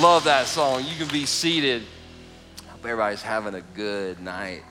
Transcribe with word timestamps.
Love 0.00 0.24
that 0.24 0.46
song. 0.46 0.82
You 0.86 0.96
can 0.96 1.08
be 1.08 1.26
seated. 1.26 1.82
Hope 2.68 2.86
everybody's 2.86 3.20
having 3.20 3.52
a 3.52 3.60
good 3.60 4.18
night. 4.18 4.62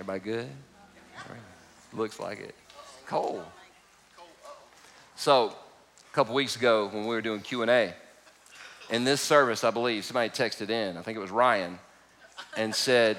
Everybody 0.00 0.18
good? 0.18 0.48
Looks 1.92 2.18
like 2.18 2.40
it. 2.40 2.56
Cold. 3.06 3.44
So, 5.14 5.50
a 6.10 6.12
couple 6.12 6.34
weeks 6.34 6.56
ago 6.56 6.88
when 6.88 7.02
we 7.02 7.14
were 7.14 7.22
doing 7.22 7.40
Q&A, 7.40 7.94
in 8.90 9.04
this 9.04 9.20
service, 9.20 9.62
I 9.62 9.70
believe, 9.70 10.04
somebody 10.04 10.30
texted 10.30 10.68
in, 10.68 10.96
I 10.96 11.02
think 11.02 11.16
it 11.16 11.20
was 11.20 11.30
Ryan, 11.30 11.78
and 12.56 12.74
said, 12.74 13.16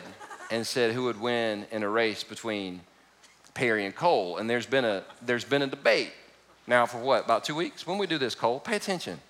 and 0.51 0.67
said 0.67 0.93
who 0.93 1.03
would 1.03 1.21
win 1.21 1.65
in 1.71 1.83
a 1.83 1.89
race 1.89 2.21
between 2.21 2.81
Perry 3.53 3.85
and 3.85 3.95
Cole. 3.95 4.39
And 4.39 4.49
there's 4.49 4.65
been 4.65 4.83
a, 4.83 5.05
there's 5.21 5.45
been 5.45 5.61
a 5.61 5.67
debate 5.67 6.11
now 6.67 6.85
for 6.85 6.97
what, 6.97 7.23
about 7.23 7.45
two 7.45 7.55
weeks? 7.55 7.87
When 7.87 7.97
we 7.97 8.07
do 8.07 8.17
this, 8.17 8.35
Cole, 8.35 8.59
pay 8.59 8.75
attention. 8.75 9.21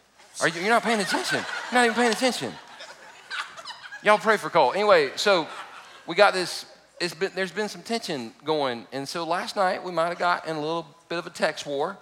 Are 0.41 0.47
you, 0.47 0.61
you're 0.61 0.69
not 0.69 0.83
paying 0.83 0.99
attention. 0.99 1.37
You're 1.71 1.79
not 1.79 1.85
even 1.85 1.95
paying 1.95 2.11
attention. 2.11 2.53
Y'all 4.03 4.19
pray 4.19 4.37
for 4.37 4.49
Cole. 4.49 4.73
Anyway, 4.73 5.11
so 5.15 5.47
we 6.05 6.15
got 6.15 6.33
this, 6.33 6.65
it's 7.01 7.15
been, 7.15 7.31
there's 7.33 7.51
been 7.51 7.69
some 7.69 7.81
tension 7.81 8.31
going. 8.45 8.85
And 8.91 9.07
so 9.07 9.25
last 9.25 9.55
night 9.55 9.83
we 9.83 9.91
might 9.91 10.09
have 10.09 10.19
got 10.19 10.47
in 10.47 10.55
a 10.55 10.61
little 10.61 10.85
bit 11.09 11.17
of 11.17 11.25
a 11.25 11.31
text 11.31 11.65
war. 11.65 11.97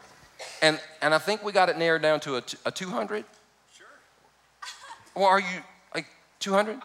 And, 0.61 0.79
and 1.01 1.13
I 1.13 1.17
think 1.17 1.43
we 1.43 1.53
got 1.53 1.69
it 1.69 1.77
narrowed 1.77 2.01
down 2.01 2.19
to 2.21 2.35
a, 2.35 2.43
a 2.65 2.71
200. 2.71 3.23
Sure. 3.73 3.87
Well, 5.15 5.25
are 5.25 5.39
you 5.39 5.61
like 5.93 6.07
200? 6.39 6.73
Yeah, 6.73 6.79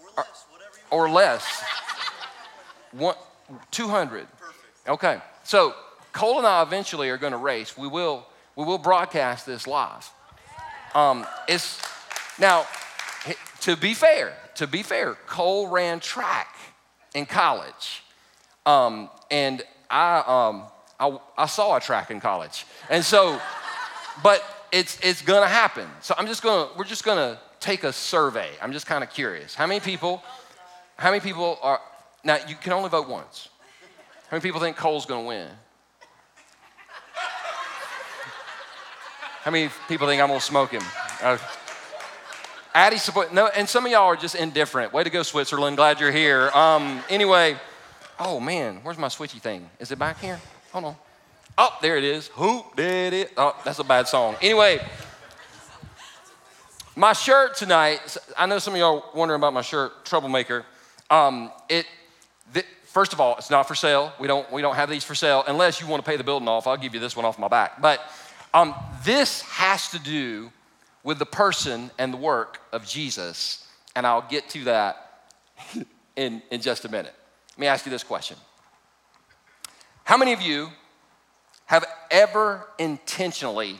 or 0.00 0.16
less, 0.16 0.46
whatever 0.48 0.72
you 0.76 0.96
Or 0.96 1.10
less. 1.10 1.64
One, 2.92 3.16
200. 3.72 4.26
Perfect. 4.38 4.88
Okay. 4.88 5.18
So 5.42 5.74
Cole 6.12 6.38
and 6.38 6.46
I 6.46 6.62
eventually 6.62 7.10
are 7.10 7.18
going 7.18 7.32
to 7.32 7.38
race. 7.38 7.76
We 7.76 7.88
will, 7.88 8.26
we 8.54 8.64
will 8.64 8.78
broadcast 8.78 9.44
this 9.44 9.66
live. 9.66 10.08
Um, 10.94 11.26
it's 11.48 11.80
now 12.38 12.66
to 13.60 13.76
be 13.76 13.94
fair. 13.94 14.32
To 14.56 14.66
be 14.66 14.82
fair, 14.82 15.16
Cole 15.26 15.68
ran 15.68 16.00
track 16.00 16.56
in 17.14 17.26
college, 17.26 18.02
um, 18.64 19.10
and 19.30 19.62
I, 19.90 20.18
um, 20.26 20.62
I 20.98 21.18
I 21.42 21.46
saw 21.46 21.76
a 21.76 21.80
track 21.80 22.10
in 22.10 22.20
college, 22.20 22.64
and 22.88 23.04
so, 23.04 23.38
but 24.22 24.42
it's 24.72 24.98
it's 25.02 25.20
gonna 25.20 25.48
happen. 25.48 25.88
So 26.00 26.14
I'm 26.16 26.26
just 26.26 26.42
gonna 26.42 26.70
we're 26.76 26.84
just 26.84 27.04
gonna 27.04 27.38
take 27.60 27.84
a 27.84 27.92
survey. 27.92 28.48
I'm 28.62 28.72
just 28.72 28.86
kind 28.86 29.02
of 29.04 29.10
curious. 29.10 29.54
How 29.54 29.66
many 29.66 29.80
people? 29.80 30.22
How 30.96 31.10
many 31.10 31.20
people 31.20 31.58
are 31.60 31.80
now? 32.24 32.38
You 32.48 32.54
can 32.54 32.72
only 32.72 32.88
vote 32.88 33.08
once. 33.08 33.48
How 34.28 34.36
many 34.36 34.42
people 34.42 34.60
think 34.60 34.76
Cole's 34.76 35.06
gonna 35.06 35.26
win? 35.26 35.48
How 39.46 39.52
many 39.52 39.70
people 39.86 40.08
think 40.08 40.20
I'm 40.20 40.26
gonna 40.26 40.40
smoke 40.40 40.72
him? 40.72 40.82
Uh, 41.22 41.38
Addie 42.74 42.98
support 42.98 43.32
no, 43.32 43.46
and 43.46 43.68
some 43.68 43.86
of 43.86 43.92
y'all 43.92 44.06
are 44.06 44.16
just 44.16 44.34
indifferent. 44.34 44.92
Way 44.92 45.04
to 45.04 45.10
go, 45.10 45.22
Switzerland. 45.22 45.76
Glad 45.76 46.00
you're 46.00 46.10
here. 46.10 46.50
Um, 46.52 47.00
anyway, 47.08 47.56
oh 48.18 48.40
man, 48.40 48.80
where's 48.82 48.98
my 48.98 49.06
switchy 49.06 49.40
thing? 49.40 49.70
Is 49.78 49.92
it 49.92 50.00
back 50.00 50.18
here? 50.18 50.40
Hold 50.72 50.86
on. 50.86 50.96
Oh, 51.56 51.70
there 51.80 51.96
it 51.96 52.02
is. 52.02 52.26
Who 52.34 52.64
did 52.74 53.12
it? 53.12 53.34
Oh, 53.36 53.54
that's 53.64 53.78
a 53.78 53.84
bad 53.84 54.08
song. 54.08 54.34
Anyway, 54.42 54.84
my 56.96 57.12
shirt 57.12 57.54
tonight. 57.54 58.16
I 58.36 58.46
know 58.46 58.58
some 58.58 58.74
of 58.74 58.80
y'all 58.80 59.04
wondering 59.14 59.38
about 59.38 59.52
my 59.52 59.62
shirt, 59.62 60.04
Troublemaker. 60.04 60.66
Um, 61.08 61.52
it. 61.68 61.86
th- 62.52 62.66
first 62.86 63.12
of 63.12 63.20
all, 63.20 63.36
it's 63.36 63.50
not 63.50 63.68
for 63.68 63.76
sale. 63.76 64.12
We 64.18 64.26
don't. 64.26 64.50
We 64.50 64.60
don't 64.60 64.74
have 64.74 64.90
these 64.90 65.04
for 65.04 65.14
sale 65.14 65.44
unless 65.46 65.80
you 65.80 65.86
want 65.86 66.04
to 66.04 66.10
pay 66.10 66.16
the 66.16 66.24
building 66.24 66.48
off. 66.48 66.66
I'll 66.66 66.76
give 66.76 66.94
you 66.94 67.00
this 67.00 67.14
one 67.14 67.24
off 67.24 67.38
my 67.38 67.46
back. 67.46 67.80
But 67.80 68.00
um, 68.54 68.74
this 69.04 69.42
has 69.42 69.90
to 69.90 69.98
do 69.98 70.50
with 71.02 71.18
the 71.18 71.26
person 71.26 71.90
and 71.98 72.12
the 72.12 72.18
work 72.18 72.60
of 72.72 72.86
Jesus, 72.86 73.66
and 73.94 74.06
I'll 74.06 74.26
get 74.28 74.48
to 74.50 74.64
that 74.64 75.24
in, 76.16 76.42
in 76.50 76.60
just 76.60 76.84
a 76.84 76.88
minute. 76.88 77.14
Let 77.52 77.58
me 77.58 77.66
ask 77.66 77.86
you 77.86 77.90
this 77.90 78.04
question 78.04 78.36
How 80.04 80.16
many 80.16 80.32
of 80.32 80.42
you 80.42 80.68
have 81.66 81.84
ever 82.10 82.66
intentionally 82.78 83.76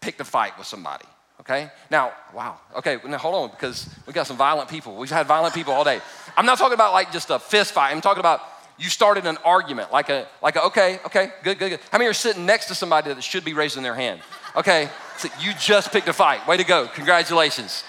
picked 0.00 0.20
a 0.20 0.24
fight 0.24 0.56
with 0.58 0.66
somebody? 0.66 1.06
Okay? 1.40 1.70
Now, 1.90 2.12
wow. 2.34 2.58
Okay, 2.76 2.98
now 3.06 3.18
hold 3.18 3.34
on 3.34 3.50
because 3.50 3.88
we 4.06 4.12
got 4.12 4.26
some 4.26 4.36
violent 4.36 4.68
people. 4.68 4.96
We've 4.96 5.10
had 5.10 5.26
violent 5.26 5.54
people 5.54 5.72
all 5.72 5.84
day. 5.84 6.00
I'm 6.36 6.46
not 6.46 6.58
talking 6.58 6.74
about 6.74 6.92
like 6.92 7.12
just 7.12 7.30
a 7.30 7.38
fist 7.38 7.72
fight. 7.72 7.92
I'm 7.92 8.00
talking 8.00 8.20
about 8.20 8.40
you 8.78 8.88
started 8.88 9.26
an 9.26 9.38
argument, 9.44 9.92
like 9.92 10.08
a, 10.08 10.28
like 10.40 10.56
a, 10.56 10.64
okay, 10.66 11.00
okay, 11.06 11.32
good, 11.42 11.58
good, 11.58 11.70
good. 11.70 11.80
How 11.90 11.98
many 11.98 12.08
are 12.08 12.14
sitting 12.14 12.46
next 12.46 12.66
to 12.66 12.74
somebody 12.74 13.12
that 13.12 13.22
should 13.22 13.44
be 13.44 13.52
raising 13.52 13.82
their 13.82 13.94
hand? 13.94 14.20
Okay, 14.56 14.88
so 15.16 15.28
you 15.40 15.52
just 15.58 15.90
picked 15.92 16.08
a 16.08 16.12
fight. 16.12 16.46
Way 16.46 16.56
to 16.58 16.64
go, 16.64 16.88
congratulations. 16.94 17.82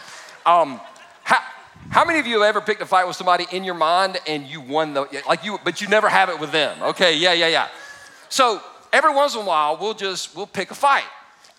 Um, 0.45 0.81
how, 1.23 1.37
how 1.89 2.05
many 2.05 2.19
of 2.19 2.25
you 2.25 2.41
have 2.41 2.49
ever 2.49 2.61
picked 2.61 2.81
a 2.81 2.85
fight 2.85 3.05
with 3.05 3.15
somebody 3.15 3.45
in 3.51 3.63
your 3.63 3.75
mind 3.75 4.17
and 4.27 4.45
you 4.45 4.61
won 4.61 4.93
the, 4.93 5.05
like 5.27 5.43
you, 5.43 5.59
but 5.63 5.79
you 5.79 5.87
never 5.87 6.09
have 6.09 6.29
it 6.29 6.39
with 6.39 6.51
them? 6.51 6.81
Okay, 6.81 7.15
yeah, 7.17 7.33
yeah, 7.33 7.47
yeah. 7.47 7.67
So 8.29 8.61
every 8.91 9.13
once 9.13 9.35
in 9.35 9.41
a 9.41 9.45
while, 9.45 9.77
we'll 9.77 9.93
just, 9.93 10.35
we'll 10.35 10.47
pick 10.47 10.71
a 10.71 10.75
fight. 10.75 11.03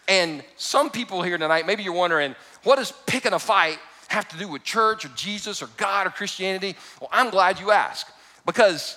And 0.09 0.43
some 0.57 0.91
people 0.91 1.23
here 1.23 1.39
tonight, 1.39 1.67
maybe 1.67 1.85
you're 1.85 1.93
wondering, 1.93 2.35
what 2.65 2.77
does 2.77 2.93
picking 3.07 3.33
a 3.33 3.39
fight 3.39 3.79
have 4.09 4.29
to 4.29 4.37
do 4.37 4.49
with 4.49 4.65
church 4.65 5.05
or 5.05 5.09
Jesus 5.11 5.63
or 5.63 5.69
God 5.77 6.09
or 6.09 6.11
Christianity? 6.11 6.75
Well, 7.01 7.11
I'm 7.13 7.31
glad 7.31 7.61
you 7.61 7.71
asked 7.71 8.11
because 8.45 8.97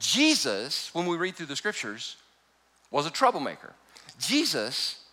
Jesus, 0.00 0.92
when 0.92 1.06
we 1.06 1.16
read 1.16 1.36
through 1.36 1.46
the 1.46 1.54
scriptures, 1.54 2.16
was 2.90 3.06
a 3.06 3.10
troublemaker. 3.10 3.72
Jesus 4.18 5.04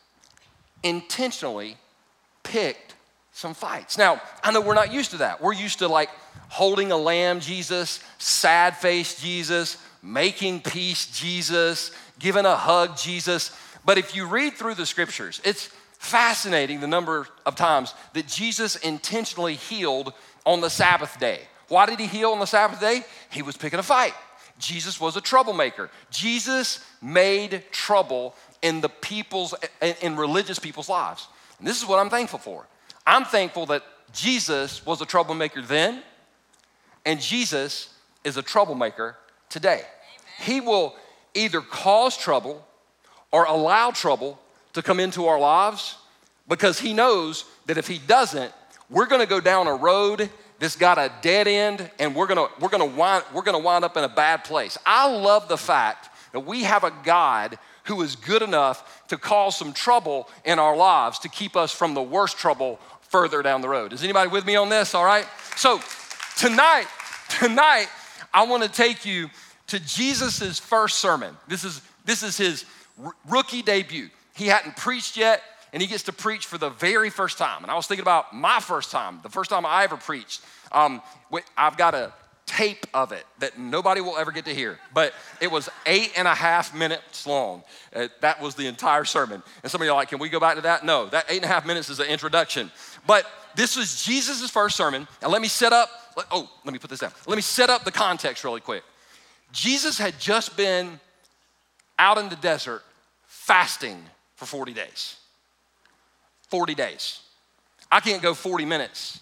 intentionally 0.81 1.77
picked 2.43 2.95
some 3.33 3.53
fights. 3.53 3.97
Now, 3.97 4.19
I 4.43 4.51
know 4.51 4.61
we're 4.61 4.73
not 4.73 4.91
used 4.91 5.11
to 5.11 5.17
that. 5.17 5.41
We're 5.41 5.53
used 5.53 5.79
to 5.79 5.87
like 5.87 6.09
holding 6.49 6.91
a 6.91 6.97
lamb, 6.97 7.39
Jesus, 7.39 7.99
sad 8.17 8.77
face, 8.77 9.21
Jesus, 9.21 9.77
making 10.01 10.61
peace, 10.61 11.05
Jesus, 11.07 11.91
giving 12.17 12.45
a 12.45 12.55
hug, 12.55 12.97
Jesus. 12.97 13.51
But 13.85 13.97
if 13.97 14.15
you 14.15 14.25
read 14.25 14.53
through 14.53 14.75
the 14.75 14.85
scriptures, 14.85 15.41
it's 15.43 15.69
fascinating 15.99 16.79
the 16.79 16.87
number 16.87 17.27
of 17.45 17.55
times 17.55 17.93
that 18.13 18.27
Jesus 18.27 18.75
intentionally 18.77 19.55
healed 19.55 20.13
on 20.45 20.61
the 20.61 20.69
Sabbath 20.69 21.19
day. 21.19 21.41
Why 21.67 21.85
did 21.85 21.99
he 21.99 22.07
heal 22.07 22.31
on 22.31 22.39
the 22.39 22.45
Sabbath 22.45 22.79
day? 22.79 23.03
He 23.29 23.41
was 23.41 23.57
picking 23.57 23.79
a 23.79 23.83
fight. 23.83 24.13
Jesus 24.59 24.99
was 24.99 25.15
a 25.15 25.21
troublemaker. 25.21 25.89
Jesus 26.09 26.83
made 27.01 27.63
trouble 27.71 28.35
in 28.61 28.81
the 28.81 28.89
people's 28.89 29.53
in 30.01 30.15
religious 30.15 30.59
people's 30.59 30.89
lives. 30.89 31.27
And 31.59 31.67
this 31.67 31.81
is 31.81 31.87
what 31.87 31.99
I'm 31.99 32.09
thankful 32.09 32.39
for. 32.39 32.65
I'm 33.05 33.25
thankful 33.25 33.65
that 33.67 33.83
Jesus 34.13 34.85
was 34.85 35.01
a 35.01 35.05
troublemaker 35.05 35.61
then, 35.61 36.01
and 37.05 37.21
Jesus 37.21 37.93
is 38.23 38.37
a 38.37 38.41
troublemaker 38.41 39.15
today. 39.49 39.81
Amen. 39.81 39.85
He 40.39 40.61
will 40.61 40.95
either 41.33 41.61
cause 41.61 42.17
trouble 42.17 42.65
or 43.31 43.45
allow 43.45 43.91
trouble 43.91 44.39
to 44.73 44.81
come 44.81 44.99
into 44.99 45.27
our 45.27 45.39
lives 45.39 45.95
because 46.47 46.79
he 46.79 46.93
knows 46.93 47.45
that 47.65 47.77
if 47.77 47.87
he 47.87 47.97
doesn't, 47.97 48.51
we're 48.89 49.05
going 49.05 49.21
to 49.21 49.27
go 49.27 49.39
down 49.39 49.67
a 49.67 49.75
road 49.75 50.29
that's 50.59 50.75
got 50.75 50.97
a 50.97 51.11
dead 51.21 51.47
end 51.47 51.89
and 51.99 52.15
we're 52.15 52.27
gonna 52.27 52.47
we're 52.59 52.69
gonna 52.69 52.85
wind 52.85 53.23
we're 53.33 53.43
gonna 53.43 53.59
wind 53.59 53.85
up 53.85 53.97
in 53.97 54.03
a 54.03 54.09
bad 54.09 54.43
place. 54.43 54.77
I 54.85 55.11
love 55.11 55.47
the 55.47 55.57
fact 55.57 56.09
that 56.31 56.41
we 56.41 56.63
have 56.63 56.83
a 56.83 56.91
God 57.03 57.57
who 57.83 58.01
is 58.01 58.15
good 58.15 58.41
enough 58.41 59.07
to 59.07 59.17
cause 59.17 59.57
some 59.57 59.71
trouble 59.73 60.29
in 60.45 60.59
our 60.59 60.75
lives 60.75 61.19
to 61.19 61.29
keep 61.29 61.55
us 61.55 61.71
from 61.71 61.93
the 61.93 62.01
worst 62.01 62.37
trouble 62.37 62.79
further 63.01 63.41
down 63.41 63.61
the 63.61 63.69
road. 63.69 63.93
Is 63.93 64.03
anybody 64.03 64.29
with 64.29 64.45
me 64.45 64.55
on 64.55 64.69
this? 64.69 64.93
All 64.93 65.05
right. 65.05 65.25
So 65.55 65.79
tonight, 66.37 66.87
tonight, 67.29 67.87
I 68.33 68.45
want 68.45 68.63
to 68.63 68.69
take 68.69 69.05
you 69.05 69.29
to 69.67 69.79
Jesus' 69.79 70.59
first 70.59 70.97
sermon. 70.99 71.35
This 71.47 71.63
is 71.63 71.81
this 72.05 72.23
is 72.23 72.37
his 72.37 72.65
r- 73.03 73.13
rookie 73.29 73.61
debut. 73.61 74.09
He 74.35 74.47
hadn't 74.47 74.77
preached 74.77 75.17
yet 75.17 75.41
and 75.73 75.81
he 75.81 75.87
gets 75.87 76.03
to 76.03 76.13
preach 76.13 76.45
for 76.45 76.57
the 76.57 76.69
very 76.69 77.09
first 77.09 77.37
time. 77.37 77.63
And 77.63 77.71
I 77.71 77.75
was 77.75 77.87
thinking 77.87 78.03
about 78.03 78.33
my 78.33 78.59
first 78.59 78.91
time, 78.91 79.19
the 79.23 79.29
first 79.29 79.49
time 79.49 79.65
I 79.65 79.83
ever 79.83 79.97
preached. 79.97 80.41
Um, 80.71 81.01
I've 81.57 81.77
got 81.77 81.93
a 81.93 82.13
tape 82.45 82.87
of 82.93 83.11
it 83.11 83.25
that 83.39 83.59
nobody 83.59 84.01
will 84.01 84.17
ever 84.17 84.31
get 84.31 84.45
to 84.45 84.53
hear, 84.53 84.79
but 84.93 85.13
it 85.41 85.51
was 85.51 85.69
eight 85.85 86.13
and 86.17 86.27
a 86.27 86.33
half 86.33 86.73
minutes 86.73 87.27
long. 87.27 87.61
Uh, 87.93 88.07
that 88.21 88.41
was 88.41 88.55
the 88.55 88.65
entire 88.67 89.03
sermon. 89.03 89.43
And 89.61 89.71
some 89.71 89.81
of 89.81 89.85
you 89.85 89.91
are 89.91 89.95
like, 89.95 90.09
can 90.09 90.19
we 90.19 90.29
go 90.29 90.39
back 90.39 90.55
to 90.55 90.61
that? 90.61 90.85
No, 90.85 91.07
that 91.07 91.25
eight 91.29 91.37
and 91.37 91.45
a 91.45 91.49
half 91.49 91.65
minutes 91.65 91.89
is 91.89 91.99
an 91.99 92.07
introduction. 92.07 92.71
But 93.05 93.25
this 93.55 93.75
was 93.75 94.03
Jesus' 94.03 94.49
first 94.49 94.77
sermon. 94.77 95.07
And 95.21 95.31
let 95.31 95.41
me 95.41 95.49
set 95.49 95.73
up, 95.73 95.89
oh, 96.31 96.49
let 96.63 96.71
me 96.71 96.79
put 96.79 96.89
this 96.89 96.99
down. 96.99 97.11
Let 97.27 97.35
me 97.35 97.41
set 97.41 97.69
up 97.69 97.83
the 97.83 97.91
context 97.91 98.43
really 98.43 98.61
quick. 98.61 98.83
Jesus 99.51 99.97
had 99.97 100.17
just 100.19 100.55
been 100.55 100.99
out 101.99 102.17
in 102.17 102.29
the 102.29 102.35
desert 102.37 102.83
fasting 103.25 104.01
for 104.35 104.45
40 104.45 104.73
days. 104.73 105.17
40 106.49 106.75
days. 106.75 107.21
I 107.91 107.99
can't 107.99 108.21
go 108.21 108.33
40 108.33 108.65
minutes 108.65 109.21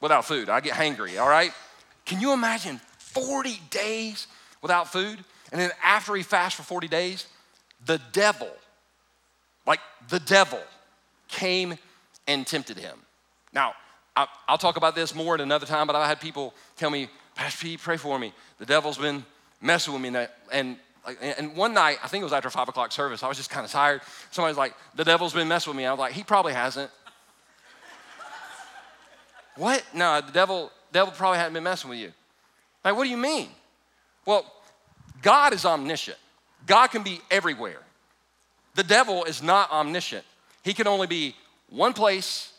without 0.00 0.24
food. 0.24 0.48
I 0.48 0.60
get 0.60 0.74
hangry, 0.74 1.20
all 1.20 1.28
right? 1.28 1.52
Can 2.04 2.20
you 2.20 2.32
imagine 2.32 2.80
40 2.98 3.60
days 3.70 4.26
without 4.62 4.92
food? 4.92 5.18
And 5.52 5.60
then 5.60 5.70
after 5.82 6.14
he 6.14 6.22
fasts 6.22 6.58
for 6.58 6.64
40 6.64 6.88
days, 6.88 7.26
the 7.86 8.00
devil, 8.12 8.50
like 9.66 9.80
the 10.08 10.20
devil, 10.20 10.60
came 11.28 11.76
and 12.26 12.46
tempted 12.46 12.78
him. 12.78 12.98
Now, 13.52 13.74
I, 14.16 14.26
will 14.48 14.58
talk 14.58 14.76
about 14.76 14.94
this 14.94 15.14
more 15.14 15.34
at 15.34 15.40
another 15.40 15.66
time, 15.66 15.86
but 15.86 15.96
I've 15.96 16.06
had 16.06 16.20
people 16.20 16.54
tell 16.76 16.90
me, 16.90 17.08
Pastor 17.34 17.66
Pete, 17.66 17.80
pray 17.80 17.96
for 17.96 18.18
me. 18.18 18.32
The 18.58 18.66
devil's 18.66 18.98
been 18.98 19.24
messing 19.60 19.92
with 19.92 20.02
me. 20.02 20.26
And, 20.52 20.76
and 21.20 21.54
one 21.54 21.74
night, 21.74 21.98
I 22.02 22.08
think 22.08 22.22
it 22.22 22.24
was 22.24 22.32
after 22.32 22.50
five 22.50 22.68
o'clock 22.68 22.92
service, 22.92 23.22
I 23.22 23.28
was 23.28 23.36
just 23.36 23.50
kind 23.50 23.64
of 23.64 23.70
tired. 23.70 24.00
Somebody's 24.30 24.56
like, 24.56 24.74
the 24.94 25.04
devil's 25.04 25.34
been 25.34 25.48
messing 25.48 25.70
with 25.70 25.76
me. 25.76 25.84
I 25.84 25.92
was 25.92 25.98
like, 25.98 26.12
he 26.12 26.22
probably 26.22 26.54
hasn't. 26.54 26.90
what? 29.56 29.84
No, 29.94 30.20
the 30.20 30.32
devil, 30.32 30.72
devil 30.92 31.12
probably 31.12 31.38
hadn't 31.38 31.54
been 31.54 31.64
messing 31.64 31.90
with 31.90 31.98
you. 31.98 32.12
Like, 32.84 32.96
what 32.96 33.04
do 33.04 33.10
you 33.10 33.16
mean? 33.16 33.48
Well, 34.26 34.50
God 35.22 35.52
is 35.52 35.64
omniscient. 35.64 36.18
God 36.66 36.88
can 36.88 37.02
be 37.02 37.20
everywhere. 37.30 37.80
The 38.74 38.82
devil 38.82 39.24
is 39.24 39.42
not 39.42 39.70
omniscient. 39.70 40.24
He 40.62 40.72
can 40.72 40.86
only 40.86 41.06
be 41.06 41.36
one 41.68 41.92
place 41.92 42.52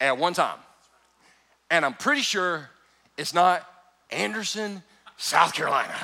at 0.00 0.16
one 0.16 0.32
time. 0.32 0.58
And 1.70 1.84
I'm 1.84 1.94
pretty 1.94 2.22
sure 2.22 2.70
it's 3.16 3.34
not 3.34 3.68
Anderson, 4.10 4.82
South 5.16 5.54
Carolina. 5.54 5.94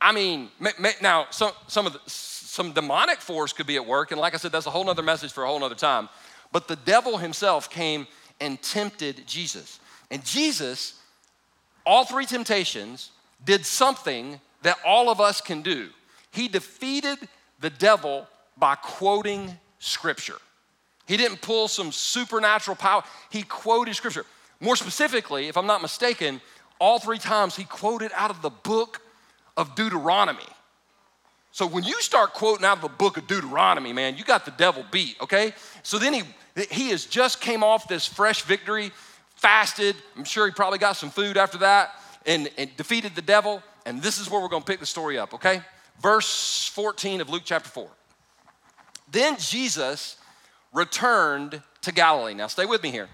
I 0.00 0.12
mean, 0.12 0.50
now 1.02 1.26
some, 1.30 1.52
some 1.66 1.86
of 1.86 1.92
the, 1.92 2.00
some 2.06 2.72
demonic 2.72 3.18
force 3.18 3.52
could 3.52 3.66
be 3.66 3.76
at 3.76 3.86
work, 3.86 4.12
and 4.12 4.20
like 4.20 4.34
I 4.34 4.36
said, 4.36 4.52
that's 4.52 4.66
a 4.66 4.70
whole 4.70 4.88
other 4.88 5.02
message 5.02 5.32
for 5.32 5.44
a 5.44 5.46
whole 5.46 5.62
other 5.64 5.74
time. 5.74 6.08
But 6.52 6.68
the 6.68 6.76
devil 6.76 7.18
himself 7.18 7.68
came 7.68 8.06
and 8.40 8.60
tempted 8.62 9.26
Jesus. 9.26 9.80
And 10.10 10.24
Jesus, 10.24 11.00
all 11.84 12.04
three 12.04 12.26
temptations, 12.26 13.10
did 13.44 13.66
something 13.66 14.40
that 14.62 14.78
all 14.84 15.10
of 15.10 15.20
us 15.20 15.40
can 15.40 15.62
do. 15.62 15.88
He 16.30 16.48
defeated 16.48 17.18
the 17.60 17.70
devil 17.70 18.26
by 18.56 18.76
quoting 18.76 19.56
scripture. 19.78 20.38
He 21.06 21.16
didn't 21.16 21.40
pull 21.40 21.68
some 21.68 21.90
supernatural 21.90 22.76
power, 22.76 23.02
he 23.30 23.42
quoted 23.42 23.94
scripture. 23.94 24.26
More 24.60 24.76
specifically, 24.76 25.48
if 25.48 25.56
I'm 25.56 25.66
not 25.66 25.82
mistaken, 25.82 26.40
all 26.80 26.98
three 26.98 27.18
times 27.18 27.56
he 27.56 27.64
quoted 27.64 28.10
out 28.14 28.30
of 28.30 28.42
the 28.42 28.50
book 28.50 29.00
of 29.58 29.74
Deuteronomy. 29.74 30.46
So 31.50 31.66
when 31.66 31.82
you 31.82 32.00
start 32.00 32.32
quoting 32.32 32.64
out 32.64 32.76
of 32.76 32.82
the 32.82 32.88
book 32.88 33.16
of 33.16 33.26
Deuteronomy, 33.26 33.92
man, 33.92 34.16
you 34.16 34.24
got 34.24 34.44
the 34.44 34.52
devil 34.52 34.84
beat, 34.90 35.16
okay? 35.20 35.52
So 35.82 35.98
then 35.98 36.14
he 36.14 36.22
he 36.70 36.90
has 36.90 37.04
just 37.04 37.40
came 37.40 37.62
off 37.62 37.88
this 37.88 38.06
fresh 38.06 38.42
victory, 38.42 38.90
fasted. 39.36 39.96
I'm 40.16 40.24
sure 40.24 40.46
he 40.46 40.52
probably 40.52 40.78
got 40.78 40.96
some 40.96 41.10
food 41.10 41.36
after 41.36 41.58
that 41.58 41.92
and, 42.26 42.50
and 42.56 42.76
defeated 42.76 43.14
the 43.14 43.22
devil. 43.22 43.62
And 43.86 44.02
this 44.02 44.18
is 44.18 44.28
where 44.30 44.40
we're 44.40 44.48
going 44.48 44.62
to 44.62 44.66
pick 44.66 44.80
the 44.80 44.86
story 44.86 45.18
up, 45.18 45.34
okay? 45.34 45.62
Verse 46.00 46.68
14 46.74 47.20
of 47.20 47.30
Luke 47.30 47.42
chapter 47.44 47.68
4. 47.68 47.88
Then 49.10 49.36
Jesus 49.38 50.16
returned 50.72 51.62
to 51.82 51.92
Galilee. 51.92 52.34
Now 52.34 52.48
stay 52.48 52.66
with 52.66 52.82
me 52.82 52.90
here. 52.90 53.08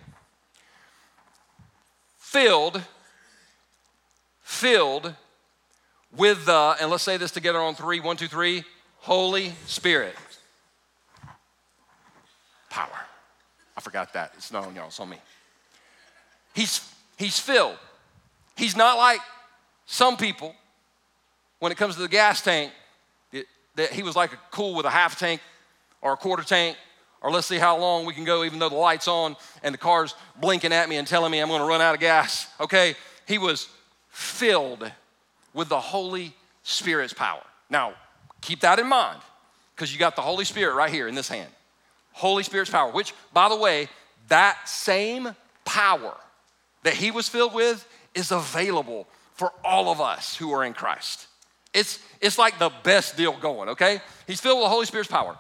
Filled, 2.19 2.83
filled 4.43 5.15
with 6.17 6.47
the, 6.47 6.77
and 6.81 6.91
let's 6.91 7.03
say 7.03 7.17
this 7.17 7.31
together 7.31 7.61
on 7.61 7.75
three, 7.75 8.01
one, 8.01 8.17
two, 8.17 8.29
three, 8.29 8.65
Holy 8.99 9.53
Spirit. 9.67 10.15
Power. 12.71 12.89
I 13.77 13.81
forgot 13.81 14.13
that. 14.15 14.33
It's 14.37 14.53
not 14.53 14.67
on 14.67 14.75
y'all, 14.75 14.87
it's 14.87 15.01
on 15.01 15.09
me. 15.09 15.19
He's, 16.55 16.89
he's 17.17 17.39
filled. 17.39 17.77
He's 18.57 18.77
not 18.77 18.97
like 18.97 19.21
some 19.87 20.17
people 20.17 20.55
when 21.59 21.73
it 21.73 21.79
comes 21.79 21.95
to 21.97 22.03
the 22.03 22.09
gas 22.09 22.43
tank, 22.43 22.73
it, 23.33 23.47
that 23.75 23.91
he 23.91 24.03
was 24.03 24.15
like 24.15 24.33
a 24.33 24.39
cool 24.51 24.75
with 24.75 24.87
a 24.87 24.91
half 24.91 25.19
tank 25.19 25.41
or 26.03 26.13
a 26.13 26.17
quarter 26.17 26.43
tank, 26.43 26.77
or 27.23 27.31
let's 27.31 27.47
see 27.47 27.57
how 27.57 27.79
long 27.79 28.05
we 28.05 28.13
can 28.13 28.25
go 28.25 28.45
even 28.45 28.59
though 28.59 28.69
the 28.69 28.75
light's 28.75 29.09
on 29.09 29.35
and 29.63 29.73
the 29.73 29.79
car's 29.79 30.15
blinking 30.39 30.73
at 30.73 30.89
me 30.89 30.97
and 30.97 31.09
telling 31.09 31.33
me 31.33 31.41
I'm 31.41 31.49
gonna 31.49 31.65
run 31.65 31.81
out 31.81 31.95
of 31.95 32.01
gas. 32.01 32.47
Okay? 32.61 32.95
He 33.27 33.39
was 33.39 33.69
filled 34.11 34.91
with 35.55 35.69
the 35.69 35.81
Holy 35.81 36.35
Spirit's 36.63 37.15
power. 37.15 37.43
Now, 37.71 37.95
keep 38.41 38.61
that 38.61 38.79
in 38.79 38.87
mind 38.87 39.21
because 39.75 39.93
you 39.93 39.99
got 39.99 40.17
the 40.17 40.23
Holy 40.23 40.45
Spirit 40.45 40.75
right 40.75 40.93
here 40.93 41.09
in 41.09 41.15
this 41.15 41.29
hand. 41.29 41.51
Holy 42.13 42.43
Spirit's 42.43 42.71
power, 42.71 42.93
which, 42.93 43.15
by 43.33 43.49
the 43.49 43.57
way, 43.57 43.89
that 44.29 44.69
same 44.69 45.35
power 45.65 46.17
that 46.83 46.95
he 46.95 47.11
was 47.11 47.29
filled 47.29 47.55
with 47.55 47.87
is 48.15 48.31
available 48.31 49.07
for 49.35 49.53
all 49.65 49.91
of 49.91 50.01
us 50.01 50.37
who 50.37 50.53
are 50.53 50.65
in 50.65 50.75
Christ. 50.75 51.27
It's, 51.73 51.99
it's 52.21 52.39
like 52.39 52.59
the 52.59 52.71
best 52.85 53.17
deal 53.17 53.37
going, 53.37 53.71
okay? 53.71 54.01
He's 54.27 54.41
filled 54.41 54.59
with 54.59 54.67
the 54.67 54.71
Holy 54.71 54.87
Spirit's 54.87 55.11
power. 55.11 55.37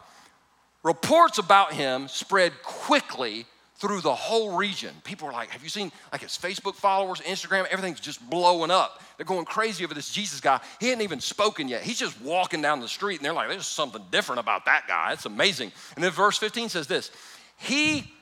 Reports 0.82 1.38
about 1.38 1.72
him 1.72 2.08
spread 2.08 2.52
quickly 2.62 3.46
through 3.76 4.00
the 4.00 4.14
whole 4.14 4.56
region. 4.56 4.94
People 5.02 5.28
are 5.28 5.32
like, 5.32 5.50
have 5.50 5.62
you 5.62 5.68
seen 5.68 5.90
like 6.12 6.22
his 6.22 6.38
Facebook 6.38 6.74
followers, 6.74 7.20
Instagram, 7.20 7.66
everything's 7.66 8.00
just 8.00 8.28
blowing 8.30 8.70
up. 8.70 9.02
They're 9.16 9.26
going 9.26 9.44
crazy 9.44 9.84
over 9.84 9.94
this 9.94 10.10
Jesus 10.10 10.40
guy. 10.40 10.60
He 10.78 10.88
hadn't 10.88 11.02
even 11.02 11.20
spoken 11.20 11.68
yet. 11.68 11.82
He's 11.82 11.98
just 11.98 12.20
walking 12.20 12.62
down 12.62 12.80
the 12.80 12.88
street 12.88 13.16
and 13.16 13.24
they're 13.24 13.32
like, 13.32 13.48
there's 13.48 13.66
something 13.66 14.02
different 14.10 14.40
about 14.40 14.66
that 14.66 14.86
guy. 14.86 15.12
It's 15.12 15.26
amazing. 15.26 15.72
And 15.96 16.04
then 16.04 16.12
verse 16.12 16.38
15 16.38 16.68
says 16.68 16.86
this 16.86 17.10
He 17.56 18.12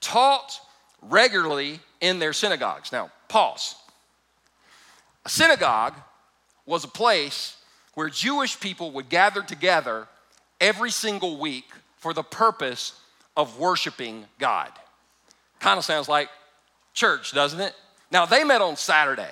taught 0.00 0.60
regularly 1.00 1.80
in 2.00 2.18
their 2.18 2.32
synagogues. 2.32 2.92
Now, 2.92 3.10
pause. 3.28 3.76
A 5.24 5.28
synagogue 5.28 5.94
was 6.66 6.84
a 6.84 6.88
place 6.88 7.56
where 7.94 8.10
Jewish 8.10 8.60
people 8.60 8.90
would 8.92 9.08
gather 9.08 9.42
together 9.42 10.06
every 10.60 10.90
single 10.90 11.38
week 11.38 11.64
for 11.96 12.12
the 12.12 12.22
purpose 12.22 12.92
of 13.36 13.58
worshiping 13.58 14.24
God. 14.38 14.70
Kind 15.60 15.78
of 15.78 15.84
sounds 15.84 16.08
like 16.08 16.28
church, 16.94 17.32
doesn't 17.32 17.60
it? 17.60 17.74
Now, 18.10 18.26
they 18.26 18.44
met 18.44 18.60
on 18.60 18.76
Saturday, 18.76 19.30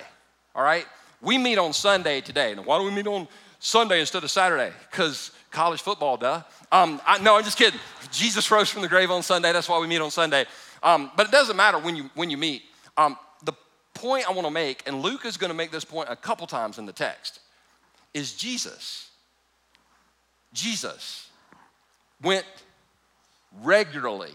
all 0.53 0.63
right? 0.63 0.85
We 1.21 1.37
meet 1.37 1.57
on 1.57 1.73
Sunday 1.73 2.21
today. 2.21 2.53
Now, 2.55 2.63
why 2.63 2.77
do 2.77 2.85
we 2.85 2.91
meet 2.91 3.07
on 3.07 3.27
Sunday 3.59 3.99
instead 3.99 4.23
of 4.23 4.31
Saturday? 4.31 4.71
Because 4.91 5.31
college 5.51 5.81
football, 5.81 6.17
duh. 6.17 6.41
Um, 6.71 7.01
I, 7.05 7.17
no, 7.19 7.37
I'm 7.37 7.43
just 7.43 7.57
kidding. 7.57 7.79
Jesus 8.11 8.49
rose 8.51 8.69
from 8.69 8.81
the 8.81 8.87
grave 8.87 9.09
on 9.09 9.23
Sunday. 9.23 9.51
That's 9.53 9.69
why 9.69 9.79
we 9.79 9.87
meet 9.87 10.01
on 10.01 10.11
Sunday. 10.11 10.45
Um, 10.83 11.09
but 11.15 11.27
it 11.27 11.31
doesn't 11.31 11.55
matter 11.55 11.79
when 11.79 11.95
you, 11.95 12.09
when 12.13 12.29
you 12.29 12.37
meet. 12.37 12.63
Um, 12.97 13.17
the 13.43 13.53
point 13.93 14.29
I 14.29 14.33
want 14.33 14.45
to 14.45 14.51
make, 14.51 14.83
and 14.85 15.01
Luke 15.01 15.25
is 15.25 15.37
going 15.37 15.49
to 15.49 15.55
make 15.55 15.71
this 15.71 15.85
point 15.85 16.09
a 16.09 16.15
couple 16.15 16.45
times 16.45 16.77
in 16.77 16.85
the 16.85 16.93
text, 16.93 17.39
is 18.13 18.33
Jesus. 18.33 19.09
Jesus 20.53 21.29
went 22.21 22.45
regularly 23.61 24.33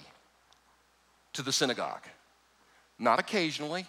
to 1.33 1.43
the 1.43 1.53
synagogue. 1.53 2.03
Not 2.99 3.19
occasionally, 3.19 3.87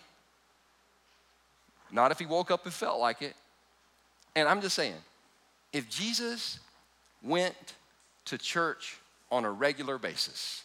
not 1.91 2.11
if 2.11 2.19
he 2.19 2.25
woke 2.25 2.51
up 2.51 2.65
and 2.65 2.73
felt 2.73 2.99
like 2.99 3.21
it. 3.21 3.33
And 4.35 4.47
I'm 4.47 4.61
just 4.61 4.75
saying, 4.75 4.95
if 5.73 5.89
Jesus 5.89 6.59
went 7.21 7.55
to 8.25 8.37
church 8.37 8.97
on 9.31 9.43
a 9.43 9.51
regular 9.51 9.97
basis, 9.97 10.63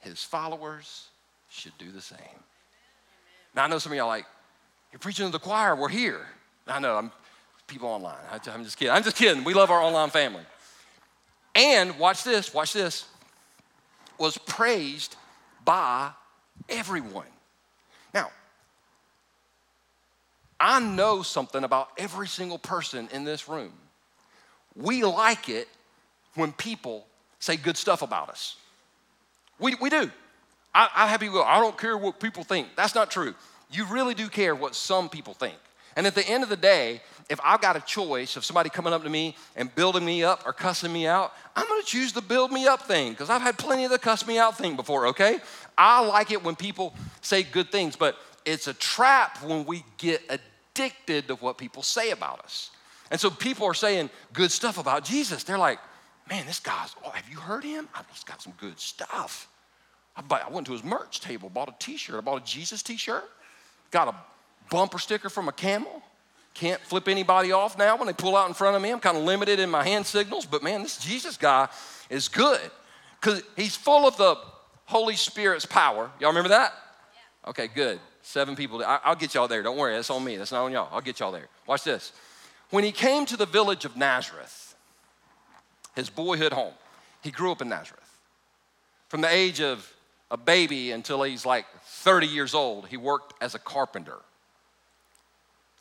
his 0.00 0.22
followers 0.22 1.08
should 1.50 1.76
do 1.78 1.90
the 1.90 2.00
same. 2.00 2.18
Now, 3.54 3.64
I 3.64 3.68
know 3.68 3.78
some 3.78 3.92
of 3.92 3.98
y'all 3.98 4.08
like, 4.08 4.26
you're 4.92 4.98
preaching 4.98 5.26
to 5.26 5.32
the 5.32 5.38
choir, 5.38 5.76
we're 5.76 5.88
here. 5.88 6.26
I 6.66 6.78
know, 6.80 6.96
I'm 6.96 7.12
people 7.66 7.88
online. 7.88 8.16
I'm 8.30 8.64
just 8.64 8.78
kidding. 8.78 8.92
I'm 8.92 9.02
just 9.02 9.16
kidding. 9.16 9.44
We 9.44 9.54
love 9.54 9.70
our 9.70 9.80
online 9.80 10.10
family. 10.10 10.42
And 11.54 11.98
watch 11.98 12.24
this, 12.24 12.52
watch 12.52 12.72
this 12.72 13.06
was 14.18 14.38
praised 14.38 15.16
by 15.64 16.10
everyone. 16.68 17.26
Now, 18.12 18.30
I 20.60 20.80
know 20.80 21.22
something 21.22 21.64
about 21.64 21.88
every 21.98 22.28
single 22.28 22.58
person 22.58 23.08
in 23.12 23.24
this 23.24 23.48
room. 23.48 23.72
We 24.76 25.04
like 25.04 25.48
it 25.48 25.68
when 26.34 26.52
people 26.52 27.06
say 27.38 27.56
good 27.56 27.76
stuff 27.76 28.02
about 28.02 28.30
us. 28.30 28.56
We, 29.58 29.74
we 29.76 29.90
do. 29.90 30.10
I, 30.74 30.88
I 30.94 31.06
have 31.08 31.20
people 31.20 31.36
go, 31.36 31.44
I 31.44 31.60
don't 31.60 31.78
care 31.78 31.96
what 31.96 32.18
people 32.18 32.42
think. 32.44 32.68
That's 32.76 32.94
not 32.94 33.10
true. 33.10 33.34
You 33.70 33.84
really 33.86 34.14
do 34.14 34.28
care 34.28 34.54
what 34.54 34.74
some 34.74 35.08
people 35.08 35.34
think. 35.34 35.56
And 35.96 36.06
at 36.06 36.14
the 36.14 36.26
end 36.26 36.42
of 36.42 36.48
the 36.48 36.56
day, 36.56 37.00
if 37.30 37.40
I've 37.42 37.60
got 37.60 37.76
a 37.76 37.80
choice 37.80 38.36
of 38.36 38.44
somebody 38.44 38.68
coming 38.70 38.92
up 38.92 39.02
to 39.02 39.10
me 39.10 39.36
and 39.56 39.74
building 39.74 40.04
me 40.04 40.22
up 40.22 40.42
or 40.46 40.52
cussing 40.52 40.92
me 40.92 41.06
out, 41.06 41.32
I'm 41.56 41.66
gonna 41.66 41.82
choose 41.82 42.12
the 42.12 42.20
build 42.20 42.52
me 42.52 42.66
up 42.66 42.82
thing 42.82 43.12
because 43.12 43.30
I've 43.30 43.42
had 43.42 43.56
plenty 43.56 43.84
of 43.84 43.90
the 43.90 43.98
cuss 43.98 44.26
me 44.26 44.38
out 44.38 44.58
thing 44.58 44.76
before, 44.76 45.06
okay? 45.08 45.40
I 45.76 46.04
like 46.06 46.30
it 46.30 46.44
when 46.44 46.54
people 46.54 46.94
say 47.22 47.42
good 47.42 47.72
things, 47.72 47.96
but 47.96 48.16
it's 48.44 48.66
a 48.66 48.74
trap 48.74 49.42
when 49.42 49.64
we 49.64 49.84
get 49.96 50.22
addicted 50.28 51.28
to 51.28 51.36
what 51.36 51.56
people 51.56 51.82
say 51.82 52.10
about 52.10 52.40
us. 52.40 52.70
And 53.10 53.20
so 53.20 53.30
people 53.30 53.66
are 53.66 53.74
saying 53.74 54.10
good 54.32 54.50
stuff 54.50 54.78
about 54.78 55.04
Jesus. 55.04 55.44
They're 55.44 55.58
like, 55.58 55.78
man, 56.28 56.46
this 56.46 56.60
guy's, 56.60 56.94
oh, 57.04 57.10
have 57.10 57.28
you 57.28 57.36
heard 57.36 57.64
him? 57.64 57.88
He's 58.12 58.24
got 58.24 58.42
some 58.42 58.54
good 58.58 58.78
stuff. 58.78 59.48
I 60.16 60.48
went 60.50 60.66
to 60.66 60.72
his 60.72 60.84
merch 60.84 61.20
table, 61.20 61.48
bought 61.48 61.68
a 61.68 61.74
t 61.78 61.96
shirt. 61.96 62.16
I 62.16 62.20
bought 62.20 62.42
a 62.42 62.44
Jesus 62.44 62.82
t 62.82 62.96
shirt, 62.96 63.28
got 63.90 64.08
a 64.08 64.14
bumper 64.70 64.98
sticker 64.98 65.28
from 65.28 65.48
a 65.48 65.52
camel. 65.52 66.02
Can't 66.54 66.80
flip 66.80 67.08
anybody 67.08 67.50
off 67.50 67.76
now 67.76 67.96
when 67.96 68.06
they 68.06 68.12
pull 68.12 68.36
out 68.36 68.46
in 68.46 68.54
front 68.54 68.76
of 68.76 68.82
me. 68.82 68.90
I'm 68.90 69.00
kind 69.00 69.16
of 69.16 69.24
limited 69.24 69.58
in 69.58 69.68
my 69.68 69.82
hand 69.82 70.06
signals, 70.06 70.46
but 70.46 70.62
man, 70.62 70.82
this 70.82 70.98
Jesus 70.98 71.36
guy 71.36 71.68
is 72.08 72.28
good. 72.28 72.60
Because 73.20 73.42
he's 73.56 73.74
full 73.74 74.06
of 74.06 74.16
the 74.16 74.36
Holy 74.86 75.16
Spirit's 75.16 75.66
power. 75.66 76.10
Y'all 76.20 76.30
remember 76.30 76.50
that? 76.50 76.72
Okay, 77.46 77.68
good. 77.68 77.98
Seven 78.22 78.54
people. 78.54 78.82
I, 78.84 79.00
I'll 79.04 79.16
get 79.16 79.34
y'all 79.34 79.48
there. 79.48 79.62
Don't 79.62 79.76
worry. 79.76 79.94
That's 79.94 80.10
on 80.10 80.22
me. 80.24 80.36
That's 80.36 80.52
not 80.52 80.64
on 80.64 80.72
y'all. 80.72 80.88
I'll 80.92 81.00
get 81.00 81.20
y'all 81.20 81.32
there. 81.32 81.48
Watch 81.66 81.84
this. 81.84 82.12
When 82.70 82.84
he 82.84 82.92
came 82.92 83.26
to 83.26 83.36
the 83.36 83.46
village 83.46 83.84
of 83.84 83.96
Nazareth, 83.96 84.74
his 85.96 86.08
boyhood 86.08 86.52
home, 86.52 86.74
he 87.22 87.30
grew 87.30 87.50
up 87.50 87.60
in 87.62 87.68
Nazareth. 87.68 88.00
From 89.08 89.20
the 89.20 89.28
age 89.28 89.60
of 89.60 89.90
a 90.30 90.36
baby 90.36 90.90
until 90.90 91.22
he's 91.22 91.44
like 91.44 91.66
30 91.84 92.26
years 92.26 92.54
old, 92.54 92.88
he 92.88 92.96
worked 92.96 93.34
as 93.42 93.54
a 93.54 93.58
carpenter. 93.58 94.18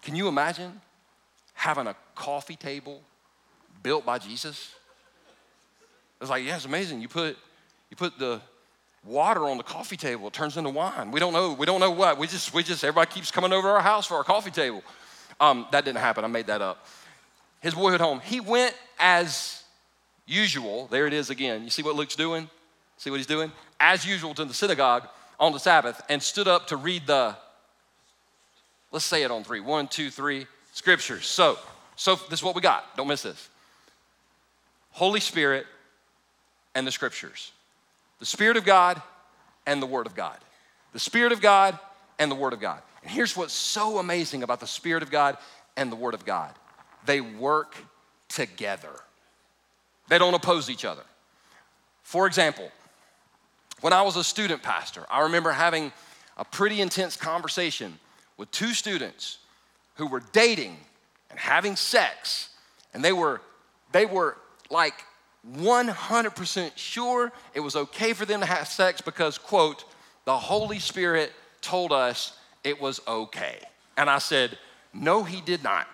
Can 0.04 0.16
you 0.16 0.28
imagine 0.28 0.82
having 1.54 1.88
a 1.88 1.96
coffee 2.14 2.56
table 2.56 3.02
built 3.82 4.06
by 4.06 4.20
Jesus? 4.20 4.76
It's 6.22 6.30
like, 6.30 6.46
yeah, 6.46 6.56
it's 6.56 6.66
amazing. 6.66 7.02
You 7.02 7.08
put, 7.08 7.38
you 7.90 7.98
put 7.98 8.20
the 8.20 8.42
water 9.06 9.46
on 9.46 9.58
the 9.58 9.64
coffee 9.64 9.98
table, 9.98 10.28
it 10.28 10.34
turns 10.34 10.58
into 10.58 10.70
wine. 10.70 11.12
We 11.12 11.20
don't 11.20 11.34
know, 11.34 11.54
we 11.54 11.66
don't 11.66 11.80
know 11.80 11.92
what. 11.92 12.18
We 12.18 12.28
just, 12.28 12.54
we 12.54 12.64
just, 12.64 12.84
everybody 12.84 13.12
keeps 13.12 13.32
coming 13.32 13.52
over 13.52 13.70
our 13.70 13.82
house 13.82 14.06
for 14.06 14.16
our 14.16 14.24
coffee 14.24 14.52
table. 14.52 14.84
Um, 15.40 15.68
that 15.72 15.84
didn't 15.84 16.00
happen, 16.00 16.24
I 16.24 16.28
made 16.28 16.48
that 16.48 16.62
up. 16.62 16.86
His 17.62 17.74
boyhood 17.74 18.02
home, 18.02 18.20
he 18.22 18.40
went 18.40 18.76
as 19.00 19.64
usual. 20.26 20.88
There 20.88 21.08
it 21.08 21.14
is 21.14 21.30
again. 21.30 21.64
You 21.64 21.70
see 21.70 21.84
what 21.84 21.96
Luke's 21.96 22.16
doing? 22.16 22.50
See 22.98 23.10
what 23.10 23.18
he's 23.18 23.28
doing? 23.28 23.52
As 23.80 24.06
usual 24.06 24.34
to 24.36 24.46
the 24.46 24.54
synagogue 24.54 25.08
on 25.40 25.52
the 25.52 25.60
Sabbath 25.60 26.02
and 26.10 26.22
stood 26.22 26.48
up 26.48 26.68
to 26.68 26.78
read 26.78 27.08
the, 27.08 27.36
let's 28.94 29.04
say 29.04 29.24
it 29.24 29.32
on 29.32 29.44
three. 29.44 29.60
One, 29.60 29.90
two, 29.90 30.10
three, 30.10 30.48
scriptures. 30.72 31.26
So, 31.26 31.58
so 31.98 32.16
this 32.16 32.40
is 32.40 32.44
what 32.44 32.56
we 32.56 32.62
got. 32.62 32.96
Don't 32.96 33.08
miss 33.08 33.24
this. 33.24 33.50
Holy 34.92 35.20
Spirit 35.20 35.66
and 36.76 36.88
the 36.88 36.92
scriptures. 36.92 37.52
The 38.20 38.26
Spirit 38.26 38.56
of 38.56 38.64
God 38.64 39.02
and 39.66 39.82
the 39.82 39.88
Word 39.88 40.06
of 40.06 40.16
God. 40.16 40.38
The 40.94 41.00
Spirit 41.00 41.34
of 41.34 41.42
God 41.42 41.78
and 42.20 42.32
the 42.32 42.36
Word 42.36 42.54
of 42.54 42.62
God. 42.62 42.82
And 43.02 43.12
here's 43.12 43.36
what's 43.36 43.54
so 43.54 43.98
amazing 43.98 44.44
about 44.44 44.60
the 44.62 44.68
Spirit 44.68 45.04
of 45.04 45.12
God 45.12 45.38
and 45.76 45.92
the 45.92 45.98
Word 45.98 46.14
of 46.14 46.24
God 46.24 46.54
they 47.06 47.20
work 47.20 47.76
together, 48.30 48.94
they 50.08 50.18
don't 50.18 50.34
oppose 50.34 50.70
each 50.70 50.86
other. 50.86 51.04
For 52.04 52.28
example, 52.28 52.70
when 53.82 53.92
I 53.92 54.04
was 54.04 54.16
a 54.16 54.24
student 54.24 54.64
pastor, 54.64 55.06
I 55.10 55.24
remember 55.24 55.52
having 55.52 55.92
a 56.38 56.46
pretty 56.46 56.80
intense 56.80 57.18
conversation 57.18 58.00
with 58.38 58.52
two 58.52 58.74
students 58.74 59.40
who 59.96 60.08
were 60.08 60.24
dating 60.32 60.78
and 61.30 61.40
having 61.40 61.76
sex, 61.76 62.50
and 62.94 63.04
they 63.04 63.14
were, 63.14 63.42
they 63.92 64.06
were 64.06 64.38
like 64.70 65.04
100% 65.52 66.72
sure 66.76 67.32
it 67.54 67.60
was 67.60 67.76
okay 67.76 68.14
for 68.14 68.26
them 68.26 68.40
to 68.40 68.46
have 68.46 68.68
sex 68.68 69.02
because, 69.02 69.38
quote, 69.38 69.86
the 70.26 70.38
Holy 70.38 70.80
Spirit 70.80 71.32
told 71.62 71.92
us 71.92 72.38
it 72.64 72.80
was 72.80 73.02
okay. 73.08 73.60
And 73.98 74.10
I 74.10 74.20
said, 74.20 74.58
No, 74.94 75.24
he 75.24 75.42
did 75.42 75.64
not. 75.64 75.88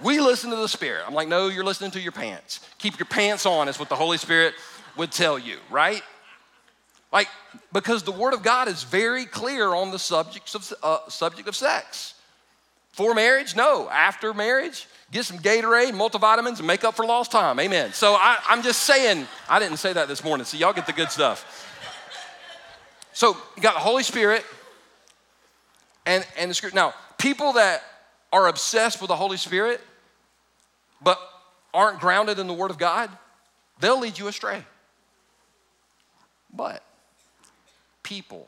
We 0.00 0.20
listen 0.20 0.50
to 0.50 0.56
the 0.56 0.68
Spirit. 0.68 1.04
I'm 1.06 1.14
like, 1.14 1.28
No, 1.28 1.48
you're 1.48 1.64
listening 1.64 1.90
to 1.92 2.00
your 2.00 2.12
pants. 2.12 2.60
Keep 2.78 2.98
your 2.98 3.06
pants 3.06 3.46
on, 3.46 3.68
is 3.68 3.78
what 3.78 3.88
the 3.88 3.96
Holy 3.96 4.18
Spirit 4.18 4.54
would 4.96 5.12
tell 5.12 5.38
you, 5.38 5.58
right? 5.70 6.02
Like, 7.16 7.28
because 7.72 8.02
the 8.02 8.12
Word 8.12 8.34
of 8.34 8.42
God 8.42 8.68
is 8.68 8.82
very 8.82 9.24
clear 9.24 9.72
on 9.72 9.90
the 9.90 9.98
subjects 9.98 10.54
of, 10.54 10.74
uh, 10.82 11.08
subject 11.08 11.48
of 11.48 11.56
sex. 11.56 12.12
For 12.92 13.14
marriage, 13.14 13.56
no. 13.56 13.88
After 13.88 14.34
marriage, 14.34 14.86
get 15.10 15.24
some 15.24 15.38
Gatorade, 15.38 15.92
multivitamins, 15.92 16.58
and 16.58 16.66
make 16.66 16.84
up 16.84 16.94
for 16.94 17.06
lost 17.06 17.32
time. 17.32 17.58
Amen. 17.58 17.94
So 17.94 18.12
I, 18.12 18.36
I'm 18.46 18.62
just 18.62 18.82
saying, 18.82 19.26
I 19.48 19.58
didn't 19.58 19.78
say 19.78 19.94
that 19.94 20.08
this 20.08 20.22
morning, 20.22 20.44
so 20.44 20.58
y'all 20.58 20.74
get 20.74 20.84
the 20.84 20.92
good 20.92 21.10
stuff. 21.10 21.66
So 23.14 23.34
you 23.56 23.62
got 23.62 23.72
the 23.72 23.80
Holy 23.80 24.02
Spirit 24.02 24.44
and, 26.04 26.22
and 26.36 26.50
the 26.50 26.54
Scripture. 26.54 26.76
Now, 26.76 26.92
people 27.16 27.54
that 27.54 27.82
are 28.30 28.46
obsessed 28.46 29.00
with 29.00 29.08
the 29.08 29.16
Holy 29.16 29.38
Spirit 29.38 29.80
but 31.00 31.18
aren't 31.72 31.98
grounded 31.98 32.38
in 32.38 32.46
the 32.46 32.52
Word 32.52 32.70
of 32.70 32.76
God, 32.76 33.08
they'll 33.80 34.00
lead 34.00 34.18
you 34.18 34.28
astray. 34.28 34.62
But 36.52 36.82
people 38.06 38.46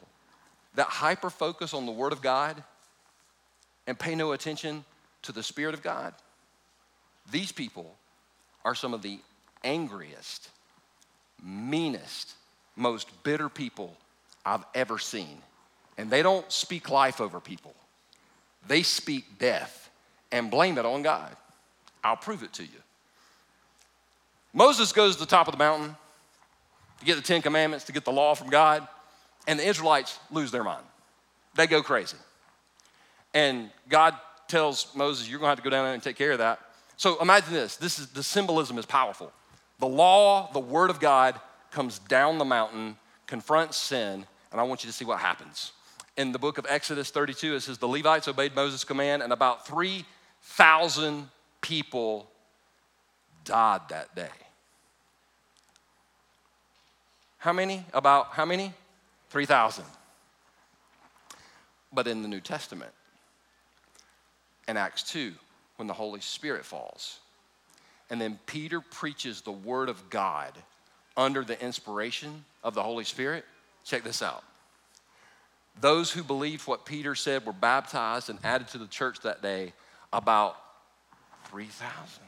that 0.77 0.87
hyper 0.87 1.31
focus 1.31 1.75
on 1.75 1.85
the 1.85 1.91
Word 1.91 2.13
of 2.13 2.23
God 2.23 2.63
and 3.89 3.99
pay 3.99 4.15
no 4.15 4.31
attention 4.31 4.85
to 5.23 5.33
the 5.33 5.43
Spirit 5.43 5.75
of 5.75 5.83
God, 5.83 6.15
these 7.33 7.51
people 7.51 7.97
are 8.65 8.77
some 8.77 8.95
of 8.95 9.03
the 9.03 9.19
angriest, 9.65 10.49
meanest, 11.45 12.35
most 12.77 13.09
bitter 13.25 13.49
people 13.49 13.97
I've 14.47 14.65
ever 14.77 14.97
seen. 14.97 15.43
And 15.97 16.09
they 16.09 16.23
don't 16.23 16.51
speak 16.53 16.89
life 16.89 17.21
over 17.21 17.41
people, 17.41 17.75
they 18.69 18.83
speak 18.83 19.25
death 19.41 19.91
and 20.31 20.53
blame 20.53 20.79
it 20.79 20.87
on 20.87 21.03
God. 21.03 21.35
I'll 22.05 22.17
prove 22.17 22.45
it 22.45 22.53
to 22.55 22.63
you. 22.63 22.69
Moses 24.53 24.93
goes 24.93 25.17
to 25.17 25.21
the 25.21 25.27
top 25.27 25.49
of 25.49 25.53
the 25.53 25.59
mountain 25.59 25.97
to 27.01 27.05
get 27.05 27.17
the 27.17 27.23
Ten 27.23 27.43
Commandments, 27.43 27.87
to 27.87 27.93
get 27.93 28.05
the 28.05 28.13
law 28.13 28.35
from 28.35 28.51
God, 28.51 28.87
and 29.49 29.59
the 29.59 29.67
Israelites 29.67 30.21
lose 30.31 30.53
their 30.53 30.63
mind. 30.63 30.85
They 31.57 31.67
go 31.67 31.83
crazy. 31.83 32.19
And 33.35 33.71
God 33.89 34.15
tells 34.47 34.95
Moses, 34.95 35.29
You're 35.29 35.41
gonna 35.41 35.49
have 35.49 35.59
to 35.59 35.65
go 35.65 35.71
down 35.71 35.85
there 35.85 35.95
and 35.95 36.03
take 36.03 36.17
care 36.17 36.33
of 36.33 36.39
that. 36.39 36.61
So 36.97 37.21
imagine 37.21 37.55
this. 37.55 37.77
This 37.77 37.99
is 37.99 38.09
the 38.09 38.23
symbolism 38.23 38.79
is 38.79 38.87
powerful. 38.87 39.33
The 39.81 39.89
law, 39.89 40.51
the 40.53 40.61
word 40.61 40.91
of 40.91 41.01
God, 41.01 41.41
comes 41.71 41.99
down 41.99 42.39
the 42.39 42.45
mountain, 42.45 42.97
confronts 43.27 43.77
sin, 43.77 44.27
and 44.53 44.61
I 44.61 44.65
want 44.65 44.85
you 44.85 44.91
to 44.91 44.97
see 44.97 45.05
what 45.05 45.19
happens. 45.19 45.73
In 46.17 46.33
the 46.33 46.39
book 46.39 46.59
of 46.59 46.67
Exodus 46.69 47.11
32, 47.11 47.55
it 47.55 47.61
says 47.61 47.79
the 47.79 47.87
Levites 47.87 48.29
obeyed 48.29 48.55
Moses' 48.55 48.85
command, 48.85 49.23
and 49.23 49.33
about 49.33 49.67
3,000 49.67 51.29
people 51.61 52.29
died 53.45 53.83
that 53.91 54.15
day. 54.15 54.29
How 57.39 57.53
many? 57.53 57.85
About 57.95 58.33
how 58.33 58.45
many? 58.45 58.75
3,000. 59.31 59.85
But 61.93 62.07
in 62.07 62.23
the 62.23 62.29
New 62.29 62.41
Testament, 62.41 62.93
in 64.67 64.77
Acts 64.77 65.03
2, 65.05 65.33
when 65.77 65.89
the 65.89 65.95
Holy 65.95 66.21
Spirit 66.21 66.65
falls, 66.65 67.19
and 68.11 68.21
then 68.21 68.39
Peter 68.47 68.81
preaches 68.81 69.41
the 69.41 69.53
Word 69.53 69.89
of 69.89 70.11
God 70.11 70.53
under 71.17 71.45
the 71.45 71.61
inspiration 71.63 72.45
of 72.63 72.75
the 72.75 72.83
Holy 72.83 73.05
Spirit, 73.05 73.45
check 73.85 74.05
this 74.05 74.23
out. 74.23 74.45
Those 75.81 76.11
who 76.11 76.23
believed 76.23 76.67
what 76.67 76.85
Peter 76.85 77.15
said 77.15 77.47
were 77.47 77.53
baptized 77.53 78.31
and 78.31 78.39
added 78.43 78.69
to 78.69 78.79
the 78.79 78.87
church 78.87 79.21
that 79.21 79.43
day 79.43 79.73
about 80.13 80.57
3,000. 81.45 82.23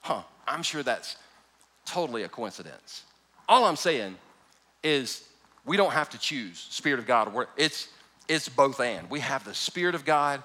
Huh, 0.00 0.22
I'm 0.46 0.62
sure 0.62 0.82
that's 0.82 1.16
totally 1.84 2.22
a 2.22 2.28
coincidence. 2.28 3.04
All 3.48 3.64
I'm 3.64 3.76
saying 3.76 4.16
is 4.82 5.28
we 5.68 5.76
don't 5.76 5.92
have 5.92 6.10
to 6.10 6.18
choose 6.18 6.66
Spirit 6.70 6.98
of 6.98 7.06
God 7.06 7.32
It's, 7.56 7.88
it's 8.26 8.48
both 8.48 8.80
and. 8.80 9.08
We 9.10 9.20
have 9.20 9.44
the 9.44 9.54
Spirit 9.54 9.94
of 9.94 10.04
God 10.04 10.42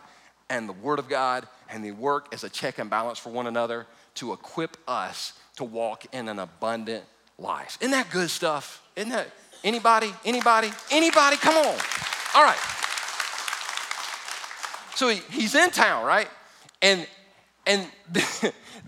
and 0.49 0.67
the 0.67 0.73
Word 0.73 0.99
of 0.99 1.07
God, 1.07 1.47
and 1.69 1.83
they 1.83 1.91
work 1.91 2.27
as 2.33 2.43
a 2.43 2.49
check 2.49 2.77
and 2.77 2.89
balance 2.89 3.17
for 3.17 3.29
one 3.29 3.47
another 3.47 3.87
to 4.15 4.33
equip 4.33 4.77
us 4.87 5.33
to 5.55 5.63
walk 5.63 6.05
in 6.13 6.27
an 6.27 6.39
abundant 6.39 7.05
life. 7.39 7.77
Isn't 7.79 7.91
that 7.91 8.11
good 8.11 8.29
stuff? 8.29 8.85
Isn't 8.97 9.11
that 9.11 9.27
anybody? 9.63 10.13
Anybody? 10.25 10.71
Anybody? 10.91 11.37
Come 11.37 11.55
on. 11.55 11.79
All 12.35 12.43
right. 12.43 12.59
So 14.95 15.07
he, 15.07 15.21
he's 15.31 15.55
in 15.55 15.71
town, 15.71 16.05
right? 16.05 16.27
And 16.81 17.07
and 17.65 17.87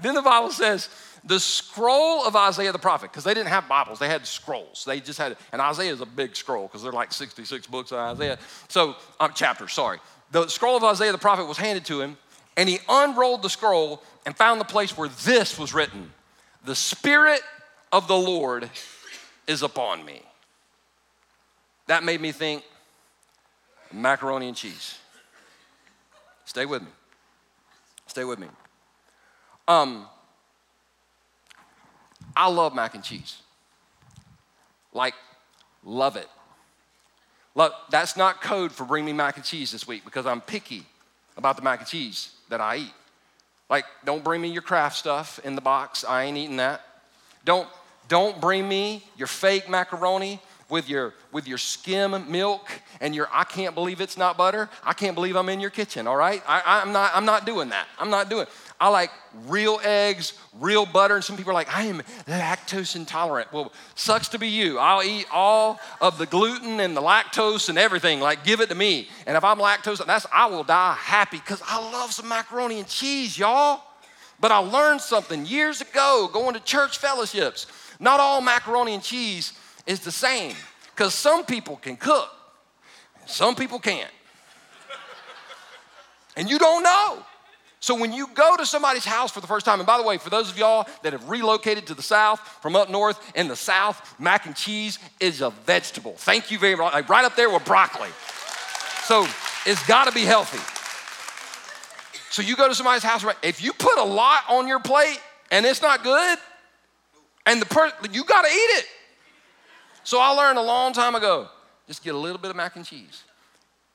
then 0.01 0.15
the 0.15 0.21
Bible 0.21 0.51
says 0.51 0.89
the 1.25 1.39
scroll 1.39 2.25
of 2.25 2.36
Isaiah 2.36 2.72
the 2.72 2.79
prophet, 2.79 3.12
because 3.12 3.24
they 3.24 3.34
didn't 3.34 3.50
have 3.50 3.67
Bibles, 3.67 3.98
they 3.98 4.08
had 4.08 4.27
scrolls. 4.27 4.86
They 4.86 5.00
just 5.00 5.17
had, 5.17 5.36
and 5.51 5.62
Isaiah 5.62 5.91
is 5.91 6.01
a 6.01 6.05
big 6.05 6.36
scroll 6.36 6.67
because 6.67 6.84
they're 6.84 6.91
like 6.91 7.12
66 7.12 7.65
books 7.67 7.91
of 7.91 7.98
Isaiah. 7.98 8.38
So, 8.67 8.96
um, 9.20 9.34
chapters, 9.34 9.74
sorry. 9.74 10.00
The 10.32 10.48
scroll 10.48 10.77
of 10.77 10.84
Isaiah 10.84 11.12
the 11.12 11.17
prophet 11.17 11.46
was 11.46 11.58
handed 11.58 11.86
to 11.86 12.00
him, 12.00 12.17
and 12.55 12.70
he 12.70 12.79
unrolled 12.88 13.41
the 13.41 13.50
scroll 13.50 14.03
and 14.25 14.36
found 14.36 14.62
the 14.62 14.65
place 14.65 14.96
where 14.96 15.10
this 15.24 15.58
was 15.58 15.74
written 15.74 16.12
The 16.63 16.75
Spirit 16.75 17.41
of 17.91 18.08
the 18.08 18.17
Lord 18.17 18.70
is 19.48 19.63
upon 19.63 20.05
me. 20.05 20.22
That 21.88 22.03
made 22.03 22.22
me 22.22 22.32
think 22.32 22.63
macaroni 23.91 24.48
and 24.48 24.58
cheese. 24.58 24.98
Stay 26.46 26.65
with 26.65 26.84
me. 26.84 26.89
Stay 28.08 28.24
with 28.24 28.38
me. 28.38 28.48
Um, 29.67 30.08
I 32.35 32.49
love 32.49 32.75
mac 32.75 32.95
and 32.95 33.03
cheese. 33.03 33.37
Like, 34.93 35.13
love 35.83 36.15
it. 36.15 36.27
Look, 37.53 37.73
that's 37.89 38.17
not 38.17 38.41
code 38.41 38.71
for 38.71 38.83
bring 38.83 39.05
me 39.05 39.13
mac 39.13 39.37
and 39.37 39.45
cheese 39.45 39.71
this 39.71 39.87
week 39.87 40.03
because 40.03 40.25
I'm 40.25 40.41
picky 40.41 40.85
about 41.37 41.55
the 41.55 41.61
mac 41.61 41.79
and 41.79 41.87
cheese 41.87 42.31
that 42.49 42.59
I 42.59 42.77
eat. 42.77 42.93
Like, 43.69 43.85
don't 44.03 44.23
bring 44.23 44.41
me 44.41 44.49
your 44.49 44.61
Kraft 44.61 44.97
stuff 44.97 45.39
in 45.43 45.55
the 45.55 45.61
box. 45.61 46.03
I 46.03 46.23
ain't 46.23 46.37
eating 46.37 46.57
that. 46.57 46.81
Don't, 47.45 47.67
Don't 48.07 48.39
bring 48.39 48.67
me 48.67 49.03
your 49.17 49.27
fake 49.27 49.69
macaroni 49.69 50.39
with 50.69 50.89
your 50.89 51.13
with 51.31 51.47
your 51.47 51.57
skim 51.57 52.29
milk 52.31 52.69
and 52.99 53.13
your 53.15 53.29
I 53.31 53.43
can't 53.43 53.75
believe 53.75 54.01
it's 54.01 54.17
not 54.17 54.37
butter. 54.37 54.69
I 54.83 54.93
can't 54.93 55.15
believe 55.15 55.35
I'm 55.35 55.49
in 55.49 55.59
your 55.59 55.69
kitchen. 55.69 56.07
All 56.07 56.15
right, 56.15 56.41
I, 56.47 56.81
I'm 56.81 56.91
not 56.91 57.11
I'm 57.13 57.25
not 57.25 57.45
doing 57.45 57.69
that. 57.69 57.87
I'm 57.99 58.09
not 58.09 58.29
doing. 58.29 58.47
I 58.79 58.89
like 58.89 59.10
real 59.48 59.79
eggs, 59.84 60.34
real 60.60 60.86
butter, 60.86 61.15
and 61.15 61.24
some 61.24 61.38
people 61.38 61.51
are 61.51 61.55
like, 61.55 61.74
I 61.74 61.84
am 61.86 62.01
lactose 62.27 62.96
intolerant. 62.96 63.51
Well, 63.53 63.72
sucks 63.96 64.27
to 64.29 64.39
be 64.39 64.50
you. 64.50 64.77
I'll 64.79 65.03
eat 65.03 65.27
all 65.32 65.79
of 66.01 66.17
the 66.17 66.25
gluten 66.25 66.82
and 66.82 66.96
the 66.96 67.01
lactose 67.01 67.70
and 67.70 67.77
everything. 67.77 68.20
Like, 68.20 68.44
give 68.44 68.60
it 68.60 68.67
to 68.70 68.75
me. 68.75 69.08
And 69.25 69.38
if 69.38 69.44
I'm 69.46 69.60
lactose, 69.60 70.05
that's 70.05 70.25
I 70.34 70.48
will 70.48 70.65
die 70.65 70.96
happy 71.00 71.38
because 71.38 71.62
I 71.65 71.79
love 71.91 72.12
some 72.12 72.27
macaroni 72.27 72.79
and 72.79 72.88
cheese, 72.88 73.38
y'all. 73.38 73.82
But 74.41 74.51
I 74.51 74.58
learned 74.58 75.00
something 75.00 75.46
years 75.46 75.79
ago 75.79 76.29
going 76.32 76.53
to 76.55 76.60
church 76.60 76.98
fellowships. 76.98 77.67
Not 78.00 78.20
all 78.20 78.41
macaroni 78.41 78.94
and 78.94 79.03
cheese 79.03 79.53
is 79.88 80.01
the 80.01 80.12
same 80.12 80.55
because 80.94 81.13
some 81.13 81.46
people 81.46 81.77
can 81.77 81.96
cook, 81.96 82.29
some 83.25 83.55
people 83.55 83.79
can't. 83.79 84.12
and 86.36 86.50
you 86.50 86.60
don't 86.60 86.84
know. 86.84 87.24
So 87.85 87.93
when 87.93 88.11
you 88.11 88.25
go 88.33 88.57
to 88.57 88.65
somebody's 88.65 89.05
house 89.05 89.31
for 89.31 89.41
the 89.41 89.45
first 89.45 89.63
time, 89.63 89.79
and 89.79 89.85
by 89.85 89.97
the 89.99 90.03
way, 90.03 90.17
for 90.17 90.31
those 90.31 90.49
of 90.49 90.57
y'all 90.57 90.87
that 91.03 91.13
have 91.13 91.29
relocated 91.29 91.85
to 91.85 91.93
the 91.93 92.01
South 92.01 92.39
from 92.39 92.75
up 92.75 92.89
north, 92.89 93.21
in 93.35 93.47
the 93.47 93.55
South, 93.55 94.19
mac 94.19 94.47
and 94.47 94.55
cheese 94.55 94.97
is 95.19 95.41
a 95.41 95.51
vegetable. 95.51 96.13
Thank 96.17 96.49
you 96.49 96.57
very 96.57 96.75
much. 96.75 96.93
Like 96.93 97.07
right 97.09 97.23
up 97.23 97.35
there 97.35 97.47
with 97.47 97.63
broccoli. 97.63 98.09
So 99.03 99.27
it's 99.67 99.85
got 99.85 100.05
to 100.05 100.11
be 100.11 100.21
healthy. 100.21 100.57
So 102.31 102.41
you 102.41 102.55
go 102.55 102.67
to 102.67 102.73
somebody's 102.73 103.03
house, 103.03 103.23
right? 103.23 103.37
If 103.43 103.63
you 103.63 103.71
put 103.71 103.99
a 103.99 104.03
lot 104.03 104.41
on 104.49 104.67
your 104.67 104.79
plate 104.79 105.19
and 105.51 105.63
it's 105.63 105.83
not 105.83 106.03
good, 106.03 106.39
and 107.45 107.61
the 107.61 107.67
person 107.67 107.93
you 108.11 108.23
got 108.23 108.41
to 108.41 108.47
eat 108.47 108.79
it. 108.79 108.85
So 110.03 110.19
I 110.19 110.29
learned 110.29 110.57
a 110.57 110.63
long 110.63 110.91
time 110.91 111.13
ago, 111.13 111.49
just 111.85 112.03
get 112.03 112.15
a 112.15 112.17
little 112.17 112.39
bit 112.39 112.49
of 112.49 112.57
mac 112.57 112.77
and 112.77 112.83
cheese, 112.83 113.25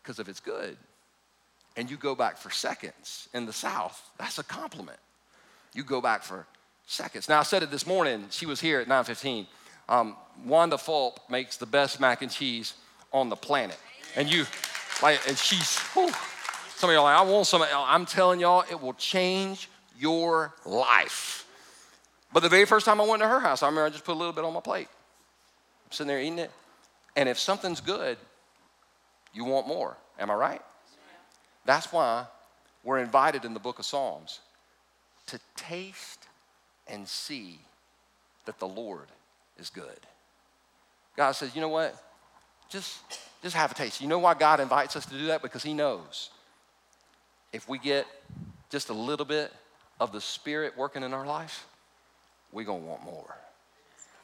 because 0.00 0.20
if 0.20 0.28
it's 0.28 0.38
good, 0.38 0.76
and 1.76 1.90
you 1.90 1.96
go 1.96 2.14
back 2.14 2.36
for 2.36 2.50
seconds 2.50 3.28
in 3.32 3.46
the 3.46 3.52
South, 3.52 4.10
that's 4.18 4.38
a 4.38 4.44
compliment. 4.44 4.98
You 5.72 5.84
go 5.84 6.00
back 6.00 6.22
for 6.22 6.46
seconds. 6.86 7.28
Now 7.28 7.40
I 7.40 7.44
said 7.44 7.62
it 7.62 7.70
this 7.70 7.86
morning. 7.86 8.26
She 8.30 8.46
was 8.46 8.60
here 8.60 8.80
at 8.80 8.88
9:15. 8.88 9.46
Um, 9.88 10.16
Wanda 10.44 10.76
Fulp 10.76 11.18
makes 11.28 11.56
the 11.56 11.66
best 11.66 12.00
mac 12.00 12.22
and 12.22 12.30
cheese 12.30 12.74
on 13.12 13.28
the 13.28 13.36
planet, 13.36 13.78
and 14.16 14.30
you, 14.30 14.46
like, 15.02 15.20
and 15.28 15.36
she's. 15.36 15.78
Whew, 15.94 16.10
some 16.76 16.88
of 16.90 16.94
y'all 16.94 17.04
like, 17.04 17.16
I 17.16 17.22
want 17.22 17.46
some. 17.46 17.62
I'm 17.62 18.06
telling 18.06 18.40
y'all, 18.40 18.64
it 18.70 18.80
will 18.80 18.94
change 18.94 19.68
your 19.98 20.54
life. 20.64 21.46
But 22.32 22.42
the 22.42 22.48
very 22.48 22.64
first 22.64 22.86
time 22.86 23.00
I 23.00 23.06
went 23.06 23.20
to 23.22 23.28
her 23.28 23.40
house, 23.40 23.62
I 23.62 23.66
remember 23.66 23.86
I 23.86 23.90
just 23.90 24.04
put 24.04 24.12
a 24.12 24.18
little 24.18 24.32
bit 24.32 24.44
on 24.44 24.54
my 24.54 24.60
plate. 24.60 24.88
I'm 25.86 25.92
sitting 25.92 26.08
there 26.08 26.20
eating 26.20 26.38
it. 26.38 26.50
And 27.16 27.28
if 27.28 27.38
something's 27.38 27.80
good, 27.80 28.16
you 29.34 29.44
want 29.44 29.66
more. 29.66 29.96
Am 30.18 30.30
I 30.30 30.34
right? 30.34 30.62
That's 31.70 31.92
why 31.92 32.26
we're 32.82 32.98
invited 32.98 33.44
in 33.44 33.54
the 33.54 33.60
book 33.60 33.78
of 33.78 33.84
Psalms 33.84 34.40
to 35.26 35.38
taste 35.54 36.26
and 36.88 37.06
see 37.06 37.60
that 38.44 38.58
the 38.58 38.66
Lord 38.66 39.06
is 39.56 39.70
good. 39.70 40.00
God 41.16 41.30
says, 41.30 41.54
you 41.54 41.60
know 41.60 41.68
what? 41.68 41.94
Just, 42.70 42.98
just 43.40 43.54
have 43.54 43.70
a 43.70 43.74
taste. 43.76 44.00
You 44.00 44.08
know 44.08 44.18
why 44.18 44.34
God 44.34 44.58
invites 44.58 44.96
us 44.96 45.06
to 45.06 45.12
do 45.12 45.26
that? 45.26 45.42
Because 45.42 45.62
He 45.62 45.72
knows 45.72 46.30
if 47.52 47.68
we 47.68 47.78
get 47.78 48.04
just 48.68 48.88
a 48.88 48.92
little 48.92 49.24
bit 49.24 49.52
of 50.00 50.10
the 50.10 50.20
Spirit 50.20 50.76
working 50.76 51.04
in 51.04 51.14
our 51.14 51.24
life, 51.24 51.68
we're 52.50 52.64
going 52.64 52.82
to 52.82 52.88
want 52.88 53.04
more. 53.04 53.36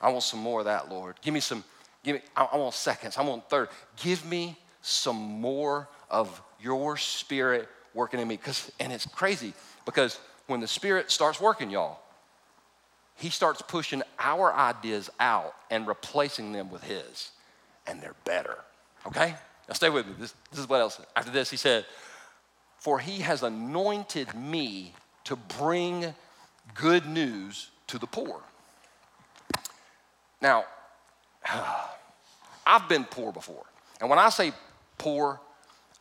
I 0.00 0.10
want 0.10 0.24
some 0.24 0.40
more 0.40 0.58
of 0.58 0.64
that, 0.64 0.90
Lord. 0.90 1.14
Give 1.22 1.32
me 1.32 1.38
some, 1.38 1.62
give 2.02 2.16
me, 2.16 2.22
I, 2.34 2.48
I 2.54 2.56
want 2.56 2.74
seconds. 2.74 3.16
I 3.16 3.22
want 3.22 3.48
third. 3.48 3.68
Give 4.02 4.26
me 4.26 4.56
some 4.82 5.14
more 5.40 5.86
of 6.10 6.42
your 6.60 6.96
Spirit 6.96 7.68
working 7.94 8.20
in 8.20 8.28
me. 8.28 8.36
Cause, 8.36 8.70
and 8.80 8.92
it's 8.92 9.06
crazy 9.06 9.52
because 9.84 10.18
when 10.46 10.60
the 10.60 10.68
Spirit 10.68 11.10
starts 11.10 11.40
working, 11.40 11.70
y'all, 11.70 11.98
He 13.16 13.30
starts 13.30 13.62
pushing 13.62 14.02
our 14.18 14.52
ideas 14.52 15.10
out 15.20 15.54
and 15.70 15.86
replacing 15.86 16.52
them 16.52 16.70
with 16.70 16.82
His, 16.84 17.30
and 17.86 18.00
they're 18.00 18.16
better. 18.24 18.58
Okay? 19.06 19.34
Now 19.68 19.74
stay 19.74 19.90
with 19.90 20.06
me. 20.06 20.14
This, 20.18 20.34
this 20.50 20.60
is 20.60 20.68
what 20.68 20.80
else. 20.80 21.00
After 21.16 21.30
this, 21.30 21.50
He 21.50 21.56
said, 21.56 21.86
for 22.86 23.00
he 23.00 23.18
has 23.18 23.42
anointed 23.42 24.32
me 24.34 24.92
to 25.24 25.34
bring 25.34 26.14
good 26.74 27.04
news 27.04 27.70
to 27.88 27.98
the 27.98 28.06
poor. 28.06 28.40
Now, 30.40 30.66
I've 32.66 32.88
been 32.88 33.02
poor 33.02 33.32
before. 33.32 33.64
And 34.00 34.08
when 34.08 34.20
I 34.20 34.28
say 34.28 34.52
poor, 34.98 35.40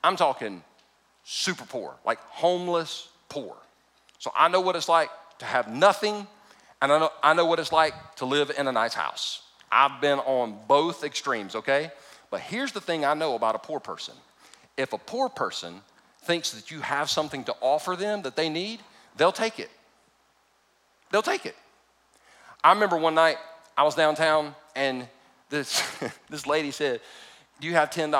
I'm 0.06 0.15
talking 0.15 0.62
super 1.24 1.65
poor, 1.65 1.96
like 2.06 2.20
homeless 2.20 3.10
poor. 3.28 3.56
So 4.20 4.32
I 4.36 4.50
know 4.50 4.62
what 4.62 4.76
it's 4.76 4.88
like 4.88 5.10
to 5.39 5.46
have 5.46 5.68
nothing, 5.68 6.28
and 6.80 6.91
I 6.91 7.00
know, 7.00 7.10
I 7.24 7.34
know 7.34 7.46
what 7.46 7.58
it's 7.58 7.72
like 7.72 7.94
to 8.18 8.26
live 8.26 8.52
in 8.56 8.68
a 8.68 8.72
nice 8.72 8.94
house. 8.94 9.41
I've 9.72 10.00
been 10.02 10.20
on 10.20 10.60
both 10.68 11.04
extremes, 11.04 11.56
okay? 11.56 11.91
But 12.30 12.41
here's 12.41 12.72
the 12.72 12.82
thing 12.82 13.04
I 13.04 13.15
know 13.15 13.34
about 13.34 13.56
a 13.56 13.60
poor 13.60 13.80
person 13.80 14.13
if 14.78 14.94
a 14.94 14.98
poor 15.00 15.28
person 15.28 15.82
thinks 16.22 16.52
that 16.52 16.70
you 16.70 16.82
have 16.82 17.10
something 17.10 17.44
to 17.46 17.56
offer 17.60 17.96
them 17.96 18.22
that 18.24 18.36
they 18.36 18.50
need, 18.50 18.82
they'll 19.18 19.32
take 19.32 19.60
it. 19.60 19.72
They'll 21.12 21.24
take 21.24 21.48
it. 21.48 21.56
I 22.63 22.74
remember 22.74 22.98
one 22.98 23.15
night 23.15 23.38
I 23.76 23.84
was 23.84 23.96
downtown 23.96 24.54
and 24.76 25.08
this, 25.50 25.82
this 26.30 26.46
lady 26.46 26.70
said, 26.70 27.00
Do 27.60 27.68
you 27.68 27.74
have 27.74 27.89
$10? 27.89 28.12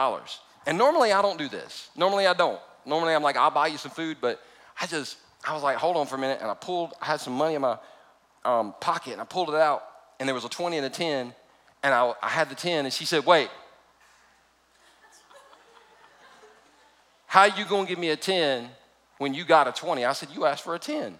And 0.66 0.78
normally 0.78 1.12
I 1.12 1.22
don't 1.22 1.38
do 1.38 1.48
this. 1.48 1.90
Normally 1.96 2.28
I 2.28 2.34
don't. 2.34 2.60
Normally 2.86 3.14
I'm 3.14 3.24
like, 3.24 3.38
I'll 3.38 3.52
buy 3.52 3.68
you 3.68 3.78
some 3.78 3.92
food, 3.92 4.18
but 4.22 4.42
I 4.82 4.88
just, 4.88 5.18
I 5.48 5.54
was 5.54 5.64
like, 5.64 5.78
hold 5.78 5.98
on 5.98 6.08
for 6.08 6.16
a 6.16 6.20
minute. 6.20 6.40
And 6.42 6.50
I 6.50 6.54
pulled, 6.54 6.94
I 7.02 7.06
had 7.06 7.20
some 7.20 7.34
money 7.34 7.56
in 7.56 7.62
my 7.62 7.78
um, 8.44 8.74
pocket 8.80 9.14
and 9.14 9.22
I 9.22 9.26
pulled 9.26 9.50
it 9.50 9.56
out 9.56 9.84
and 10.20 10.28
there 10.28 10.34
was 10.34 10.46
a 10.46 10.50
20 10.50 10.78
and 10.78 10.86
a 10.86 10.90
10. 10.90 11.34
And 11.84 11.94
I, 11.94 12.14
I 12.22 12.30
had 12.30 12.50
the 12.50 12.56
10 12.56 12.86
and 12.86 12.94
she 12.94 13.06
said, 13.06 13.26
wait, 13.26 13.50
How 17.36 17.44
you 17.44 17.66
gonna 17.66 17.86
give 17.86 18.00
me 18.00 18.12
a 18.12 18.16
10 18.16 18.70
when 19.18 19.34
you 19.34 19.44
got 19.44 19.68
a 19.68 19.74
20? 19.74 20.06
I 20.06 20.14
said, 20.14 20.30
You 20.34 20.46
asked 20.46 20.64
for 20.64 20.74
a 20.74 20.80
10. 20.80 21.20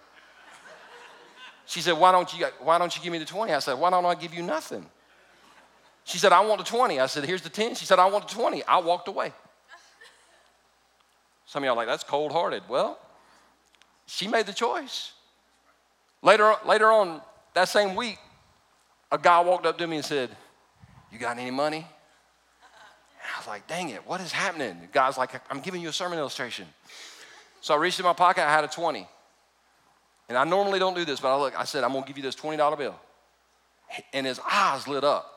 She 1.66 1.82
said, 1.82 1.92
Why 1.92 2.10
don't 2.10 2.32
you, 2.32 2.46
why 2.60 2.78
don't 2.78 2.96
you 2.96 3.02
give 3.02 3.12
me 3.12 3.18
the 3.18 3.26
20? 3.26 3.52
I 3.52 3.58
said, 3.58 3.74
Why 3.74 3.90
don't 3.90 4.06
I 4.06 4.14
give 4.14 4.32
you 4.32 4.42
nothing? 4.42 4.86
She 6.06 6.18
said, 6.18 6.32
I 6.32 6.40
want 6.46 6.60
a 6.60 6.64
20. 6.64 7.00
I 7.00 7.06
said, 7.06 7.24
Here's 7.24 7.42
the 7.42 7.48
10. 7.48 7.74
She 7.74 7.84
said, 7.84 7.98
I 7.98 8.06
want 8.06 8.30
a 8.30 8.34
20. 8.34 8.62
I 8.64 8.78
walked 8.78 9.08
away. 9.08 9.32
Some 11.46 11.62
of 11.62 11.66
y'all 11.66 11.76
like, 11.76 11.88
That's 11.88 12.04
cold 12.04 12.30
hearted. 12.30 12.62
Well, 12.68 12.96
she 14.06 14.28
made 14.28 14.46
the 14.46 14.52
choice. 14.52 15.12
Later, 16.22 16.54
later 16.64 16.92
on 16.92 17.20
that 17.54 17.68
same 17.68 17.96
week, 17.96 18.18
a 19.10 19.18
guy 19.18 19.40
walked 19.40 19.66
up 19.66 19.78
to 19.78 19.86
me 19.86 19.96
and 19.96 20.04
said, 20.04 20.30
You 21.10 21.18
got 21.18 21.38
any 21.38 21.50
money? 21.50 21.84
I 23.34 23.40
was 23.40 23.48
like, 23.48 23.66
dang 23.66 23.88
it, 23.88 24.06
what 24.06 24.20
is 24.20 24.30
happening? 24.30 24.80
The 24.80 24.86
guy's 24.86 25.18
like, 25.18 25.32
I'm 25.50 25.58
giving 25.58 25.82
you 25.82 25.88
a 25.88 25.92
sermon 25.92 26.18
illustration. 26.18 26.66
So 27.60 27.74
I 27.74 27.78
reached 27.78 27.98
in 27.98 28.04
my 28.04 28.12
pocket, 28.12 28.44
I 28.44 28.52
had 28.52 28.62
a 28.62 28.68
20. 28.68 29.08
And 30.28 30.38
I 30.38 30.44
normally 30.44 30.78
don't 30.78 30.94
do 30.94 31.04
this, 31.04 31.18
but 31.18 31.34
I 31.34 31.40
look, 31.40 31.58
I 31.58 31.64
said, 31.64 31.82
I'm 31.82 31.92
gonna 31.92 32.06
give 32.06 32.16
you 32.16 32.22
this 32.22 32.36
$20 32.36 32.78
bill. 32.78 32.94
And 34.12 34.24
his 34.24 34.40
eyes 34.48 34.86
lit 34.86 35.02
up. 35.02 35.35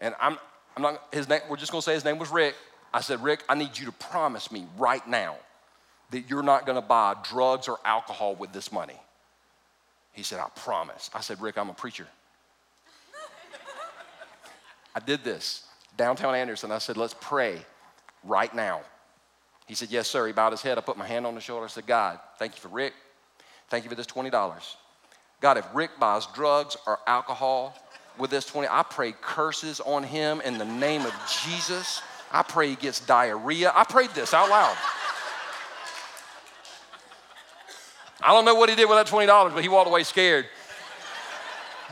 And 0.00 0.14
I'm, 0.20 0.38
I'm 0.76 0.82
not, 0.82 1.02
his 1.12 1.28
name, 1.28 1.40
we're 1.48 1.56
just 1.56 1.72
gonna 1.72 1.82
say 1.82 1.94
his 1.94 2.04
name 2.04 2.18
was 2.18 2.30
Rick. 2.30 2.54
I 2.92 3.00
said, 3.00 3.22
Rick, 3.22 3.44
I 3.48 3.54
need 3.54 3.78
you 3.78 3.86
to 3.86 3.92
promise 3.92 4.50
me 4.50 4.66
right 4.78 5.06
now 5.06 5.36
that 6.10 6.28
you're 6.28 6.42
not 6.42 6.66
gonna 6.66 6.82
buy 6.82 7.14
drugs 7.22 7.68
or 7.68 7.78
alcohol 7.84 8.34
with 8.34 8.52
this 8.52 8.72
money. 8.72 8.98
He 10.12 10.22
said, 10.22 10.40
I 10.40 10.48
promise. 10.56 11.10
I 11.14 11.20
said, 11.20 11.40
Rick, 11.40 11.56
I'm 11.56 11.70
a 11.70 11.74
preacher. 11.74 12.06
I 14.94 15.00
did 15.00 15.22
this 15.22 15.64
downtown 15.96 16.34
Anderson. 16.34 16.72
I 16.72 16.78
said, 16.78 16.96
let's 16.96 17.14
pray 17.20 17.58
right 18.24 18.52
now. 18.54 18.80
He 19.66 19.74
said, 19.74 19.90
yes, 19.90 20.08
sir. 20.08 20.26
He 20.26 20.32
bowed 20.32 20.52
his 20.52 20.62
head. 20.62 20.78
I 20.78 20.80
put 20.80 20.96
my 20.96 21.06
hand 21.06 21.26
on 21.26 21.34
his 21.34 21.44
shoulder. 21.44 21.66
I 21.66 21.68
said, 21.68 21.86
God, 21.86 22.18
thank 22.38 22.54
you 22.56 22.60
for 22.60 22.68
Rick. 22.68 22.94
Thank 23.68 23.84
you 23.84 23.90
for 23.90 23.96
this 23.96 24.06
$20. 24.06 24.30
God, 25.40 25.58
if 25.58 25.66
Rick 25.74 25.92
buys 26.00 26.26
drugs 26.34 26.76
or 26.86 26.98
alcohol 27.06 27.76
with 28.18 28.30
this 28.30 28.44
20, 28.44 28.68
I 28.68 28.82
pray 28.82 29.12
curses 29.20 29.80
on 29.80 30.02
him 30.02 30.40
in 30.40 30.58
the 30.58 30.64
name 30.64 31.02
of 31.02 31.14
Jesus. 31.44 32.02
I 32.32 32.42
pray 32.42 32.68
he 32.68 32.76
gets 32.76 33.00
diarrhea. 33.00 33.72
I 33.74 33.84
prayed 33.84 34.10
this 34.10 34.34
out 34.34 34.48
loud. 34.48 34.76
I 38.22 38.32
don't 38.32 38.44
know 38.44 38.54
what 38.54 38.68
he 38.68 38.76
did 38.76 38.88
with 38.88 38.98
that 38.98 39.06
$20, 39.06 39.54
but 39.54 39.62
he 39.62 39.68
walked 39.68 39.88
away 39.88 40.02
scared. 40.02 40.46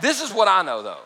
This 0.02 0.20
is 0.22 0.32
what 0.32 0.46
I 0.48 0.62
know 0.62 0.82
though. 0.82 1.00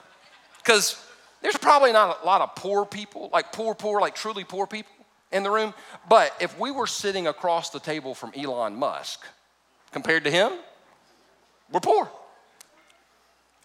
Because 0.58 1.02
there's 1.40 1.56
probably 1.56 1.92
not 1.92 2.18
a 2.22 2.26
lot 2.26 2.40
of 2.40 2.54
poor 2.54 2.84
people, 2.84 3.30
like 3.32 3.52
poor, 3.52 3.74
poor, 3.74 4.00
like 4.00 4.14
truly 4.14 4.44
poor 4.44 4.66
people 4.66 4.92
in 5.32 5.42
the 5.42 5.50
room. 5.50 5.74
But 6.08 6.34
if 6.40 6.58
we 6.58 6.70
were 6.70 6.86
sitting 6.86 7.26
across 7.26 7.70
the 7.70 7.80
table 7.80 8.14
from 8.14 8.32
Elon 8.36 8.76
Musk, 8.76 9.24
compared 9.92 10.24
to 10.24 10.30
him, 10.30 10.52
we're 11.70 11.80
poor. 11.80 12.08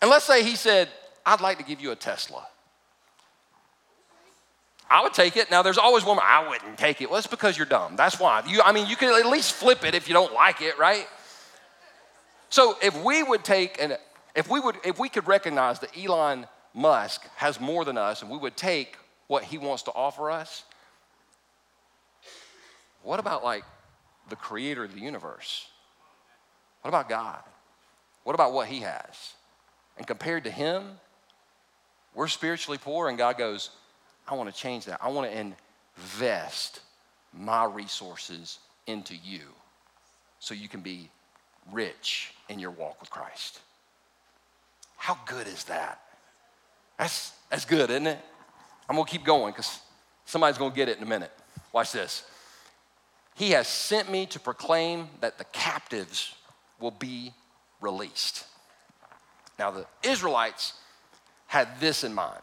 And 0.01 0.09
let's 0.09 0.25
say 0.25 0.43
he 0.43 0.55
said, 0.55 0.89
I'd 1.27 1.41
like 1.41 1.57
to 1.57 1.63
give 1.65 1.81
you 1.81 1.91
a 1.91 1.95
Tesla. 1.95 2.47
I 4.89 5.03
would 5.03 5.13
take 5.13 5.35
it. 5.35 5.51
Now, 5.51 5.61
there's 5.61 5.77
always 5.77 6.05
one, 6.05 6.17
I 6.23 6.47
wouldn't 6.47 6.77
take 6.77 7.01
it. 7.01 7.09
Well, 7.09 7.17
it's 7.17 7.27
because 7.27 7.57
you're 7.57 7.65
dumb. 7.65 7.97
That's 7.97 8.17
why. 8.17 8.41
You, 8.47 8.61
I 8.61 8.71
mean, 8.71 8.87
you 8.87 8.95
can 8.95 9.13
at 9.13 9.29
least 9.29 9.51
flip 9.51 9.83
it 9.83 9.93
if 9.93 10.07
you 10.07 10.13
don't 10.13 10.33
like 10.33 10.61
it, 10.61 10.79
right? 10.79 11.05
So 12.49 12.77
if 12.81 13.03
we 13.03 13.23
would 13.23 13.43
take, 13.43 13.81
and 13.81 13.97
if 14.37 14.49
we 14.49 14.61
would, 14.61 14.77
if 14.85 14.99
we 14.99 15.09
could 15.09 15.27
recognize 15.27 15.81
that 15.81 15.89
Elon 15.97 16.47
Musk 16.73 17.27
has 17.35 17.59
more 17.59 17.83
than 17.83 17.97
us, 17.97 18.21
and 18.21 18.31
we 18.31 18.37
would 18.37 18.55
take 18.55 18.95
what 19.27 19.43
he 19.43 19.57
wants 19.57 19.83
to 19.83 19.91
offer 19.91 20.31
us, 20.31 20.63
what 23.03 23.19
about 23.19 23.43
like 23.43 23.65
the 24.29 24.37
creator 24.37 24.85
of 24.85 24.93
the 24.93 25.01
universe? 25.01 25.67
What 26.83 26.87
about 26.87 27.09
God? 27.09 27.43
What 28.23 28.33
about 28.33 28.53
what 28.53 28.69
he 28.69 28.79
has? 28.79 29.33
And 29.97 30.07
compared 30.07 30.45
to 30.45 30.51
him, 30.51 30.99
we're 32.17 32.27
spiritually 32.27 32.79
poor, 32.79 33.09
and 33.09 33.17
God 33.17 33.37
goes, 33.37 33.69
I 34.27 34.33
want 34.33 34.53
to 34.53 34.59
change 34.59 34.85
that. 34.85 34.99
I 35.03 35.09
want 35.09 35.31
to 35.31 35.55
invest 35.95 36.81
my 37.31 37.63
resources 37.63 38.57
into 38.87 39.13
you 39.15 39.41
so 40.39 40.55
you 40.55 40.67
can 40.67 40.81
be 40.81 41.11
rich 41.71 42.33
in 42.49 42.57
your 42.57 42.71
walk 42.71 42.99
with 42.99 43.11
Christ. 43.11 43.59
How 44.97 45.15
good 45.27 45.45
is 45.45 45.65
that? 45.65 46.01
That's, 46.97 47.33
that's 47.51 47.65
good, 47.65 47.91
isn't 47.91 48.07
it? 48.07 48.19
I'm 48.89 48.95
going 48.95 49.05
to 49.05 49.11
keep 49.11 49.23
going 49.23 49.53
because 49.53 49.79
somebody's 50.25 50.57
going 50.57 50.71
to 50.71 50.75
get 50.75 50.89
it 50.89 50.97
in 50.97 51.03
a 51.03 51.07
minute. 51.07 51.31
Watch 51.71 51.91
this. 51.91 52.23
He 53.35 53.51
has 53.51 53.67
sent 53.67 54.09
me 54.09 54.25
to 54.25 54.39
proclaim 54.39 55.07
that 55.21 55.37
the 55.37 55.43
captives 55.43 56.33
will 56.79 56.89
be 56.89 57.31
released. 57.79 58.47
Now, 59.59 59.69
the 59.69 59.85
Israelites 60.01 60.73
had 61.47 61.79
this 61.79 62.03
in 62.03 62.13
mind. 62.13 62.41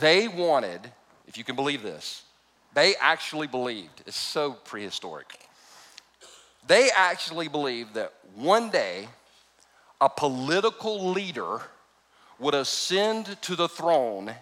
They 0.00 0.28
wanted, 0.28 0.80
if 1.26 1.36
you 1.36 1.44
can 1.44 1.56
believe 1.56 1.82
this, 1.82 2.22
they 2.74 2.94
actually 3.00 3.46
believed, 3.46 4.02
it's 4.06 4.16
so 4.16 4.52
prehistoric. 4.52 5.38
They 6.66 6.90
actually 6.94 7.48
believed 7.48 7.94
that 7.94 8.12
one 8.34 8.70
day 8.70 9.08
a 10.00 10.08
political 10.08 11.10
leader 11.10 11.60
would 12.38 12.54
ascend 12.54 13.40
to 13.42 13.56
the 13.56 13.68
throne 13.68 14.32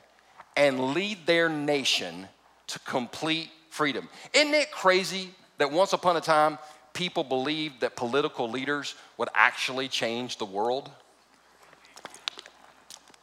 and 0.56 0.92
lead 0.92 1.26
their 1.26 1.48
nation 1.48 2.28
to 2.66 2.78
complete 2.80 3.50
freedom. 3.70 4.08
Isn't 4.34 4.54
it 4.54 4.70
crazy 4.70 5.30
that 5.58 5.70
once 5.70 5.92
upon 5.92 6.16
a 6.16 6.20
time 6.20 6.58
people 6.92 7.24
believed 7.24 7.80
that 7.80 7.94
political 7.94 8.50
leaders 8.50 8.94
would 9.18 9.28
actually 9.34 9.88
change 9.88 10.38
the 10.38 10.44
world? 10.44 10.90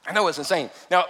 I 0.06 0.14
know 0.14 0.28
it's 0.28 0.38
insane. 0.38 0.70
Now, 0.92 1.06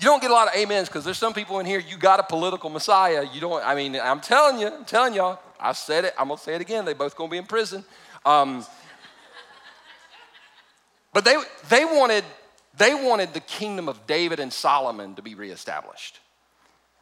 you 0.00 0.06
don't 0.06 0.22
get 0.22 0.30
a 0.30 0.34
lot 0.34 0.48
of 0.48 0.60
amens 0.60 0.88
because 0.88 1.04
there's 1.04 1.18
some 1.18 1.34
people 1.34 1.58
in 1.58 1.66
here, 1.66 1.78
you 1.78 1.98
got 1.98 2.20
a 2.20 2.22
political 2.22 2.70
messiah. 2.70 3.26
You 3.30 3.40
don't, 3.40 3.62
I 3.62 3.74
mean, 3.74 3.96
I'm 3.96 4.20
telling 4.20 4.58
you, 4.58 4.68
I'm 4.68 4.86
telling 4.86 5.12
y'all, 5.12 5.38
I 5.60 5.72
said 5.72 6.06
it, 6.06 6.14
I'm 6.18 6.28
gonna 6.28 6.40
say 6.40 6.54
it 6.54 6.62
again. 6.62 6.86
They 6.86 6.94
both 6.94 7.14
gonna 7.14 7.30
be 7.30 7.36
in 7.36 7.44
prison. 7.44 7.84
Um, 8.24 8.64
but 11.12 11.26
they, 11.26 11.36
they, 11.68 11.84
wanted, 11.84 12.24
they 12.78 12.94
wanted 12.94 13.34
the 13.34 13.40
kingdom 13.40 13.90
of 13.90 14.06
David 14.06 14.40
and 14.40 14.50
Solomon 14.50 15.14
to 15.16 15.22
be 15.22 15.34
reestablished. 15.34 16.18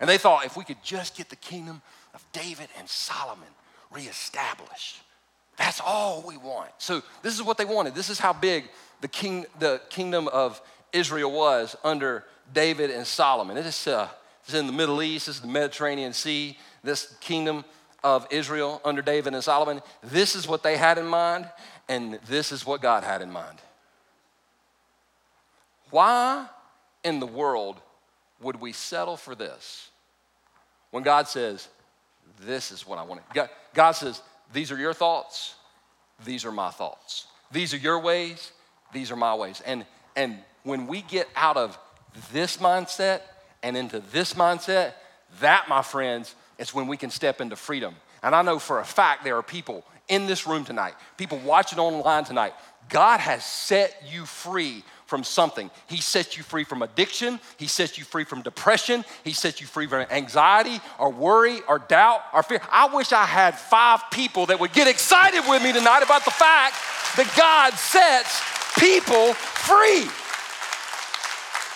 And 0.01 0.11
they 0.11 0.19
thought 0.19 0.45
if 0.45 0.57
we 0.57 0.65
could 0.65 0.83
just 0.83 1.17
get 1.17 1.29
the 1.29 1.37
kingdom 1.37 1.83
of 2.15 2.25
David 2.33 2.69
and 2.79 2.89
Solomon 2.89 3.49
reestablished, 3.93 5.03
that's 5.57 5.81
all 5.85 6.25
we 6.27 6.37
want. 6.37 6.71
So 6.79 7.03
this 7.23 7.35
is 7.35 7.45
what 7.45 7.59
they 7.59 7.65
wanted. 7.65 7.95
This 7.95 8.11
is 8.11 8.19
how 8.19 8.33
big 8.33 8.65
the, 9.03 9.09
king, 9.09 9.47
the 9.61 9.81
kingdom 9.89 10.27
of 10.29 10.61
Israel 10.93 11.31
was 11.31 11.77
under 11.85 12.25
David 12.53 12.91
and 12.91 13.07
Solomon. 13.07 13.57
It 13.57 13.67
is, 13.67 13.87
uh, 13.87 14.09
it's 14.45 14.55
in 14.55 14.67
the 14.67 14.73
Middle 14.73 15.03
East, 15.03 15.27
this 15.27 15.37
is 15.37 15.43
the 15.43 15.49
Mediterranean 15.49 16.13
Sea, 16.13 16.57
this 16.83 17.17
kingdom 17.21 17.65
of 18.03 18.27
Israel 18.31 18.81
under 18.85 19.03
David 19.03 19.35
and 19.35 19.43
Solomon. 19.43 19.81
This 20.03 20.35
is 20.35 20.47
what 20.47 20.63
they 20.63 20.77
had 20.77 20.99
in 20.99 21.07
mind, 21.07 21.49
and 21.89 22.19
this 22.29 22.53
is 22.53 22.65
what 22.65 22.81
God 22.81 23.05
had 23.05 23.23
in 23.23 23.31
mind. 23.31 23.59
Why 25.91 26.47
in 27.05 27.21
the 27.21 27.27
world 27.27 27.81
would 28.41 28.61
we 28.61 28.73
settle 28.73 29.17
for 29.17 29.35
this 29.35 29.89
when 30.91 31.03
God 31.03 31.29
says, 31.29 31.69
This 32.41 32.71
is 32.71 32.87
what 32.87 32.99
I 32.99 33.03
want? 33.03 33.23
God, 33.35 33.51
God 33.75 33.93
says, 33.93 34.23
These 34.53 34.71
are 34.71 34.79
your 34.79 34.95
thoughts, 34.95 35.55
these 36.25 36.45
are 36.45 36.53
my 36.53 36.71
thoughts. 36.71 37.27
These 37.51 37.73
are 37.73 37.79
your 37.79 38.01
ways, 38.01 38.53
these 38.93 39.11
are 39.11 39.17
my 39.17 39.35
ways. 39.35 39.63
And, 39.65 39.87
and 40.15 40.39
when 40.69 40.87
we 40.87 41.03
get 41.03 41.29
out 41.35 41.57
of 41.57 41.79
this 42.33 42.59
mindset 42.59 43.23
and 43.63 43.77
into 43.77 44.01
this 44.13 44.35
mindset, 44.35 44.93
that, 45.41 45.69
my 45.69 45.83
friends, 45.83 46.35
is 46.59 46.75
when 46.75 46.87
we 46.87 46.97
can 46.97 47.11
step 47.11 47.41
into 47.41 47.57
freedom. 47.57 47.95
And 48.23 48.35
I 48.35 48.43
know 48.43 48.59
for 48.59 48.81
a 48.81 48.85
fact 48.85 49.25
there 49.25 49.37
are 49.37 49.43
people 49.43 49.85
in 50.09 50.27
this 50.27 50.47
room 50.47 50.65
tonight, 50.65 50.95
people 51.17 51.39
watching 51.39 51.79
online 51.79 52.25
tonight. 52.25 52.55
God 52.89 53.21
has 53.21 53.45
set 53.45 54.03
you 54.11 54.25
free 54.25 54.83
from 55.07 55.23
something. 55.25 55.71
He 55.87 55.99
sets 55.99 56.37
you 56.37 56.43
free 56.43 56.65
from 56.65 56.83
addiction. 56.83 57.39
He 57.59 57.67
sets 57.67 57.99
you 57.99 58.05
free 58.05 58.25
from 58.25 58.43
depression. 58.43 59.05
He 59.25 59.33
sets 59.33 59.61
you 59.61 59.67
free 59.67 59.87
from 59.87 60.07
anxiety 60.11 60.81
or 60.99 61.11
worry 61.11 61.61
or 61.69 61.79
doubt 61.79 62.23
or 62.33 62.43
fear. 62.43 62.61
I 62.71 62.95
wish 62.95 63.13
I 63.13 63.25
had 63.25 63.59
five 63.59 64.03
people 64.11 64.47
that 64.47 64.61
would 64.61 64.73
get 64.73 64.89
excited 64.89 65.43
with 65.49 65.63
me 65.63 65.73
tonight 65.73 66.03
about 66.03 66.25
the 66.25 66.31
fact 66.31 66.77
that 67.17 67.33
God 67.37 67.75
sets 67.75 68.41
people 68.79 69.35
free. 69.35 70.09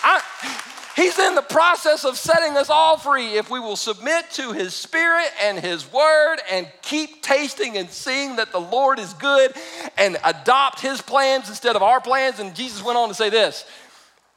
I, 0.03 0.21
he's 0.95 1.17
in 1.17 1.35
the 1.35 1.41
process 1.41 2.03
of 2.03 2.17
setting 2.17 2.57
us 2.57 2.69
all 2.69 2.97
free 2.97 3.35
if 3.35 3.49
we 3.49 3.59
will 3.59 3.77
submit 3.77 4.29
to 4.31 4.51
His 4.51 4.75
Spirit 4.75 5.29
and 5.41 5.57
His 5.57 5.91
Word 5.91 6.37
and 6.51 6.67
keep 6.81 7.21
tasting 7.21 7.77
and 7.77 7.89
seeing 7.89 8.35
that 8.35 8.51
the 8.51 8.59
Lord 8.59 8.99
is 8.99 9.13
good 9.13 9.53
and 9.97 10.17
adopt 10.23 10.81
His 10.81 11.01
plans 11.01 11.47
instead 11.47 11.75
of 11.75 11.81
our 11.81 12.01
plans. 12.01 12.39
And 12.39 12.53
Jesus 12.53 12.83
went 12.83 12.97
on 12.97 13.07
to 13.07 13.15
say 13.15 13.29
this 13.29 13.65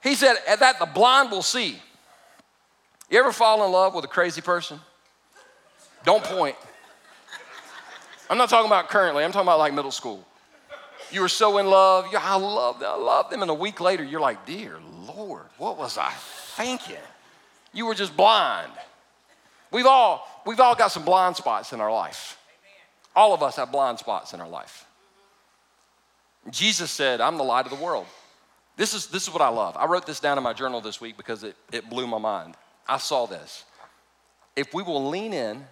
He 0.03 0.15
said, 0.15 0.37
At 0.47 0.61
that 0.61 0.79
the 0.79 0.87
blind 0.87 1.31
will 1.33 1.43
see. 1.43 1.81
You 3.11 3.19
ever 3.19 3.33
fall 3.33 3.65
in 3.65 3.73
love 3.73 3.95
with 3.95 4.05
a 4.05 4.09
crazy 4.09 4.41
person? 4.41 4.81
Don't 6.05 6.25
point. 6.25 6.57
I'm 8.29 8.39
not 8.39 8.49
talking 8.49 8.67
about 8.67 8.89
currently, 8.89 9.25
I'm 9.25 9.33
talking 9.33 9.47
about 9.47 9.59
like 9.59 9.75
middle 9.75 9.91
school. 9.91 10.25
You 11.13 11.21
were 11.21 11.29
so 11.29 11.59
in 11.59 11.67
love, 11.67 12.07
you, 12.11 12.19
I 12.21 12.37
love 12.37 12.81
them, 12.81 12.91
I 12.93 12.97
love 12.97 13.31
them, 13.31 13.43
and 13.43 13.51
a 13.51 13.55
week 13.55 13.81
later 13.81 14.03
you're 14.03 14.21
like, 14.21 14.45
dear 14.45 14.81
Lord, 15.07 15.47
what 15.59 15.79
was 15.79 15.99
I 15.99 16.11
thinking? 16.57 16.97
You 17.73 17.87
were 17.87 17.95
just 17.95 18.17
blind. 18.17 18.73
We've 19.71 19.87
all, 19.87 20.27
we've 20.47 20.61
all 20.61 20.75
got 20.75 20.89
some 20.93 21.05
blind 21.05 21.37
spots 21.37 21.73
in 21.73 21.81
our 21.81 21.93
life. 21.93 22.39
All 23.15 23.35
of 23.35 23.43
us 23.43 23.57
have 23.57 23.73
blind 23.73 23.99
spots 23.99 24.33
in 24.33 24.41
our 24.41 24.49
life. 24.49 24.87
Jesus 26.51 26.91
said, 26.91 27.21
I'm 27.21 27.37
the 27.37 27.45
light 27.45 27.67
of 27.67 27.77
the 27.77 27.83
world. 27.83 28.07
This 28.77 28.95
is, 28.95 29.07
this 29.07 29.27
is 29.27 29.33
what 29.33 29.43
I 29.43 29.49
love. 29.49 29.77
I 29.77 29.87
wrote 29.87 30.07
this 30.07 30.21
down 30.21 30.37
in 30.37 30.45
my 30.45 30.53
journal 30.53 30.81
this 30.81 31.01
week 31.01 31.17
because 31.17 31.43
it, 31.43 31.57
it 31.73 31.89
blew 31.89 32.07
my 32.07 32.19
mind. 32.19 32.55
I 32.87 32.99
saw 32.99 33.27
this. 33.27 33.65
If 34.55 34.73
we 34.75 34.83
will 34.83 35.09
lean 35.09 35.33
in 35.33 35.67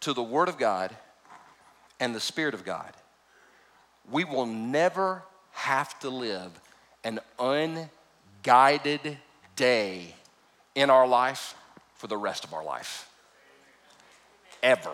to 0.00 0.12
the 0.12 0.22
Word 0.22 0.48
of 0.48 0.58
God 0.58 0.94
and 1.98 2.14
the 2.14 2.20
Spirit 2.20 2.54
of 2.54 2.64
God, 2.64 2.92
we 4.10 4.24
will 4.24 4.46
never 4.46 5.22
have 5.52 5.98
to 6.00 6.10
live 6.10 6.50
an 7.04 7.20
unguided 7.38 9.18
day 9.56 10.14
in 10.74 10.90
our 10.90 11.06
life 11.06 11.54
for 11.96 12.06
the 12.06 12.16
rest 12.16 12.44
of 12.44 12.52
our 12.52 12.64
life. 12.64 13.08
Ever. 14.62 14.92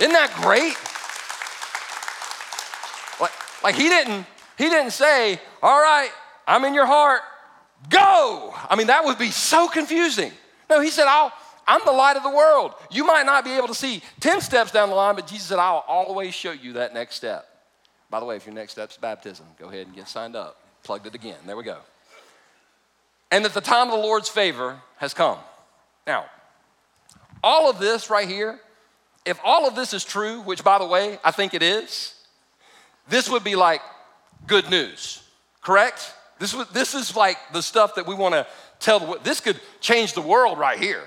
Isn't 0.00 0.12
that 0.12 0.32
great? 0.42 0.74
Like, 3.20 3.62
like 3.62 3.74
he 3.74 3.88
didn't, 3.88 4.26
he 4.58 4.68
didn't 4.68 4.92
say, 4.92 5.40
all 5.62 5.80
right, 5.80 6.10
I'm 6.46 6.64
in 6.64 6.74
your 6.74 6.86
heart, 6.86 7.20
go. 7.88 8.54
I 8.68 8.76
mean, 8.76 8.88
that 8.88 9.04
would 9.04 9.18
be 9.18 9.30
so 9.30 9.68
confusing. 9.68 10.32
No, 10.68 10.80
he 10.80 10.90
said, 10.90 11.06
I'll, 11.06 11.32
I'm 11.66 11.80
the 11.84 11.92
light 11.92 12.16
of 12.16 12.22
the 12.22 12.30
world. 12.30 12.74
You 12.90 13.04
might 13.04 13.26
not 13.26 13.44
be 13.44 13.52
able 13.52 13.68
to 13.68 13.74
see 13.74 14.02
10 14.20 14.40
steps 14.40 14.70
down 14.70 14.88
the 14.88 14.94
line, 14.94 15.14
but 15.14 15.26
Jesus 15.26 15.46
said, 15.46 15.58
I'll 15.58 15.84
always 15.86 16.34
show 16.34 16.52
you 16.52 16.74
that 16.74 16.92
next 16.94 17.16
step. 17.16 17.46
By 18.10 18.20
the 18.20 18.26
way, 18.26 18.36
if 18.36 18.46
your 18.46 18.54
next 18.54 18.72
step 18.72 18.90
is 18.90 18.96
baptism, 18.96 19.46
go 19.58 19.68
ahead 19.68 19.86
and 19.86 19.94
get 19.94 20.08
signed 20.08 20.36
up. 20.36 20.63
Plugged 20.84 21.06
it 21.06 21.14
again. 21.14 21.38
There 21.46 21.56
we 21.56 21.64
go. 21.64 21.78
And 23.30 23.44
that 23.44 23.54
the 23.54 23.60
time 23.60 23.88
of 23.88 23.94
the 23.94 24.06
Lord's 24.06 24.28
favor 24.28 24.80
has 24.98 25.12
come. 25.12 25.38
Now, 26.06 26.26
all 27.42 27.68
of 27.68 27.78
this 27.78 28.10
right 28.10 28.28
here, 28.28 28.60
if 29.24 29.40
all 29.42 29.66
of 29.66 29.74
this 29.74 29.92
is 29.92 30.04
true, 30.04 30.42
which 30.42 30.62
by 30.62 30.78
the 30.78 30.86
way, 30.86 31.18
I 31.24 31.30
think 31.30 31.54
it 31.54 31.62
is, 31.62 32.14
this 33.08 33.28
would 33.28 33.42
be 33.42 33.56
like 33.56 33.80
good 34.46 34.70
news, 34.70 35.22
correct? 35.62 36.12
This, 36.38 36.54
would, 36.54 36.68
this 36.68 36.94
is 36.94 37.16
like 37.16 37.38
the 37.52 37.62
stuff 37.62 37.94
that 37.94 38.06
we 38.06 38.14
want 38.14 38.34
to 38.34 38.46
tell. 38.78 39.00
The, 39.00 39.18
this 39.22 39.40
could 39.40 39.58
change 39.80 40.12
the 40.12 40.20
world 40.20 40.58
right 40.58 40.78
here. 40.78 41.02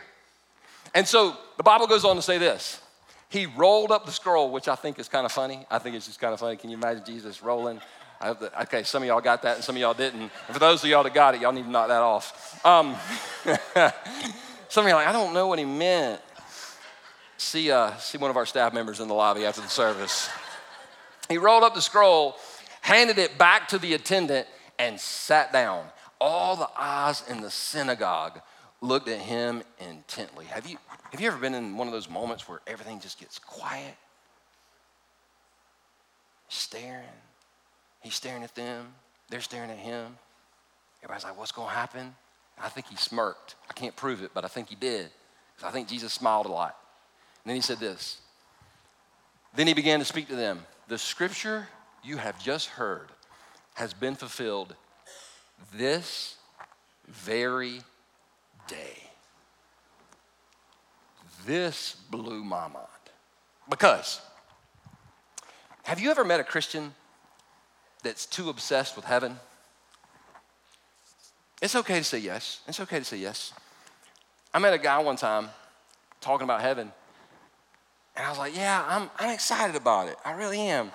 And 0.95 1.07
so 1.07 1.37
the 1.57 1.63
Bible 1.63 1.85
goes 1.85 2.03
on 2.03 2.15
to 2.15 2.21
say 2.21 2.37
this 2.37 2.81
he 3.29 3.45
rolled 3.45 3.91
up 3.91 4.05
the 4.05 4.11
scroll, 4.11 4.51
which 4.51 4.67
I 4.67 4.75
think 4.75 4.99
is 4.99 5.09
kind 5.09 5.25
of 5.25 5.31
funny. 5.31 5.65
I 5.69 5.79
think 5.79 5.95
it's 5.95 6.07
just 6.07 6.19
kind 6.19 6.33
of 6.33 6.39
funny. 6.39 6.55
Can 6.55 6.69
you 6.69 6.77
imagine 6.77 7.03
Jesus 7.05 7.43
rolling 7.43 7.81
That, 8.19 8.61
okay, 8.63 8.83
some 8.83 9.03
of 9.03 9.07
y'all 9.07 9.21
got 9.21 9.43
that 9.43 9.55
and 9.55 9.63
some 9.63 9.75
of 9.75 9.81
y'all 9.81 9.93
didn't. 9.93 10.21
And 10.21 10.31
for 10.53 10.59
those 10.59 10.83
of 10.83 10.89
y'all 10.89 11.03
that 11.03 11.13
got 11.13 11.35
it, 11.35 11.41
y'all 11.41 11.51
need 11.51 11.63
to 11.63 11.69
knock 11.69 11.87
that 11.87 12.01
off. 12.01 12.65
Um, 12.65 12.95
some 14.69 14.85
of 14.85 14.89
y'all 14.89 14.97
like, 14.97 15.07
I 15.07 15.11
don't 15.11 15.33
know 15.33 15.47
what 15.47 15.59
he 15.59 15.65
meant. 15.65 16.21
See, 17.37 17.69
uh, 17.71 17.95
see 17.97 18.17
one 18.17 18.31
of 18.31 18.37
our 18.37 18.47
staff 18.47 18.73
members 18.73 18.99
in 18.99 19.07
the 19.07 19.13
lobby 19.13 19.45
after 19.45 19.61
the 19.61 19.67
service. 19.67 20.29
He 21.29 21.37
rolled 21.37 21.63
up 21.63 21.75
the 21.75 21.81
scroll, 21.81 22.35
handed 22.81 23.19
it 23.19 23.37
back 23.37 23.67
to 23.69 23.77
the 23.77 23.93
attendant, 23.93 24.47
and 24.79 24.99
sat 24.99 25.53
down. 25.53 25.85
All 26.19 26.55
the 26.55 26.69
eyes 26.75 27.23
in 27.29 27.41
the 27.41 27.51
synagogue 27.51 28.41
looked 28.81 29.07
at 29.07 29.19
him 29.19 29.61
intently. 29.79 30.45
Have 30.45 30.67
you, 30.67 30.77
have 31.11 31.21
you 31.21 31.27
ever 31.27 31.37
been 31.37 31.53
in 31.53 31.77
one 31.77 31.87
of 31.87 31.93
those 31.93 32.09
moments 32.09 32.47
where 32.49 32.61
everything 32.65 32.99
just 32.99 33.19
gets 33.19 33.37
quiet? 33.37 33.95
Staring. 36.49 37.03
He's 38.07 38.15
staring 38.15 38.41
at 38.41 38.55
them. 38.55 38.93
They're 39.29 39.41
staring 39.41 39.69
at 39.69 39.77
him. 39.77 40.17
Everybody's 41.03 41.25
like, 41.25 41.37
what's 41.37 41.51
going 41.51 41.67
to 41.67 41.73
happen? 41.73 42.15
I 42.57 42.69
think 42.69 42.87
he 42.87 42.95
smirked. 42.95 43.55
I 43.69 43.73
can't 43.73 43.97
prove 43.97 44.23
it, 44.23 44.31
but 44.33 44.45
I 44.45 44.47
think 44.47 44.69
he 44.69 44.75
did. 44.75 45.09
I 45.61 45.71
think 45.71 45.89
Jesus 45.89 46.13
smiled 46.13 46.45
a 46.45 46.49
lot. 46.49 46.77
And 47.43 47.49
then 47.49 47.57
he 47.57 47.61
said 47.61 47.79
this. 47.79 48.19
Then 49.57 49.67
he 49.67 49.73
began 49.73 49.99
to 49.99 50.05
speak 50.05 50.29
to 50.29 50.37
them. 50.37 50.61
The 50.87 50.97
scripture 50.97 51.67
you 52.01 52.15
have 52.15 52.41
just 52.41 52.69
heard 52.69 53.09
has 53.73 53.93
been 53.93 54.15
fulfilled 54.15 54.73
this 55.75 56.37
very 57.09 57.81
day. 58.69 59.03
This 61.45 61.97
blew 62.09 62.41
my 62.45 62.69
mind. 62.69 62.87
Because, 63.69 64.21
have 65.83 65.99
you 65.99 66.09
ever 66.09 66.23
met 66.23 66.39
a 66.39 66.45
Christian 66.45 66.93
that's 68.07 68.25
too 68.25 68.49
obsessed 68.49 68.95
with 68.95 69.03
heaven? 69.03 69.37
It's 71.61 71.75
okay 71.75 71.97
to 71.97 72.03
say 72.03 72.19
yes. 72.19 72.61
It's 72.67 72.79
okay 72.79 72.99
to 72.99 73.03
say 73.03 73.17
yes. 73.17 73.51
I 74.53 74.59
met 74.59 74.73
a 74.73 74.77
guy 74.77 74.97
one 74.99 75.17
time 75.17 75.49
talking 76.21 76.45
about 76.45 76.61
heaven, 76.61 76.91
and 78.15 78.25
I 78.25 78.29
was 78.29 78.39
like, 78.39 78.55
Yeah, 78.55 78.83
I'm, 78.87 79.09
I'm 79.19 79.33
excited 79.33 79.75
about 79.75 80.07
it. 80.07 80.15
I 80.23 80.31
really 80.31 80.59
am. 80.59 80.91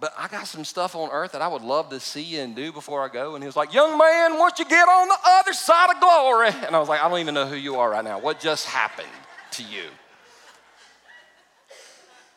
But 0.00 0.14
I 0.16 0.28
got 0.28 0.46
some 0.46 0.64
stuff 0.64 0.94
on 0.94 1.10
earth 1.10 1.32
that 1.32 1.42
I 1.42 1.48
would 1.48 1.62
love 1.62 1.90
to 1.90 1.98
see 1.98 2.38
and 2.38 2.54
do 2.54 2.72
before 2.72 3.04
I 3.04 3.08
go. 3.08 3.34
And 3.34 3.42
he 3.42 3.46
was 3.46 3.56
like, 3.56 3.74
Young 3.74 3.98
man, 3.98 4.38
once 4.38 4.58
you 4.58 4.64
get 4.64 4.88
on 4.88 5.08
the 5.08 5.18
other 5.26 5.52
side 5.52 5.90
of 5.94 6.00
glory. 6.00 6.50
And 6.66 6.74
I 6.74 6.78
was 6.78 6.88
like, 6.88 7.02
I 7.02 7.08
don't 7.08 7.18
even 7.18 7.34
know 7.34 7.46
who 7.46 7.56
you 7.56 7.76
are 7.76 7.90
right 7.90 8.04
now. 8.04 8.18
What 8.20 8.40
just 8.40 8.64
happened 8.64 9.08
to 9.52 9.62
you? 9.62 9.84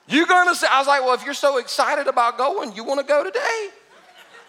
You 0.08 0.26
gonna 0.26 0.56
say, 0.56 0.68
I 0.70 0.80
was 0.80 0.88
like, 0.88 1.02
Well, 1.02 1.14
if 1.14 1.24
you're 1.24 1.34
so 1.34 1.58
excited 1.60 2.08
about 2.08 2.38
going, 2.38 2.76
you 2.76 2.84
wanna 2.84 3.04
go 3.04 3.24
today? 3.24 3.70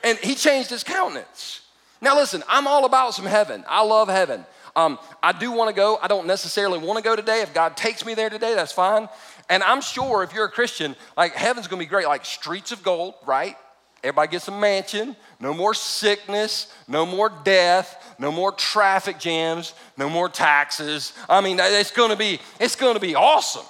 And 0.05 0.19
he 0.19 0.35
changed 0.35 0.71
his 0.71 0.85
countenance. 0.85 1.61
Now, 2.01 2.17
listen, 2.17 2.43
I'm 2.49 2.67
all 2.67 2.85
about 2.85 3.15
some 3.15 3.27
heaven. 3.27 3.65
I 3.69 3.85
love 3.85 4.09
heaven. 4.09 4.45
Um, 4.75 4.99
I 5.23 5.33
do 5.33 5.53
want 5.53 5.69
to 5.69 5.75
go. 5.75 5.99
I 6.03 6.09
don't 6.09 6.27
necessarily 6.27 6.79
want 6.79 6.97
to 6.97 7.05
go 7.05 7.15
today. 7.15 7.43
If 7.43 7.55
God 7.55 7.77
takes 7.77 8.05
me 8.05 8.15
there 8.15 8.31
today, 8.31 8.55
that's 8.55 8.73
fine. 8.73 9.09
And 9.49 9.63
I'm 9.63 9.81
sure 9.83 10.23
if 10.23 10.33
you're 10.33 10.47
a 10.47 10.51
Christian, 10.51 10.97
like 11.17 11.35
heaven's 11.35 11.69
gonna 11.69 11.81
be 11.81 11.87
great, 11.87 12.07
like 12.07 12.25
streets 12.25 12.73
of 12.73 12.83
gold, 12.83 13.15
right? 13.27 13.57
Everybody 14.03 14.33
gets 14.33 14.49
a 14.49 14.51
mansion, 14.51 15.15
no 15.39 15.55
more 15.55 15.75
sickness, 15.75 16.73
no 16.89 17.07
more 17.07 17.31
death, 17.45 18.15
no 18.19 18.33
more 18.33 18.51
traffic 18.51 19.19
jams, 19.19 19.75
no 19.97 20.09
more 20.09 20.29
taxes. 20.29 21.13
I 21.29 21.41
mean, 21.41 21.59
it's 21.61 21.91
gonna 21.91 22.17
be, 22.17 22.41
it's 22.59 22.75
gonna 22.75 22.99
be 22.99 23.15
awesome. 23.15 23.67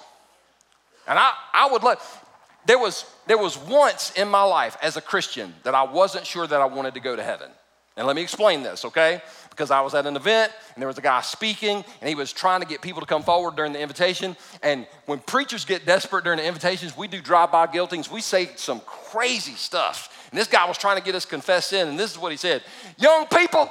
And 1.07 1.19
I, 1.19 1.33
I 1.53 1.69
would 1.71 1.83
love, 1.83 2.22
there 2.67 2.79
was, 2.79 3.05
there 3.27 3.39
was 3.39 3.59
once 3.59 4.13
in 4.13 4.29
my 4.29 4.43
life 4.43 4.77
as 4.83 4.97
a 4.97 5.01
Christian 5.01 5.55
that 5.65 5.75
I 5.75 5.83
wasn't 5.83 6.27
sure 6.27 6.47
that 6.47 6.61
I 6.61 6.67
wanted 6.67 6.95
to 6.95 7.01
go 7.01 7.17
to 7.17 7.23
heaven. 7.23 7.51
And 7.97 8.07
let 8.07 8.17
me 8.17 8.23
explain 8.23 8.63
this, 8.63 8.87
okay? 8.87 9.21
Because 9.51 9.71
I 9.71 9.83
was 9.83 9.95
at 9.95 10.07
an 10.07 10.17
event 10.17 10.51
and 10.75 10.81
there 10.81 10.89
was 10.89 10.97
a 10.97 11.03
guy 11.03 11.21
speaking 11.21 11.85
and 12.01 12.09
he 12.09 12.15
was 12.15 12.33
trying 12.33 12.61
to 12.61 12.67
get 12.67 12.81
people 12.81 13.01
to 13.01 13.07
come 13.07 13.23
forward 13.23 13.55
during 13.55 13.75
the 13.75 13.81
invitation. 13.81 14.35
And 14.63 14.87
when 15.05 15.19
preachers 15.19 15.67
get 15.67 15.85
desperate 15.85 16.25
during 16.25 16.39
the 16.39 16.47
invitations, 16.47 16.97
we 16.97 17.07
do 17.07 17.21
drive 17.21 17.53
by 17.53 17.67
guiltings. 17.67 18.11
We 18.11 18.23
say 18.23 18.51
some 18.57 18.81
crazy 18.81 19.53
stuff. 19.53 20.31
And 20.31 20.41
this 20.41 20.49
guy 20.49 20.67
was 20.67 20.79
trying 20.79 20.97
to 20.97 21.03
get 21.03 21.15
us 21.15 21.27
confessed 21.27 21.75
in, 21.75 21.87
and 21.89 21.99
this 21.99 22.11
is 22.11 22.19
what 22.19 22.33
he 22.33 22.39
said 22.39 22.63
Young 22.97 23.27
people, 23.27 23.69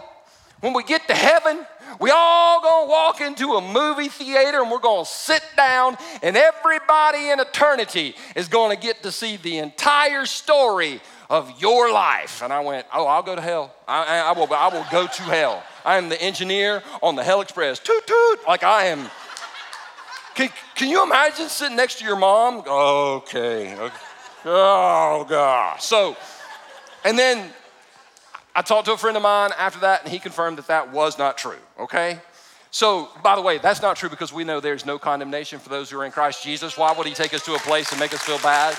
when 0.62 0.74
we 0.74 0.84
get 0.84 1.08
to 1.08 1.13
heaven, 1.13 1.65
we 2.00 2.12
all 2.12 2.62
gonna 2.62 2.89
walk 2.89 3.19
into 3.19 3.54
a 3.54 3.62
movie 3.62 4.08
theater 4.08 4.62
and 4.62 4.71
we're 4.71 4.80
gonna 4.80 5.06
sit 5.06 5.43
down, 5.58 5.97
and 6.24 6.38
everybody 6.38 7.30
in 7.30 7.39
eternity 7.39 8.15
is 8.36 8.47
gonna 8.47 8.76
get 8.76 9.04
to 9.04 9.12
see 9.12 9.38
the 9.38 9.58
entire 9.58 10.26
story 10.26 11.02
of 11.30 11.62
your 11.62 11.91
life. 11.91 12.41
And 12.41 12.52
I 12.54 12.60
went, 12.60 12.86
Oh, 12.93 13.06
I'll 13.06 13.24
go 13.24 13.36
to 13.36 13.41
hell. 13.41 13.74
I, 13.88 14.19
I, 14.19 14.32
will, 14.34 14.52
I 14.54 14.67
will 14.67 14.86
go 14.91 15.08
to 15.08 15.21
hell. 15.24 15.63
I 15.84 15.97
am 15.97 16.10
the 16.10 16.21
engineer 16.21 16.84
on 17.02 17.15
the 17.15 17.24
Hell 17.24 17.41
Express. 17.41 17.80
Toot, 17.80 18.06
toot. 18.06 18.39
Like 18.47 18.63
I 18.63 18.86
am. 18.86 19.10
Can, 20.36 20.50
can 20.76 20.89
you 20.89 21.04
imagine 21.04 21.50
sitting 21.50 21.76
next 21.76 22.00
to 22.00 22.06
your 22.06 22.15
mom? 22.15 22.63
Okay. 22.65 23.76
okay. 23.76 23.95
Oh, 24.45 25.26
God. 25.28 25.82
So, 25.82 26.15
and 27.04 27.17
then 27.17 27.52
I 28.53 28.61
talked 28.61 28.85
to 28.85 28.93
a 28.93 28.97
friend 28.97 29.15
of 29.15 29.23
mine 29.23 29.51
after 29.57 29.79
that, 29.81 30.03
and 30.03 30.11
he 30.11 30.19
confirmed 30.19 30.57
that 30.57 30.67
that 30.67 30.91
was 30.91 31.17
not 31.17 31.37
true, 31.37 31.59
okay? 31.79 32.19
So, 32.69 33.09
by 33.23 33.35
the 33.35 33.41
way, 33.41 33.57
that's 33.57 33.81
not 33.81 33.97
true 33.97 34.09
because 34.09 34.33
we 34.33 34.43
know 34.43 34.59
there's 34.59 34.85
no 34.85 34.97
condemnation 34.97 35.59
for 35.59 35.69
those 35.69 35.89
who 35.89 35.99
are 35.99 36.05
in 36.05 36.11
Christ 36.11 36.43
Jesus. 36.43 36.77
Why 36.77 36.93
would 36.93 37.07
he 37.07 37.13
take 37.13 37.33
us 37.33 37.43
to 37.45 37.55
a 37.55 37.59
place 37.59 37.91
and 37.91 37.99
make 37.99 38.13
us 38.13 38.21
feel 38.21 38.39
bad? 38.39 38.75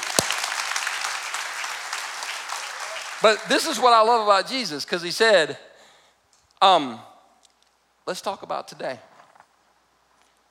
But 3.22 3.48
this 3.48 3.66
is 3.66 3.78
what 3.78 3.92
I 3.92 4.02
love 4.02 4.26
about 4.26 4.48
Jesus 4.48 4.84
because 4.84 5.02
he 5.02 5.10
said, 5.10 5.56
um, 6.60 6.98
let's 8.06 8.20
talk 8.20 8.42
about 8.42 8.66
today. 8.66 8.98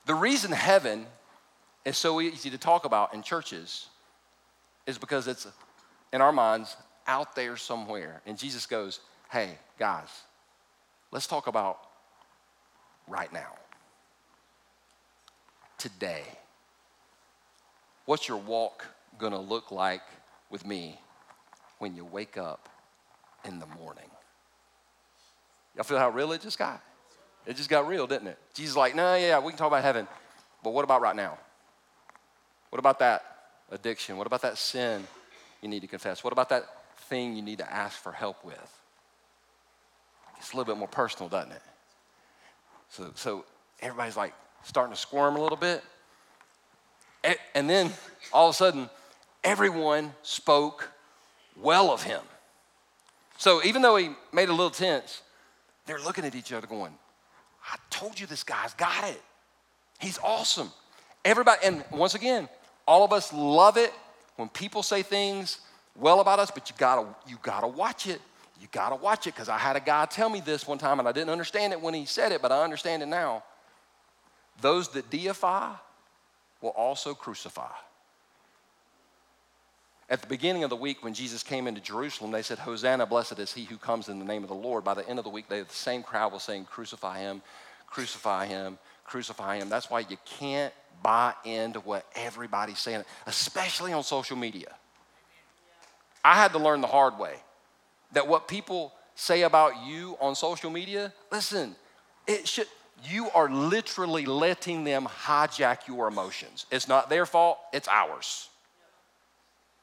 The 0.05 0.15
reason 0.15 0.51
heaven 0.51 1.05
is 1.83 1.97
so 1.97 2.21
easy 2.21 2.49
to 2.49 2.57
talk 2.57 2.85
about 2.85 3.13
in 3.13 3.23
churches 3.23 3.87
is 4.87 4.97
because 4.97 5.27
it's 5.27 5.47
in 6.13 6.21
our 6.21 6.31
minds 6.31 6.75
out 7.07 7.35
there 7.35 7.57
somewhere. 7.57 8.21
And 8.25 8.37
Jesus 8.37 8.65
goes, 8.65 8.99
hey, 9.29 9.57
guys, 9.77 10.09
let's 11.11 11.27
talk 11.27 11.47
about 11.47 11.79
right 13.07 13.31
now. 13.31 13.53
Today. 15.77 16.23
What's 18.05 18.27
your 18.27 18.37
walk 18.37 18.85
gonna 19.17 19.39
look 19.39 19.71
like 19.71 20.01
with 20.49 20.65
me 20.65 20.99
when 21.79 21.95
you 21.95 22.05
wake 22.05 22.37
up 22.37 22.69
in 23.45 23.59
the 23.59 23.65
morning. 23.65 24.09
Y'all 25.75 25.83
feel 25.83 25.97
how 25.97 26.09
real 26.09 26.31
it 26.31 26.41
just 26.41 26.59
got? 26.59 26.81
It 27.45 27.55
just 27.55 27.69
got 27.69 27.87
real, 27.87 28.05
didn't 28.05 28.27
it? 28.27 28.37
Jesus 28.53 28.75
like, 28.75 28.95
no, 28.95 29.15
yeah, 29.15 29.39
we 29.39 29.51
can 29.51 29.57
talk 29.57 29.67
about 29.67 29.83
heaven, 29.83 30.07
but 30.63 30.73
what 30.73 30.83
about 30.83 31.01
right 31.01 31.15
now? 31.15 31.37
What 32.69 32.79
about 32.79 32.99
that 32.99 33.23
addiction? 33.71 34.17
What 34.17 34.27
about 34.27 34.41
that 34.43 34.57
sin 34.57 35.03
you 35.61 35.69
need 35.69 35.81
to 35.81 35.87
confess? 35.87 36.23
What 36.23 36.33
about 36.33 36.49
that 36.49 36.65
thing 37.11 37.35
you 37.35 37.41
need 37.41 37.57
to 37.57 37.69
ask 37.71 37.99
for 37.99 38.13
help 38.13 38.43
with? 38.45 38.79
It's 40.37 40.53
a 40.53 40.55
little 40.55 40.73
bit 40.73 40.79
more 40.79 40.87
personal, 40.87 41.27
doesn't 41.27 41.51
it? 41.51 41.61
So, 42.89 43.11
so 43.15 43.45
everybody's 43.81 44.15
like 44.15 44.33
starting 44.63 44.93
to 44.93 44.99
squirm 44.99 45.35
a 45.35 45.41
little 45.41 45.57
bit. 45.57 45.83
And 47.53 47.69
then 47.69 47.91
all 48.31 48.47
of 48.47 48.55
a 48.55 48.57
sudden, 48.57 48.89
everyone 49.43 50.13
spoke 50.23 50.89
well 51.61 51.91
of 51.91 52.01
him. 52.01 52.21
So 53.37 53.61
even 53.63 53.81
though 53.81 53.97
he 53.97 54.11
made 54.31 54.47
a 54.47 54.53
little 54.53 54.71
tense, 54.71 55.21
they're 55.85 55.99
looking 55.99 56.23
at 56.23 56.33
each 56.33 56.53
other 56.53 56.65
going, 56.65 56.93
I 57.69 57.75
told 57.89 58.19
you 58.19 58.25
this 58.25 58.43
guy's 58.43 58.73
got 58.73 59.03
it. 59.09 59.21
He's 59.99 60.17
awesome. 60.23 60.71
Everybody, 61.25 61.59
and 61.65 61.83
once 61.91 62.15
again, 62.15 62.47
all 62.87 63.03
of 63.03 63.11
us 63.11 63.33
love 63.33 63.75
it 63.75 63.93
when 64.37 64.47
people 64.47 64.81
say 64.81 65.03
things 65.03 65.59
well 65.99 66.19
about 66.19 66.39
us, 66.39 66.51
but 66.51 66.69
you 66.69 66.75
gotta, 66.77 67.07
you 67.27 67.37
gotta 67.41 67.67
watch 67.67 68.07
it. 68.07 68.21
You 68.59 68.67
gotta 68.71 68.95
watch 68.95 69.25
it, 69.27 69.33
because 69.33 69.49
I 69.49 69.57
had 69.57 69.75
a 69.75 69.79
guy 69.79 70.05
tell 70.05 70.29
me 70.29 70.39
this 70.39 70.67
one 70.67 70.77
time 70.77 70.99
and 70.99 71.07
I 71.07 71.11
didn't 71.11 71.31
understand 71.31 71.73
it 71.73 71.81
when 71.81 71.93
he 71.93 72.05
said 72.05 72.31
it, 72.31 72.41
but 72.41 72.51
I 72.51 72.63
understand 72.63 73.01
it 73.01 73.07
now. 73.07 73.43
Those 74.61 74.89
that 74.89 75.09
deify 75.09 75.73
will 76.61 76.69
also 76.69 77.13
crucify. 77.13 77.71
At 80.09 80.21
the 80.21 80.27
beginning 80.27 80.65
of 80.65 80.69
the 80.69 80.75
week, 80.75 81.03
when 81.03 81.13
Jesus 81.13 81.41
came 81.41 81.67
into 81.67 81.79
Jerusalem, 81.79 82.31
they 82.31 82.41
said, 82.41 82.59
Hosanna, 82.59 83.05
blessed 83.05 83.39
is 83.39 83.53
he 83.53 83.63
who 83.63 83.77
comes 83.77 84.09
in 84.09 84.19
the 84.19 84.25
name 84.25 84.43
of 84.43 84.49
the 84.49 84.55
Lord. 84.55 84.83
By 84.83 84.93
the 84.93 85.07
end 85.07 85.19
of 85.19 85.23
the 85.23 85.31
week, 85.31 85.47
they, 85.47 85.61
the 85.61 85.73
same 85.73 86.03
crowd 86.03 86.33
was 86.33 86.43
saying, 86.43 86.65
Crucify 86.65 87.19
him, 87.19 87.41
crucify 87.87 88.45
him, 88.45 88.77
crucify 89.05 89.57
him. 89.57 89.69
That's 89.69 89.89
why 89.89 90.01
you 90.01 90.17
can't 90.25 90.73
buy 91.01 91.33
into 91.45 91.79
what 91.79 92.05
everybody's 92.13 92.79
saying, 92.79 93.03
especially 93.25 93.93
on 93.93 94.03
social 94.03 94.35
media. 94.35 94.75
I 96.23 96.35
had 96.35 96.51
to 96.53 96.59
learn 96.59 96.81
the 96.81 96.87
hard 96.87 97.17
way 97.17 97.35
that 98.13 98.27
what 98.27 98.47
people 98.47 98.93
say 99.15 99.43
about 99.43 99.85
you 99.85 100.17
on 100.19 100.35
social 100.35 100.69
media, 100.69 101.13
listen, 101.31 101.75
it 102.27 102.47
should, 102.47 102.67
you 103.03 103.29
are 103.31 103.49
literally 103.49 104.25
letting 104.25 104.83
them 104.83 105.07
hijack 105.07 105.87
your 105.87 106.07
emotions. 106.07 106.65
It's 106.71 106.87
not 106.87 107.09
their 107.09 107.25
fault, 107.25 107.59
it's 107.73 107.87
ours. 107.87 108.49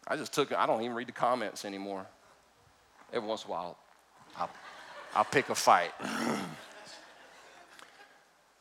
I 0.07 0.17
just 0.17 0.33
took, 0.33 0.53
I 0.53 0.67
don't 0.67 0.83
even 0.83 0.97
read 0.97 1.09
the 1.09 1.13
comments 1.13 1.65
anymore. 1.65 2.07
every 3.13 3.29
once 3.29 3.45
in 3.45 3.49
a 3.49 3.53
while, 3.53 3.77
I'll, 4.37 4.51
I'll 5.15 5.25
pick 5.25 5.51
a 5.51 5.55
fight. 5.55 5.93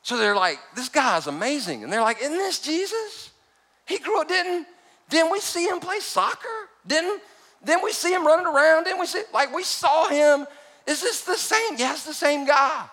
so 0.01 0.17
they're 0.17 0.35
like, 0.35 0.59
this 0.75 0.89
guy's 0.89 1.27
amazing. 1.27 1.83
And 1.83 1.93
they're 1.93 2.01
like, 2.01 2.21
isn't 2.21 2.37
this 2.37 2.59
Jesus? 2.59 3.31
He 3.85 3.99
grew 3.99 4.19
up, 4.19 4.27
didn't, 4.27 4.67
didn't 5.09 5.31
we 5.31 5.39
see 5.39 5.65
him 5.65 5.79
play 5.79 5.99
soccer? 5.99 6.47
Didn't, 6.85 7.21
didn't 7.67 7.83
we 7.83 7.91
see 7.91 8.13
him 8.13 8.25
running 8.25 8.47
around? 8.47 8.85
Didn't 8.85 8.99
we 8.99 9.05
see, 9.05 9.21
like, 9.33 9.53
we 9.53 9.63
saw 9.63 10.07
him. 10.07 10.47
Is 10.87 11.01
this 11.01 11.21
the 11.21 11.35
same? 11.35 11.77
Yes, 11.77 12.05
the 12.05 12.13
same 12.13 12.45
guy. 12.45 12.85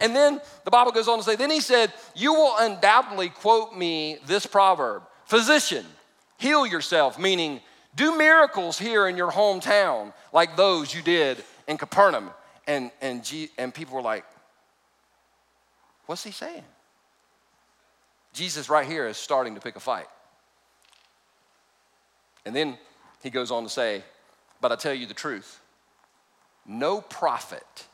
And 0.00 0.14
then 0.14 0.40
the 0.64 0.70
Bible 0.70 0.92
goes 0.92 1.08
on 1.08 1.18
to 1.18 1.24
say, 1.24 1.34
then 1.34 1.50
he 1.50 1.60
said, 1.60 1.92
You 2.14 2.32
will 2.32 2.54
undoubtedly 2.58 3.28
quote 3.28 3.76
me 3.76 4.18
this 4.26 4.46
proverb 4.46 5.02
Physician, 5.26 5.84
heal 6.38 6.64
yourself, 6.64 7.18
meaning 7.18 7.60
do 7.96 8.16
miracles 8.16 8.78
here 8.78 9.08
in 9.08 9.16
your 9.16 9.32
hometown 9.32 10.12
like 10.32 10.56
those 10.56 10.94
you 10.94 11.02
did 11.02 11.42
in 11.66 11.76
Capernaum. 11.76 12.30
And, 12.68 12.92
and, 13.00 13.24
G, 13.24 13.50
and 13.58 13.74
people 13.74 13.96
were 13.96 14.02
like, 14.02 14.24
What's 16.06 16.22
he 16.22 16.30
saying? 16.30 16.64
Jesus, 18.32 18.68
right 18.70 18.86
here, 18.86 19.08
is 19.08 19.16
starting 19.16 19.56
to 19.56 19.60
pick 19.60 19.74
a 19.74 19.80
fight. 19.80 20.06
And 22.46 22.54
then 22.54 22.78
he 23.22 23.30
goes 23.30 23.50
on 23.50 23.64
to 23.64 23.68
say, 23.68 24.02
But 24.60 24.72
I 24.72 24.76
tell 24.76 24.94
you 24.94 25.06
the 25.06 25.14
truth 25.14 25.60
no 26.66 27.00
prophet 27.00 27.86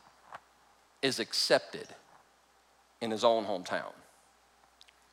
is 1.03 1.21
accepted 1.21 1.87
in 3.01 3.11
his 3.11 3.25
own 3.25 3.45
hometown. 3.45 3.93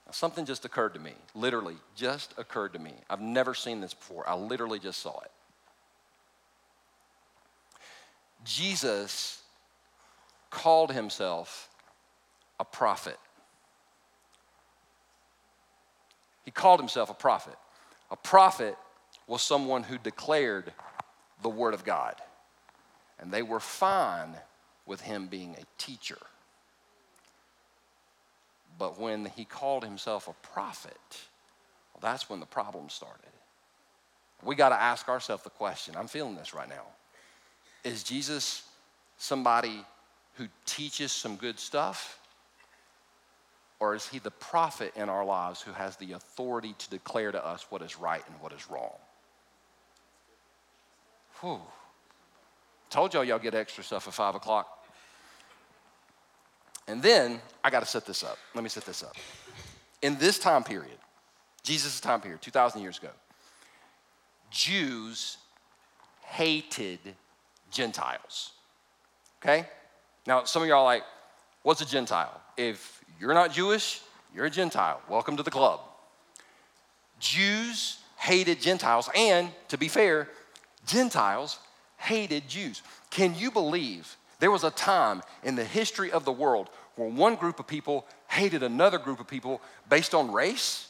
Now, 0.06 0.12
something 0.12 0.46
just 0.46 0.66
occurred 0.66 0.94
to 0.96 1.00
me, 1.00 1.14
literally, 1.36 1.76
just 1.96 2.34
occurred 2.38 2.74
to 2.74 2.80
me. 2.80 2.94
I've 3.10 3.22
never 3.22 3.54
seen 3.54 3.80
this 3.80 3.94
before. 3.94 4.28
I 4.28 4.36
literally 4.36 4.80
just 4.80 5.00
saw 5.02 5.20
it. 5.20 5.32
Jesus 8.44 9.42
called 10.50 10.92
himself 10.92 11.70
a 12.60 12.66
prophet. 12.66 13.18
He 16.44 16.52
called 16.52 16.80
himself 16.80 17.10
a 17.10 17.14
prophet. 17.14 17.56
A 18.12 18.18
prophet 18.18 18.78
was 19.28 19.42
someone 19.42 19.84
who 19.84 19.98
declared 19.98 20.74
the 21.44 21.50
Word 21.50 21.74
of 21.74 21.84
God. 21.84 22.16
And 23.20 23.32
they 23.32 23.44
were 23.44 23.60
fine 23.60 24.34
with 24.86 25.02
him 25.02 25.28
being 25.28 25.56
a 25.60 25.64
teacher. 25.78 26.18
But 28.78 29.00
when 29.00 29.26
he 29.26 29.46
called 29.46 29.84
himself 29.84 30.28
a 30.28 30.34
prophet, 30.46 30.98
well, 31.94 32.02
that's 32.02 32.30
when 32.30 32.40
the 32.40 32.46
problem 32.46 32.90
started. 32.90 33.30
We 34.44 34.56
got 34.56 34.70
to 34.70 34.82
ask 34.82 35.08
ourselves 35.08 35.44
the 35.44 35.50
question 35.50 35.96
I'm 35.96 36.08
feeling 36.08 36.36
this 36.36 36.54
right 36.54 36.68
now. 36.68 36.84
Is 37.84 38.04
Jesus 38.04 38.64
somebody 39.18 39.86
who 40.36 40.48
teaches 40.66 41.12
some 41.12 41.36
good 41.36 41.60
stuff? 41.60 42.20
Or 43.80 43.96
is 43.96 44.08
he 44.08 44.20
the 44.20 44.32
prophet 44.32 44.94
in 44.96 45.10
our 45.10 45.26
lives 45.26 45.62
who 45.62 45.72
has 45.74 45.98
the 45.98 46.14
authority 46.14 46.74
to 46.78 46.90
declare 46.90 47.32
to 47.32 47.46
us 47.46 47.66
what 47.70 47.82
is 47.82 48.00
right 48.00 48.24
and 48.30 48.42
what 48.42 48.54
is 48.54 48.70
wrong? 48.70 48.94
Whew. 51.44 51.60
Told 52.90 53.14
y'all 53.14 53.26
y'all 53.26 53.38
get 53.38 53.54
extra 53.54 53.84
stuff 53.84 54.08
at 54.08 54.14
five 54.14 54.34
o'clock. 54.34 54.88
And 56.88 57.02
then 57.02 57.42
I 57.62 57.70
got 57.70 57.82
to 57.82 57.86
set 57.86 58.06
this 58.06 58.24
up. 58.24 58.38
Let 58.56 58.64
me 58.64 58.70
set 58.70 58.86
this 58.86 59.04
up. 59.04 59.16
In 60.02 60.18
this 60.18 60.40
time 60.40 60.64
period, 60.64 60.98
Jesus' 61.64 62.00
time 62.00 62.22
period, 62.22 62.42
2,000 62.42 62.82
years 62.82 62.98
ago, 62.98 63.10
Jews 64.52 65.38
hated 66.22 67.00
Gentiles. 67.72 68.52
Okay? 69.42 69.66
Now, 70.26 70.46
some 70.46 70.62
of 70.62 70.70
y'all 70.70 70.80
are 70.80 70.86
like, 70.86 71.04
what's 71.64 71.82
a 71.82 71.86
Gentile? 71.86 72.40
If 72.56 73.04
you're 73.20 73.34
not 73.34 73.52
Jewish, 73.52 74.00
you're 74.34 74.46
a 74.46 74.50
Gentile. 74.50 75.02
Welcome 75.10 75.36
to 75.36 75.44
the 75.44 75.52
club. 75.52 75.82
Jews 77.20 77.98
hated 78.18 78.62
Gentiles, 78.62 79.10
and 79.14 79.50
to 79.68 79.78
be 79.78 79.90
fair, 79.90 80.30
Gentiles 80.86 81.60
hated 81.98 82.48
Jews. 82.48 82.82
Can 83.10 83.36
you 83.36 83.52
believe 83.52 84.18
there 84.40 84.52
was 84.52 84.64
a 84.64 84.72
time 84.72 85.22
in 85.44 85.56
the 85.56 85.64
history 85.64 86.12
of 86.12 86.26
the 86.26 86.32
world 86.32 86.70
where 86.96 87.10
one 87.10 87.36
group 87.36 87.60
of 87.60 87.68
people 87.68 88.06
hated 88.28 88.64
another 88.64 88.98
group 88.98 89.20
of 89.20 89.28
people 89.28 89.62
based 89.90 90.14
on 90.14 90.32
race? 90.32 90.90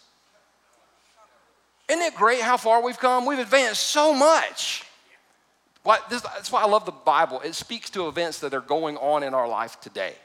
Isn't 1.89 2.01
it 2.01 2.15
great 2.15 2.41
how 2.41 2.57
far 2.57 2.81
we've 2.81 2.99
come? 2.99 3.25
We've 3.25 3.39
advanced 3.39 3.83
so 3.83 4.13
much. 4.13 4.85
that's 5.85 6.51
why 6.51 6.61
I 6.61 6.67
love 6.67 6.85
the 6.85 6.91
Bible. 6.91 7.41
It 7.41 7.55
speaks 7.55 7.89
to 7.91 8.07
events 8.07 8.39
that 8.39 8.53
are 8.53 8.61
going 8.61 8.97
on 8.97 9.21
in 9.23 9.33
our 9.33 9.47
life 9.47 9.79
today. 9.81 10.15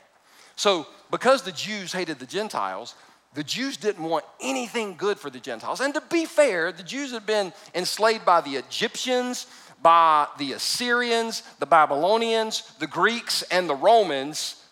So, 0.56 0.86
because 1.10 1.42
the 1.42 1.52
Jews 1.52 1.92
hated 1.92 2.18
the 2.18 2.26
Gentiles, 2.26 2.94
the 3.34 3.44
Jews 3.44 3.76
didn't 3.76 4.04
want 4.04 4.24
anything 4.40 4.96
good 4.96 5.18
for 5.18 5.30
the 5.30 5.38
Gentiles. 5.38 5.80
And 5.80 5.92
to 5.94 6.02
be 6.10 6.24
fair, 6.24 6.72
the 6.72 6.82
Jews 6.82 7.12
had 7.12 7.26
been 7.26 7.52
enslaved 7.74 8.24
by 8.24 8.40
the 8.40 8.56
Egyptians, 8.56 9.46
by 9.82 10.26
the 10.38 10.52
Assyrians, 10.52 11.42
the 11.60 11.66
Babylonians, 11.66 12.72
the 12.78 12.86
Greeks, 12.86 13.42
and 13.42 13.68
the 13.68 13.74
Romans. 13.74 14.64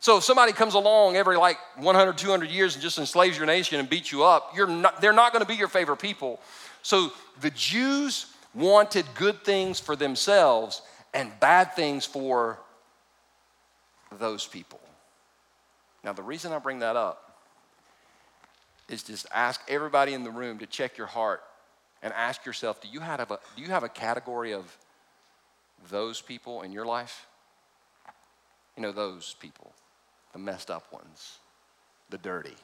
So 0.00 0.18
if 0.18 0.24
somebody 0.24 0.52
comes 0.52 0.74
along 0.74 1.16
every 1.16 1.36
like 1.36 1.58
100, 1.76 2.18
200 2.18 2.50
years 2.50 2.74
and 2.74 2.82
just 2.82 2.98
enslaves 2.98 3.36
your 3.36 3.46
nation 3.46 3.80
and 3.80 3.88
beats 3.88 4.12
you 4.12 4.24
up, 4.24 4.52
you're 4.54 4.68
not, 4.68 5.00
they're 5.00 5.12
not 5.12 5.32
going 5.32 5.42
to 5.42 5.48
be 5.48 5.56
your 5.56 5.68
favorite 5.68 5.98
people. 5.98 6.40
So 6.82 7.12
the 7.40 7.50
Jews 7.50 8.26
wanted 8.54 9.06
good 9.14 9.42
things 9.42 9.80
for 9.80 9.96
themselves 9.96 10.82
and 11.14 11.32
bad 11.40 11.74
things 11.74 12.04
for 12.04 12.58
those 14.18 14.46
people. 14.46 14.80
Now, 16.04 16.12
the 16.12 16.22
reason 16.22 16.52
I 16.52 16.58
bring 16.58 16.80
that 16.80 16.96
up 16.96 17.31
is 18.92 19.02
just 19.02 19.26
ask 19.32 19.60
everybody 19.68 20.14
in 20.14 20.24
the 20.24 20.30
room 20.30 20.58
to 20.58 20.66
check 20.66 20.98
your 20.98 21.06
heart 21.06 21.42
and 22.02 22.12
ask 22.14 22.44
yourself 22.44 22.80
do 22.80 22.88
you 22.88 23.00
have 23.00 23.30
a, 23.30 23.38
do 23.56 23.62
you 23.62 23.68
have 23.68 23.82
a 23.82 23.88
category 23.88 24.52
of 24.52 24.76
those 25.90 26.20
people 26.20 26.62
in 26.62 26.72
your 26.72 26.84
life? 26.84 27.26
You 28.76 28.82
know, 28.82 28.92
those 28.92 29.36
people, 29.40 29.72
the 30.32 30.38
messed 30.38 30.70
up 30.70 30.92
ones, 30.92 31.38
the 32.10 32.18
dirty, 32.18 32.56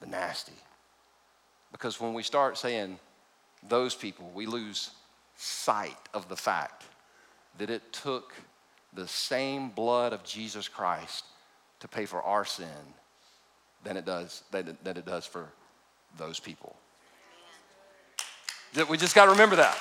the 0.00 0.06
nasty. 0.06 0.52
Because 1.72 2.00
when 2.00 2.14
we 2.14 2.22
start 2.22 2.58
saying 2.58 2.98
those 3.68 3.94
people, 3.94 4.30
we 4.34 4.46
lose 4.46 4.90
sight 5.36 5.96
of 6.12 6.28
the 6.28 6.36
fact 6.36 6.84
that 7.58 7.70
it 7.70 7.92
took 7.92 8.34
the 8.92 9.08
same 9.08 9.70
blood 9.70 10.12
of 10.12 10.22
Jesus 10.22 10.68
Christ 10.68 11.24
to 11.80 11.88
pay 11.88 12.06
for 12.06 12.22
our 12.22 12.44
sin 12.44 12.94
than 13.84 13.96
it 13.96 14.04
does, 14.04 14.42
that 14.50 14.68
it, 14.68 14.84
that 14.84 14.98
it 14.98 15.06
does 15.06 15.26
for 15.26 15.48
those 16.18 16.40
people. 16.40 16.74
We 18.88 18.96
just 18.96 19.14
got 19.14 19.26
to 19.26 19.30
remember 19.32 19.56
that. 19.56 19.78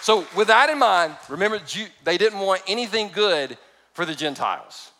So, 0.00 0.26
with 0.36 0.48
that 0.48 0.70
in 0.70 0.78
mind, 0.78 1.14
remember 1.28 1.60
they 2.04 2.18
didn't 2.18 2.38
want 2.38 2.62
anything 2.66 3.10
good 3.12 3.56
for 3.92 4.04
the 4.04 4.14
Gentiles. 4.14 4.90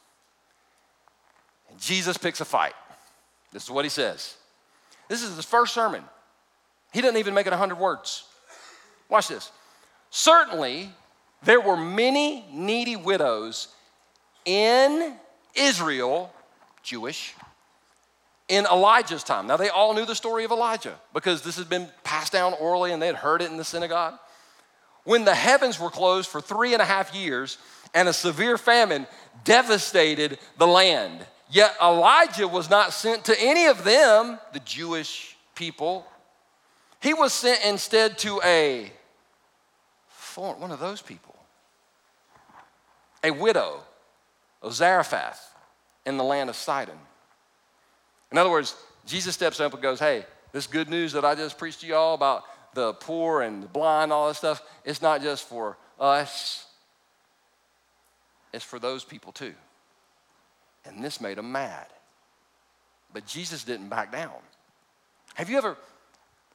And 1.71 1.81
Jesus 1.81 2.17
picks 2.17 2.41
a 2.41 2.45
fight. 2.45 2.75
This 3.53 3.65
is 3.65 3.71
what 3.71 3.85
he 3.85 3.89
says. 3.89 4.37
This 5.09 5.23
is 5.23 5.37
his 5.37 5.45
first 5.45 5.75
sermon. 5.75 6.03
He 6.93 7.01
didn't 7.01 7.19
even 7.19 7.35
make 7.35 7.47
it 7.47 7.51
100 7.51 7.77
words. 7.77 8.25
Watch 9.09 9.29
this. 9.29 9.51
Certainly, 10.11 10.91
there 11.43 11.61
were 11.61 11.77
many 11.77 12.45
needy 12.53 12.97
widows 12.97 13.69
in 14.45 15.17
Israel, 15.55 16.33
Jewish, 16.85 17.35
in 18.49 18.67
Elijah's 18.67 19.25
time. 19.25 19.47
Now, 19.47 19.57
they 19.57 19.71
all 19.71 19.95
knew 19.95 20.05
the 20.05 20.15
story 20.15 20.45
of 20.45 20.51
Elijah 20.51 20.95
because 21.13 21.43
this 21.43 21.57
had 21.57 21.69
been 21.69 21.89
passed 22.05 22.33
down 22.33 22.53
orally 22.61 22.93
and 22.93 23.01
they 23.01 23.07
had 23.07 23.17
heard 23.17 23.43
it 23.43 23.51
in 23.51 23.57
the 23.57 23.65
synagogue. 23.65 24.19
When 25.05 25.25
the 25.25 25.35
heavens 25.35 25.81
were 25.81 25.91
closed 25.91 26.29
for 26.29 26.41
three 26.41 26.73
and 26.73 26.83
a 26.83 26.85
half 26.85 27.15
years 27.15 27.59
and 27.95 28.09
a 28.09 28.13
severe 28.13 28.59
famine 28.59 29.07
devastated 29.45 30.39
the 30.59 30.67
land, 30.67 31.27
yet 31.51 31.75
Elijah 31.83 32.47
was 32.47 32.71
not 32.71 32.93
sent 32.93 33.25
to 33.27 33.41
any 33.41 33.67
of 33.67 33.85
them, 33.85 34.39
the 34.53 34.61
Jewish 34.61 35.37
people. 35.55 36.07
He 37.01 37.15
was 37.15 37.33
sent 37.33 37.65
instead 37.65 38.19
to 38.19 38.41
a 38.45 38.93
one 40.37 40.73
of 40.73 40.81
those 40.81 41.01
people, 41.01 41.37
a 43.23 43.31
widow 43.31 43.83
of 44.63 44.75
Zarephath 44.75 45.54
in 46.07 46.17
the 46.17 46.25
land 46.25 46.51
of 46.51 46.57
Sidon. 46.57 46.99
In 48.31 48.39
other 48.39 48.51
words, 48.51 48.77
Jesus 49.07 49.35
steps 49.35 49.61
up 49.61 49.73
and 49.73 49.83
goes, 49.83 49.99
Hey, 49.99 50.25
this 50.53 50.67
good 50.67 50.89
news 50.89 51.13
that 51.13 51.25
I 51.25 51.35
just 51.35 51.59
preached 51.59 51.81
to 51.81 51.87
y'all 51.87 52.15
about 52.15 52.45
the 52.75 52.93
poor 52.95 53.43
and 53.43 53.63
the 53.63 53.69
blind, 53.69 54.13
all 54.13 54.29
this 54.29 54.39
stuff, 54.39 54.63
it's 54.85 55.01
not 55.01 55.23
just 55.23 55.49
for 55.49 55.77
us, 55.99 56.67
it's 58.53 58.65
for 58.65 58.79
those 58.79 59.05
people 59.05 59.33
too. 59.33 59.55
And 60.85 61.03
this 61.03 61.21
made 61.21 61.39
them 61.39 61.51
mad. 61.53 61.87
But 63.13 63.27
Jesus 63.27 63.65
didn't 63.65 63.89
back 63.89 64.13
down. 64.13 64.33
Have 65.35 65.49
you 65.49 65.57
ever, 65.57 65.77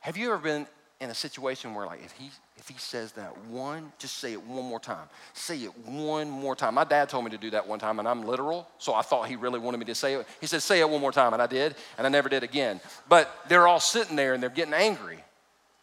have 0.02 0.18
you 0.18 0.32
ever 0.32 0.38
been 0.38 0.68
in 1.02 1.10
a 1.10 1.16
situation 1.16 1.74
where 1.74 1.86
like 1.86 2.04
if 2.04 2.12
he 2.12 2.30
if 2.58 2.68
he 2.68 2.76
says 2.78 3.14
that 3.14 3.38
one, 3.46 3.92
just 4.00 4.18
say 4.18 4.34
it 4.34 4.44
one 4.44 4.66
more 4.66 4.82
time. 4.82 5.08
Say 5.34 5.60
it 5.60 5.78
one 5.88 6.30
more 6.30 6.56
time. 6.56 6.74
My 6.74 6.84
dad 6.84 7.08
told 7.08 7.24
me 7.24 7.32
to 7.32 7.38
do 7.38 7.50
that 7.52 7.66
one 7.66 7.80
time, 7.80 8.00
and 8.00 8.08
I'm 8.08 8.24
literal, 8.24 8.68
so 8.80 8.94
I 8.94 9.02
thought 9.02 9.30
he 9.30 9.38
really 9.38 9.60
wanted 9.60 9.78
me 9.78 9.86
to 9.86 9.96
say 9.96 10.16
it. 10.16 10.28
He 10.42 10.48
said, 10.48 10.62
say 10.62 10.82
it 10.82 10.90
one 10.90 11.00
more 11.00 11.14
time, 11.14 11.32
and 11.32 11.42
I 11.42 11.48
did, 11.48 11.76
and 11.98 12.06
I 12.06 12.10
never 12.10 12.28
did 12.28 12.44
again. 12.44 12.82
But 13.08 13.34
they're 13.48 13.66
all 13.66 13.80
sitting 13.80 14.18
there 14.18 14.34
and 14.34 14.44
they're 14.44 14.50
getting 14.50 14.74
angry. 14.74 15.24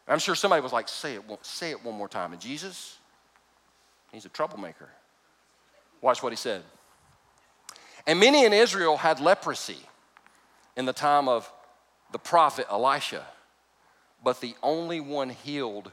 I'm 0.07 0.19
sure 0.19 0.35
somebody 0.35 0.63
was 0.63 0.73
like, 0.73 0.87
say 0.87 1.15
it, 1.15 1.23
say 1.43 1.71
it 1.71 1.83
one 1.83 1.97
more 1.97 2.09
time. 2.09 2.33
And 2.33 2.41
Jesus, 2.41 2.99
he's 4.13 4.27
a 4.27 4.29
troublemaker. 4.29 4.89
Watch 6.03 6.23
what 6.23 6.31
he 6.31 6.37
said. 6.37 6.63
And 8.07 8.21
many 8.21 8.45
in 8.45 8.53
Israel 8.53 8.99
had 8.99 9.19
leprosy 9.19 9.81
in 10.77 10.85
the 10.85 10.93
time 10.93 11.27
of 11.27 11.51
the 12.13 12.19
prophet 12.19 12.67
Elisha 12.71 13.25
but 14.27 14.41
the 14.41 14.57
only 14.61 14.99
one 14.99 15.29
healed 15.31 15.93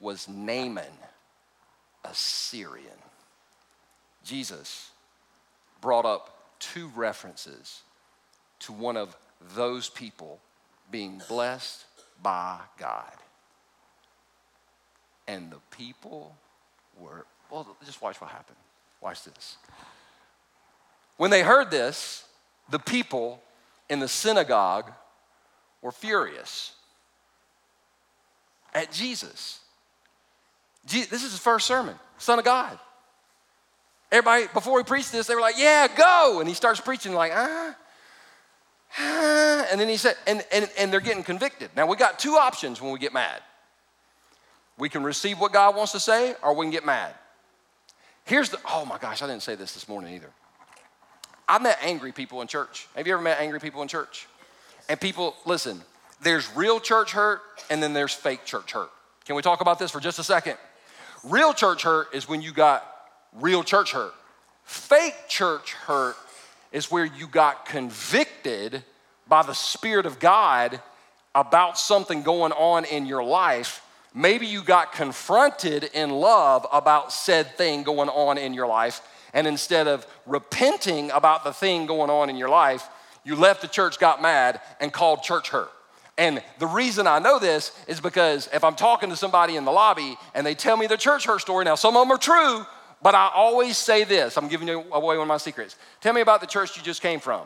was 0.00 0.28
Naaman, 0.28 0.82
a 2.04 2.12
Syrian. 2.12 2.98
Jesus 4.24 4.90
brought 5.80 6.04
up 6.04 6.56
two 6.58 6.90
references 6.96 7.82
to 8.58 8.72
one 8.72 8.96
of 8.96 9.16
those 9.54 9.88
people 9.88 10.40
being 10.90 11.22
blessed 11.28 11.84
by 12.20 12.58
God. 12.80 13.12
And 15.28 15.48
the 15.48 15.60
people 15.70 16.34
were, 16.98 17.26
well, 17.48 17.76
just 17.86 18.02
watch 18.02 18.20
what 18.20 18.30
happened. 18.30 18.58
Watch 19.00 19.22
this. 19.22 19.56
When 21.16 21.30
they 21.30 21.42
heard 21.42 21.70
this, 21.70 22.24
the 22.70 22.80
people 22.80 23.40
in 23.88 24.00
the 24.00 24.08
synagogue 24.08 24.90
were 25.80 25.92
furious 25.92 26.72
at 28.74 28.92
Jesus. 28.92 29.60
This 30.86 31.12
is 31.12 31.32
his 31.32 31.38
first 31.38 31.66
sermon, 31.66 31.94
Son 32.18 32.38
of 32.38 32.44
God. 32.44 32.78
Everybody, 34.10 34.46
before 34.54 34.78
he 34.78 34.84
preached 34.84 35.12
this, 35.12 35.26
they 35.26 35.34
were 35.34 35.40
like, 35.40 35.58
Yeah, 35.58 35.86
go. 35.94 36.38
And 36.40 36.48
he 36.48 36.54
starts 36.54 36.80
preaching, 36.80 37.12
like, 37.12 37.32
ah. 37.34 37.76
And 39.70 39.78
then 39.78 39.88
he 39.88 39.98
said, 39.98 40.16
and, 40.26 40.42
and, 40.50 40.70
and 40.78 40.90
they're 40.90 41.00
getting 41.00 41.22
convicted. 41.22 41.70
Now, 41.76 41.86
we 41.86 41.94
got 41.96 42.18
two 42.18 42.36
options 42.36 42.80
when 42.80 42.90
we 42.90 42.98
get 42.98 43.12
mad 43.12 43.42
we 44.78 44.88
can 44.88 45.02
receive 45.02 45.40
what 45.40 45.52
God 45.52 45.76
wants 45.76 45.92
to 45.92 46.00
say, 46.00 46.34
or 46.42 46.54
we 46.54 46.64
can 46.64 46.70
get 46.70 46.86
mad. 46.86 47.12
Here's 48.24 48.50
the, 48.50 48.58
oh 48.70 48.84
my 48.84 48.98
gosh, 48.98 49.22
I 49.22 49.26
didn't 49.26 49.42
say 49.42 49.54
this 49.56 49.74
this 49.74 49.88
morning 49.88 50.14
either. 50.14 50.30
I 51.48 51.58
met 51.58 51.78
angry 51.82 52.12
people 52.12 52.40
in 52.42 52.46
church. 52.46 52.86
Have 52.94 53.06
you 53.06 53.14
ever 53.14 53.22
met 53.22 53.40
angry 53.40 53.58
people 53.58 53.82
in 53.82 53.88
church? 53.88 54.28
And 54.88 55.00
people, 55.00 55.34
listen, 55.44 55.82
there's 56.22 56.54
real 56.54 56.80
church 56.80 57.12
hurt 57.12 57.40
and 57.70 57.82
then 57.82 57.92
there's 57.92 58.12
fake 58.12 58.44
church 58.44 58.72
hurt. 58.72 58.90
Can 59.24 59.36
we 59.36 59.42
talk 59.42 59.60
about 59.60 59.78
this 59.78 59.90
for 59.90 60.00
just 60.00 60.18
a 60.18 60.24
second? 60.24 60.56
Real 61.24 61.52
church 61.52 61.82
hurt 61.82 62.14
is 62.14 62.28
when 62.28 62.40
you 62.40 62.52
got 62.52 62.86
real 63.34 63.62
church 63.62 63.92
hurt. 63.92 64.14
Fake 64.64 65.14
church 65.28 65.72
hurt 65.72 66.16
is 66.72 66.90
where 66.90 67.04
you 67.04 67.26
got 67.26 67.66
convicted 67.66 68.82
by 69.26 69.42
the 69.42 69.54
Spirit 69.54 70.06
of 70.06 70.18
God 70.18 70.80
about 71.34 71.78
something 71.78 72.22
going 72.22 72.52
on 72.52 72.84
in 72.84 73.06
your 73.06 73.22
life. 73.22 73.82
Maybe 74.14 74.46
you 74.46 74.62
got 74.62 74.92
confronted 74.92 75.84
in 75.94 76.10
love 76.10 76.66
about 76.72 77.12
said 77.12 77.56
thing 77.56 77.82
going 77.82 78.08
on 78.08 78.38
in 78.38 78.54
your 78.54 78.66
life, 78.66 79.00
and 79.32 79.46
instead 79.46 79.86
of 79.86 80.06
repenting 80.26 81.10
about 81.10 81.44
the 81.44 81.52
thing 81.52 81.86
going 81.86 82.10
on 82.10 82.30
in 82.30 82.36
your 82.36 82.48
life, 82.48 82.88
you 83.24 83.36
left 83.36 83.60
the 83.60 83.68
church, 83.68 83.98
got 83.98 84.22
mad, 84.22 84.60
and 84.80 84.92
called 84.92 85.22
church 85.22 85.50
hurt. 85.50 85.70
And 86.18 86.42
the 86.58 86.66
reason 86.66 87.06
I 87.06 87.20
know 87.20 87.38
this 87.38 87.70
is 87.86 88.00
because 88.00 88.48
if 88.52 88.64
I'm 88.64 88.74
talking 88.74 89.08
to 89.10 89.16
somebody 89.16 89.54
in 89.54 89.64
the 89.64 89.70
lobby 89.70 90.16
and 90.34 90.44
they 90.44 90.56
tell 90.56 90.76
me 90.76 90.88
their 90.88 90.96
church 90.96 91.24
hurt 91.24 91.40
story, 91.40 91.64
now 91.64 91.76
some 91.76 91.96
of 91.96 92.02
them 92.02 92.12
are 92.12 92.18
true, 92.18 92.66
but 93.00 93.14
I 93.14 93.30
always 93.32 93.78
say 93.78 94.02
this 94.02 94.36
I'm 94.36 94.48
giving 94.48 94.66
you 94.66 94.84
away 94.92 95.16
one 95.16 95.22
of 95.22 95.28
my 95.28 95.36
secrets. 95.36 95.76
Tell 96.00 96.12
me 96.12 96.20
about 96.20 96.40
the 96.40 96.46
church 96.48 96.76
you 96.76 96.82
just 96.82 97.00
came 97.00 97.20
from. 97.20 97.42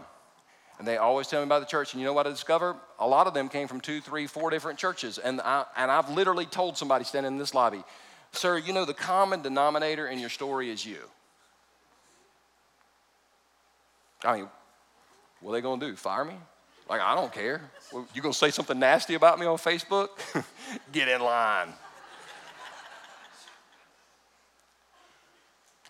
And 0.79 0.89
they 0.89 0.97
always 0.97 1.29
tell 1.29 1.41
me 1.41 1.45
about 1.45 1.61
the 1.61 1.67
church. 1.67 1.93
And 1.93 2.01
you 2.01 2.07
know 2.07 2.15
what 2.15 2.27
I 2.27 2.31
discover? 2.31 2.75
A 2.99 3.07
lot 3.07 3.27
of 3.27 3.35
them 3.35 3.51
came 3.51 3.69
from 3.69 3.81
two, 3.81 4.01
three, 4.01 4.27
four 4.27 4.49
different 4.51 4.79
churches. 4.79 5.19
And, 5.19 5.41
I, 5.43 5.65
and 5.77 5.91
I've 5.91 6.11
literally 6.11 6.47
told 6.47 6.79
somebody 6.79 7.05
standing 7.05 7.35
in 7.35 7.39
this 7.39 7.55
lobby, 7.55 7.85
Sir, 8.33 8.57
you 8.57 8.73
know 8.73 8.87
the 8.87 8.95
common 8.95 9.43
denominator 9.43 10.09
in 10.09 10.19
your 10.19 10.31
story 10.31 10.71
is 10.71 10.85
you. 10.85 10.99
I 14.25 14.39
mean, 14.39 14.49
what 15.41 15.53
are 15.53 15.55
they 15.55 15.61
going 15.61 15.79
to 15.79 15.87
do? 15.89 15.95
Fire 15.95 16.25
me? 16.25 16.35
Like, 16.93 17.01
I 17.01 17.15
don't 17.15 17.33
care. 17.33 17.63
Well, 17.91 18.07
you 18.13 18.21
gonna 18.21 18.35
say 18.35 18.51
something 18.51 18.79
nasty 18.79 19.15
about 19.15 19.39
me 19.39 19.47
on 19.47 19.57
Facebook? 19.57 20.09
Get 20.93 21.09
in 21.09 21.23
line. 21.23 21.69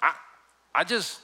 I, 0.00 0.12
I 0.72 0.84
just, 0.84 1.18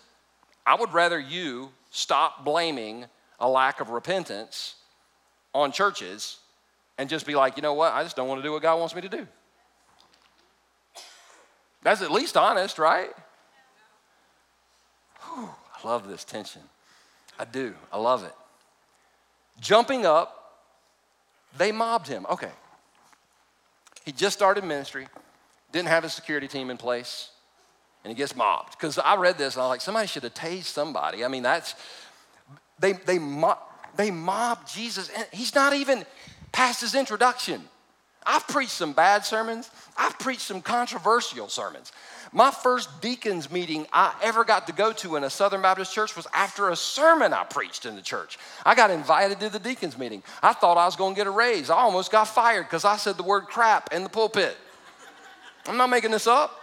I 0.67 0.75
would 0.75 0.93
rather 0.93 1.21
you 1.21 1.71
stop 1.93 2.45
blaming 2.45 3.05
a 3.39 3.49
lack 3.49 3.79
of 3.79 3.91
repentance 3.91 4.75
on 5.55 5.71
churches 5.71 6.39
and 6.99 7.09
just 7.09 7.25
be 7.25 7.37
like, 7.37 7.57
you 7.57 7.63
know 7.63 7.75
what? 7.75 7.93
I 7.93 8.03
just 8.03 8.17
don't 8.17 8.27
want 8.27 8.41
to 8.41 8.43
do 8.43 8.51
what 8.51 8.63
God 8.63 8.81
wants 8.81 8.97
me 8.97 9.03
to 9.03 9.09
do. 9.09 9.29
That's 11.85 12.03
at 12.03 12.11
least 12.11 12.37
honest, 12.37 12.81
right? 12.81 13.11
Whew, 15.21 15.49
I 15.73 15.87
love 15.87 16.09
this 16.09 16.25
tension. 16.25 16.63
I 17.39 17.45
do. 17.45 17.77
I 17.93 17.99
love 17.99 18.25
it. 18.25 18.35
Jumping 19.61 20.07
up, 20.07 20.35
they 21.57 21.73
mobbed 21.73 22.09
him. 22.09 22.27
Okay. 22.31 22.51
He 24.05 24.13
just 24.13 24.37
started 24.37 24.65
ministry, 24.65 25.07
didn't 25.73 25.89
have 25.89 26.05
a 26.05 26.09
security 26.09 26.49
team 26.49 26.71
in 26.71 26.77
place, 26.77 27.31
and 28.05 28.11
he 28.11 28.17
gets 28.17 28.35
mobbed. 28.35 28.73
Because 28.73 28.99
I 28.99 29.17
read 29.17 29.37
this 29.37 29.55
and 29.55 29.63
I 29.63 29.67
was 29.67 29.71
like, 29.71 29.81
somebody 29.81 30.07
should 30.07 30.23
have 30.23 30.35
tased 30.35 30.65
somebody. 30.65 31.25
I 31.25 31.29
mean, 31.29 31.43
that's, 31.43 31.75
they, 32.79 32.93
they, 32.93 33.19
mob, 33.19 33.59
they 33.97 34.11
mobbed 34.11 34.73
Jesus, 34.73 35.11
and 35.15 35.27
he's 35.33 35.55
not 35.55 35.75
even 35.75 36.07
past 36.53 36.81
his 36.81 36.95
introduction. 36.95 37.63
I've 38.25 38.47
preached 38.47 38.73
some 38.73 38.93
bad 38.93 39.25
sermons, 39.25 39.71
I've 39.97 40.19
preached 40.19 40.43
some 40.43 40.63
controversial 40.63 41.49
sermons. 41.49 41.93
My 42.33 42.51
first 42.51 43.01
deacons 43.01 43.51
meeting 43.51 43.87
I 43.93 44.15
ever 44.23 44.45
got 44.45 44.67
to 44.67 44.73
go 44.73 44.93
to 44.93 45.17
in 45.17 45.25
a 45.25 45.31
Southern 45.31 45.63
Baptist 45.63 45.95
church 45.95 46.15
was 46.15 46.27
after 46.35 46.69
a 46.69 46.77
sermon 46.77 47.33
I 47.33 47.45
preached 47.45 47.87
in 47.87 47.97
the 47.97 48.03
church. 48.03 48.39
I 48.67 48.75
got 48.75 48.91
invited 48.91 49.41
to 49.41 49.49
the 49.49 49.59
deacons 49.59 49.97
meeting. 49.97 50.23
I 50.43 50.53
thought 50.53 50.77
I 50.77 50.85
was 50.85 50.97
going 50.97 51.15
to 51.15 51.19
get 51.19 51.27
a 51.27 51.31
raise. 51.31 51.71
I 51.71 51.77
almost 51.77 52.13
got 52.13 52.29
fired 52.29 52.65
because 52.65 52.85
I 52.85 52.97
said 52.97 53.17
the 53.17 53.23
word 53.23 53.45
crap 53.47 53.93
in 53.93 54.03
the 54.03 54.11
pulpit. 54.11 54.57
I'm 55.67 55.77
not 55.77 55.91
making 55.91 56.11
this 56.11 56.27
up. 56.27 56.55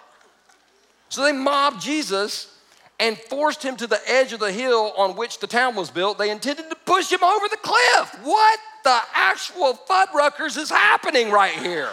So 1.09 1.23
they 1.23 1.31
mobbed 1.31 1.81
Jesus 1.81 2.51
and 2.99 3.17
forced 3.17 3.63
him 3.63 3.75
to 3.77 3.87
the 3.87 3.99
edge 4.07 4.33
of 4.33 4.39
the 4.39 4.51
hill 4.51 4.93
on 4.97 5.15
which 5.15 5.39
the 5.39 5.47
town 5.47 5.75
was 5.75 5.89
built. 5.89 6.17
They 6.17 6.29
intended 6.29 6.69
to 6.69 6.75
push 6.85 7.11
him 7.11 7.23
over 7.23 7.47
the 7.49 7.57
cliff. 7.57 8.19
What 8.23 8.59
the 8.83 8.99
actual 9.13 9.73
Fuddruckers 9.89 10.57
is 10.57 10.69
happening 10.69 11.29
right 11.31 11.53
here? 11.53 11.89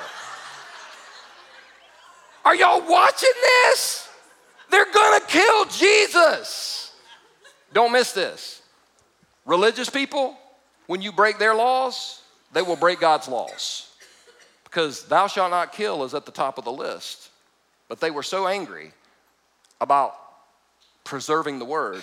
Are 2.44 2.54
y'all 2.54 2.82
watching 2.88 3.32
this? 3.42 4.08
They're 4.70 4.92
gonna 4.92 5.24
kill 5.26 5.64
Jesus. 5.66 6.92
Don't 7.72 7.92
miss 7.92 8.12
this. 8.12 8.62
Religious 9.44 9.90
people, 9.90 10.36
when 10.86 11.02
you 11.02 11.12
break 11.12 11.38
their 11.38 11.54
laws, 11.54 12.22
they 12.52 12.62
will 12.62 12.76
break 12.76 13.00
God's 13.00 13.28
laws. 13.28 13.90
Because 14.64 15.04
thou 15.04 15.26
shalt 15.26 15.50
not 15.50 15.72
kill 15.72 16.04
is 16.04 16.14
at 16.14 16.26
the 16.26 16.32
top 16.32 16.58
of 16.58 16.64
the 16.64 16.72
list. 16.72 17.30
But 17.88 18.00
they 18.00 18.10
were 18.10 18.22
so 18.22 18.46
angry 18.46 18.92
about 19.80 20.16
preserving 21.04 21.58
the 21.58 21.64
word 21.64 22.02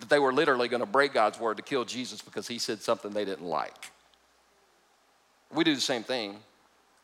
that 0.00 0.08
they 0.08 0.18
were 0.18 0.32
literally 0.32 0.68
to 0.80 0.86
break 0.86 1.12
God's 1.12 1.38
word 1.38 1.58
to 1.58 1.62
kill 1.62 1.84
Jesus 1.84 2.20
because 2.20 2.48
he 2.48 2.58
said 2.58 2.80
something 2.80 3.12
they 3.12 3.24
didn't 3.24 3.46
like. 3.46 3.92
We 5.54 5.62
do 5.62 5.74
the 5.74 5.80
same 5.80 6.02
thing 6.02 6.38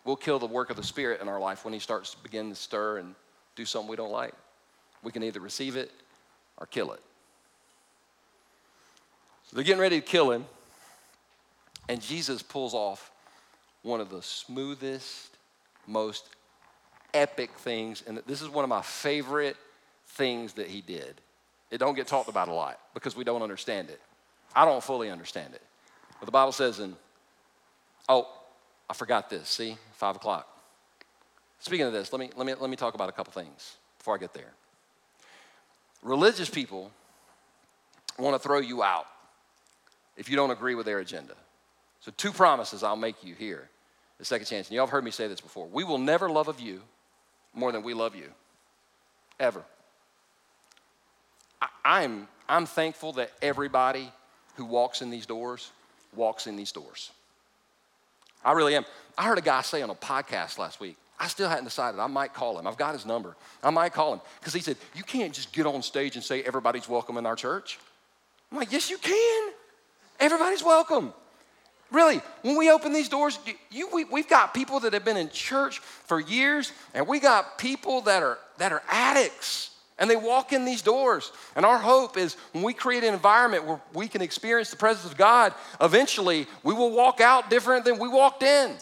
we'll 0.08 0.16
kill 0.16 0.38
the 0.38 0.46
work 0.46 0.70
of 0.70 0.76
the 0.76 0.82
Spirit 0.82 1.20
in 1.20 1.28
our 1.28 1.38
life 1.38 1.66
when 1.66 1.74
He 1.74 1.80
starts 1.80 2.12
to 2.12 2.22
begin 2.22 2.48
to 2.48 2.54
stir 2.54 2.96
and 2.96 3.14
do 3.56 3.66
something 3.66 3.90
we 3.90 3.96
don't 3.96 4.10
like. 4.10 4.32
We 5.02 5.12
can 5.12 5.22
either 5.22 5.38
receive 5.38 5.76
it 5.76 5.92
or 6.56 6.64
kill 6.66 6.92
it. 6.92 7.00
So 9.44 9.56
they're 9.56 9.64
getting 9.64 9.82
ready 9.82 10.00
to 10.00 10.06
kill 10.06 10.30
him, 10.30 10.46
and 11.90 12.00
Jesus 12.00 12.42
pulls 12.42 12.72
off 12.72 13.10
one 13.82 14.00
of 14.00 14.08
the 14.08 14.22
smoothest, 14.22 15.36
most 15.86 16.24
epic 17.12 17.50
things. 17.58 18.02
And 18.06 18.22
this 18.26 18.40
is 18.40 18.48
one 18.48 18.64
of 18.64 18.70
my 18.70 18.82
favorite 18.82 19.56
things 20.06 20.54
that 20.54 20.68
he 20.68 20.80
did. 20.80 21.20
It 21.70 21.78
don't 21.78 21.94
get 21.94 22.06
talked 22.06 22.30
about 22.30 22.48
a 22.48 22.52
lot 22.54 22.78
because 22.94 23.14
we 23.14 23.24
don't 23.24 23.42
understand 23.42 23.90
it. 23.90 24.00
I 24.56 24.64
don't 24.64 24.82
fully 24.82 25.10
understand 25.10 25.52
it. 25.52 25.62
But 26.18 26.24
the 26.24 26.32
Bible 26.32 26.52
says 26.52 26.80
in, 26.80 26.96
oh, 28.08 28.26
I 28.88 28.94
forgot 28.94 29.28
this. 29.28 29.48
See, 29.48 29.76
five 29.92 30.16
o'clock. 30.16 30.46
Speaking 31.60 31.86
of 31.86 31.92
this, 31.92 32.12
let 32.12 32.20
me, 32.20 32.30
let 32.36 32.46
me, 32.46 32.54
let 32.54 32.70
me 32.70 32.76
talk 32.76 32.94
about 32.94 33.08
a 33.08 33.12
couple 33.12 33.32
things 33.32 33.76
before 33.98 34.14
I 34.14 34.18
get 34.18 34.32
there. 34.32 34.52
Religious 36.02 36.48
people 36.48 36.90
want 38.18 38.34
to 38.34 38.38
throw 38.38 38.60
you 38.60 38.82
out 38.82 39.06
if 40.16 40.28
you 40.28 40.36
don't 40.36 40.50
agree 40.50 40.74
with 40.74 40.86
their 40.86 41.00
agenda. 41.00 41.34
So, 42.00 42.12
two 42.16 42.32
promises 42.32 42.82
I'll 42.82 42.96
make 42.96 43.24
you 43.24 43.34
here 43.34 43.68
the 44.18 44.24
second 44.24 44.46
chance. 44.46 44.68
And 44.68 44.76
y'all 44.76 44.86
have 44.86 44.92
heard 44.92 45.04
me 45.04 45.10
say 45.10 45.28
this 45.28 45.40
before. 45.40 45.66
We 45.66 45.84
will 45.84 45.98
never 45.98 46.30
love 46.30 46.48
of 46.48 46.60
you 46.60 46.80
more 47.54 47.72
than 47.72 47.82
we 47.82 47.94
love 47.94 48.14
you, 48.14 48.28
ever. 49.40 49.62
I, 51.60 51.68
I'm, 51.84 52.28
I'm 52.48 52.66
thankful 52.66 53.12
that 53.14 53.32
everybody 53.42 54.12
who 54.56 54.64
walks 54.64 55.02
in 55.02 55.10
these 55.10 55.26
doors 55.26 55.70
walks 56.14 56.46
in 56.46 56.56
these 56.56 56.72
doors. 56.72 57.10
I 58.44 58.52
really 58.52 58.74
am. 58.74 58.84
I 59.16 59.24
heard 59.24 59.38
a 59.38 59.42
guy 59.42 59.62
say 59.62 59.82
on 59.82 59.90
a 59.90 59.94
podcast 59.94 60.58
last 60.58 60.80
week, 60.80 60.96
I 61.18 61.26
still 61.26 61.48
hadn't 61.48 61.64
decided. 61.64 61.98
I 61.98 62.06
might 62.06 62.32
call 62.32 62.58
him. 62.58 62.66
I've 62.66 62.76
got 62.76 62.92
his 62.92 63.04
number. 63.04 63.36
I 63.62 63.70
might 63.70 63.92
call 63.92 64.14
him 64.14 64.20
because 64.38 64.54
he 64.54 64.60
said, 64.60 64.76
You 64.94 65.02
can't 65.02 65.32
just 65.32 65.52
get 65.52 65.66
on 65.66 65.82
stage 65.82 66.14
and 66.14 66.24
say 66.24 66.42
everybody's 66.42 66.88
welcome 66.88 67.16
in 67.16 67.26
our 67.26 67.36
church. 67.36 67.78
I'm 68.52 68.58
like, 68.58 68.70
Yes, 68.70 68.88
you 68.88 68.98
can. 68.98 69.52
Everybody's 70.20 70.62
welcome. 70.62 71.12
Really, 71.90 72.20
when 72.42 72.56
we 72.56 72.70
open 72.70 72.92
these 72.92 73.08
doors, 73.08 73.38
you, 73.70 73.88
we, 73.92 74.04
we've 74.04 74.28
got 74.28 74.52
people 74.52 74.80
that 74.80 74.92
have 74.92 75.04
been 75.06 75.16
in 75.16 75.30
church 75.30 75.78
for 75.78 76.20
years, 76.20 76.72
and 76.92 77.06
we 77.08 77.18
got 77.18 77.56
people 77.56 78.02
that 78.02 78.22
are, 78.22 78.38
that 78.58 78.72
are 78.72 78.82
addicts, 78.90 79.70
and 79.98 80.08
they 80.08 80.16
walk 80.16 80.52
in 80.52 80.64
these 80.64 80.82
doors. 80.82 81.32
And 81.56 81.66
our 81.66 81.78
hope 81.78 82.16
is 82.16 82.36
when 82.52 82.62
we 82.62 82.72
create 82.72 83.04
an 83.04 83.14
environment 83.14 83.64
where 83.64 83.80
we 83.92 84.08
can 84.08 84.22
experience 84.22 84.70
the 84.70 84.76
presence 84.76 85.10
of 85.10 85.18
God, 85.18 85.52
eventually 85.80 86.46
we 86.62 86.74
will 86.74 86.90
walk 86.90 87.20
out 87.20 87.50
different 87.50 87.84
than 87.84 87.98
we 87.98 88.08
walked 88.08 88.42
in. 88.42 88.76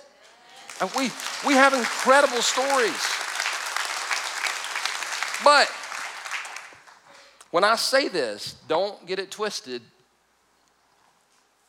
And 0.81 0.91
we, 0.97 1.11
we 1.47 1.55
have 1.55 1.73
incredible 1.73 2.43
stories. 2.43 3.03
But 5.43 5.71
when 7.51 7.65
I 7.65 7.77
say 7.77 8.09
this, 8.09 8.57
don't 8.69 9.07
get 9.07 9.19
it 9.19 9.31
twisted. 9.31 9.81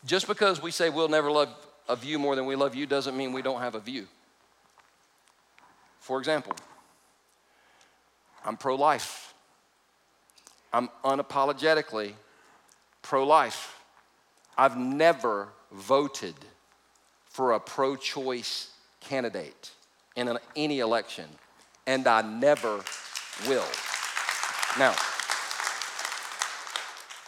Just 0.06 0.28
because 0.28 0.62
we 0.62 0.72
say 0.72 0.90
we'll 0.90 1.08
never 1.08 1.32
love 1.32 1.50
a 1.88 1.96
view 1.96 2.20
more 2.20 2.36
than 2.36 2.46
we 2.46 2.56
love 2.56 2.76
you 2.76 2.86
doesn't 2.86 3.16
mean 3.16 3.32
we 3.32 3.42
don't 3.42 3.62
have 3.62 3.76
a 3.76 3.80
view. 3.80 4.08
For 6.00 6.20
example, 6.20 6.54
I'm 8.46 8.58
pro 8.58 8.76
life. 8.76 9.27
I'm 10.74 10.90
unapologetically 11.04 12.14
pro 13.02 13.26
life. 13.26 13.80
I've 14.58 14.78
never 14.78 15.50
voted 15.72 16.36
for 17.30 17.54
a 17.54 17.60
pro 17.60 17.96
choice 17.96 18.72
candidate 19.00 19.72
in 20.16 20.28
an, 20.28 20.40
any 20.56 20.80
election, 20.80 21.26
and 21.86 22.08
I 22.08 22.22
never 22.22 22.84
will. 23.48 23.66
Now, 24.78 24.94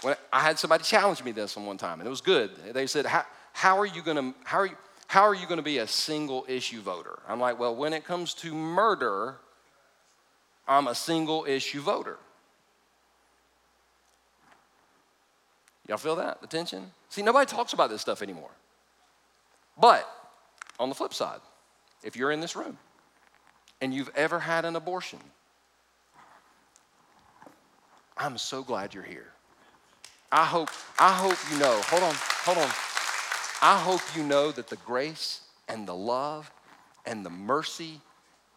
when 0.01 0.15
I 0.33 0.41
had 0.41 0.57
somebody 0.57 0.83
challenge 0.83 1.23
me 1.23 1.31
this 1.31 1.55
on 1.57 1.65
one 1.65 1.77
time, 1.77 1.99
and 1.99 2.07
it 2.07 2.09
was 2.09 2.21
good. 2.21 2.51
They 2.73 2.87
said, 2.87 3.05
"How, 3.05 3.25
how 3.53 3.77
are 3.77 3.85
you 3.85 4.01
going 4.01 4.17
to 4.17 4.39
how 4.43 4.59
are 4.59 4.65
you, 4.65 4.77
how 5.07 5.23
are 5.23 5.35
you 5.35 5.45
going 5.45 5.57
to 5.57 5.63
be 5.63 5.77
a 5.77 5.87
single 5.87 6.45
issue 6.47 6.81
voter?" 6.81 7.19
I'm 7.27 7.39
like, 7.39 7.59
"Well, 7.59 7.75
when 7.75 7.93
it 7.93 8.03
comes 8.03 8.33
to 8.35 8.53
murder, 8.53 9.37
I'm 10.67 10.87
a 10.87 10.95
single 10.95 11.45
issue 11.45 11.81
voter." 11.81 12.17
Y'all 15.89 15.97
feel 15.97 16.17
that? 16.17 16.39
The 16.39 16.45
tension? 16.45 16.91
See, 17.09 17.23
nobody 17.23 17.47
talks 17.47 17.73
about 17.73 17.89
this 17.89 17.99
stuff 17.99 18.21
anymore. 18.21 18.51
But 19.75 20.07
on 20.79 20.87
the 20.87 20.93
flip 20.93 21.15
side, 21.15 21.39
if 22.03 22.15
you're 22.15 22.31
in 22.31 22.41
this 22.41 22.55
room 22.55 22.77
and 23.81 23.91
you've 23.91 24.11
ever 24.15 24.39
had 24.39 24.65
an 24.65 24.75
abortion, 24.75 25.17
I'm 28.15 28.37
so 28.37 28.61
glad 28.61 28.93
you're 28.93 29.01
here. 29.01 29.31
I 30.31 30.45
hope, 30.45 30.69
I 30.99 31.11
hope 31.11 31.37
you 31.51 31.57
know, 31.57 31.81
hold 31.85 32.03
on, 32.03 32.13
hold 32.15 32.59
on. 32.59 32.69
I 33.63 33.79
hope 33.79 34.01
you 34.15 34.23
know 34.23 34.51
that 34.51 34.67
the 34.67 34.75
grace 34.77 35.41
and 35.67 35.87
the 35.87 35.95
love 35.95 36.51
and 37.07 37.25
the 37.25 37.31
mercy 37.31 37.99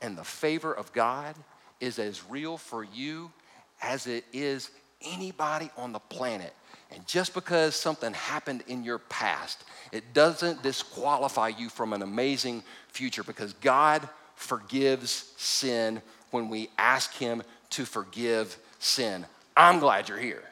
and 0.03 0.19
the 0.19 0.25
favor 0.25 0.75
of 0.75 0.93
God 0.93 1.35
is 1.81 1.99
as 1.99 2.23
real 2.29 2.59
for 2.59 2.85
you 2.85 3.33
as 3.81 4.07
it 4.07 4.27
is 4.35 4.71
anybody 5.01 5.71
on 5.79 5.93
the 5.93 5.99
planet. 5.99 6.53
And 6.93 7.07
just 7.07 7.33
because 7.33 7.75
something 7.75 8.13
happened 8.13 8.65
in 8.69 8.85
your 8.85 8.99
past, 8.99 9.65
it 9.93 10.13
doesn't 10.13 10.63
disqualify 10.63 11.49
you 11.49 11.69
from 11.69 11.93
an 11.93 12.03
amazing 12.03 12.63
future 12.89 13.23
because 13.23 13.55
God 13.55 14.07
forgives 14.35 15.33
sin 15.37 16.03
when 16.31 16.49
we 16.49 16.69
ask 16.77 17.15
Him 17.15 17.43
to 17.71 17.85
forgive 17.85 18.59
sin. 18.79 19.25
I'm 19.57 19.79
glad 19.79 20.09
you're 20.09 20.19
here. 20.19 20.43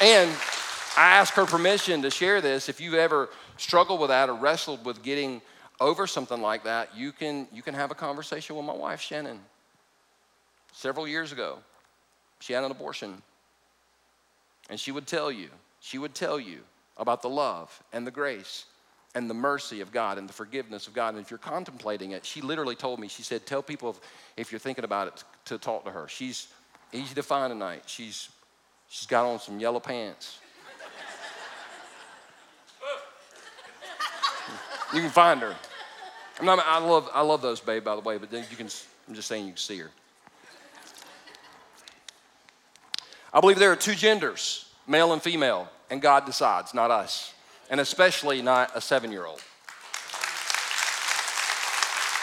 And 0.00 0.30
I 0.96 1.16
ask 1.16 1.34
her 1.34 1.46
permission 1.46 2.02
to 2.02 2.10
share 2.10 2.40
this. 2.40 2.68
If 2.68 2.80
you've 2.80 2.94
ever 2.94 3.28
struggled 3.56 4.00
with 4.00 4.08
that 4.08 4.28
or 4.28 4.34
wrestled 4.34 4.84
with 4.84 5.02
getting 5.02 5.40
over 5.80 6.06
something 6.06 6.40
like 6.40 6.64
that, 6.64 6.96
you 6.96 7.12
can, 7.12 7.48
you 7.52 7.62
can 7.62 7.74
have 7.74 7.90
a 7.90 7.94
conversation 7.94 8.56
with 8.56 8.64
my 8.64 8.74
wife, 8.74 9.00
Shannon. 9.00 9.40
Several 10.72 11.08
years 11.08 11.32
ago, 11.32 11.58
she 12.40 12.52
had 12.52 12.64
an 12.64 12.70
abortion. 12.70 13.22
And 14.68 14.78
she 14.78 14.92
would 14.92 15.06
tell 15.06 15.30
you, 15.30 15.48
she 15.80 15.98
would 15.98 16.14
tell 16.14 16.40
you 16.40 16.60
about 16.96 17.22
the 17.22 17.28
love 17.28 17.82
and 17.92 18.06
the 18.06 18.10
grace 18.10 18.64
and 19.14 19.30
the 19.30 19.34
mercy 19.34 19.80
of 19.80 19.92
God 19.92 20.18
and 20.18 20.28
the 20.28 20.32
forgiveness 20.32 20.86
of 20.86 20.94
God. 20.94 21.14
And 21.14 21.22
if 21.22 21.30
you're 21.30 21.38
contemplating 21.38 22.10
it, 22.12 22.24
she 22.24 22.40
literally 22.40 22.74
told 22.74 23.00
me, 23.00 23.08
she 23.08 23.22
said, 23.22 23.46
Tell 23.46 23.62
people 23.62 23.90
if, 23.90 24.00
if 24.36 24.52
you're 24.52 24.58
thinking 24.58 24.84
about 24.84 25.08
it 25.08 25.24
to 25.46 25.58
talk 25.58 25.84
to 25.84 25.90
her. 25.90 26.08
She's 26.08 26.48
easy 26.92 27.14
to 27.14 27.22
find 27.22 27.50
tonight. 27.50 27.84
She's, 27.86 28.28
she's 28.88 29.06
got 29.06 29.24
on 29.24 29.40
some 29.40 29.58
yellow 29.58 29.80
pants. 29.80 30.38
you 34.92 35.00
can 35.00 35.10
find 35.10 35.40
her. 35.40 35.54
I, 36.40 36.78
love, 36.78 37.08
I 37.14 37.22
love 37.22 37.40
those, 37.40 37.60
babe, 37.60 37.84
by 37.84 37.94
the 37.94 38.02
way, 38.02 38.18
but 38.18 38.30
then 38.30 38.44
you 38.50 38.56
can, 38.56 38.68
I'm 39.08 39.14
just 39.14 39.28
saying 39.28 39.46
you 39.46 39.52
can 39.52 39.58
see 39.58 39.78
her. 39.78 39.90
I 43.36 43.40
believe 43.40 43.58
there 43.58 43.70
are 43.70 43.76
two 43.76 43.94
genders, 43.94 44.64
male 44.88 45.12
and 45.12 45.20
female, 45.20 45.68
and 45.90 46.00
God 46.00 46.24
decides, 46.24 46.72
not 46.72 46.90
us, 46.90 47.34
and 47.68 47.78
especially 47.80 48.40
not 48.40 48.70
a 48.74 48.80
seven 48.80 49.12
year 49.12 49.26
old. 49.26 49.42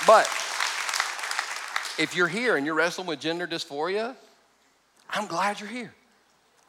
But 0.07 0.26
if 1.99 2.16
you're 2.16 2.28
here 2.28 2.57
and 2.57 2.66
you're 2.66 2.74
wrestling 2.74 3.05
with 3.05 3.20
gender 3.20 3.45
dysphoria, 3.45 4.16
I'm 5.07 5.28
glad 5.28 5.59
you're 5.59 5.70
here. 5.70 5.93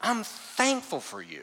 I'm 0.02 0.22
thankful 0.22 1.00
for 1.00 1.22
you. 1.22 1.40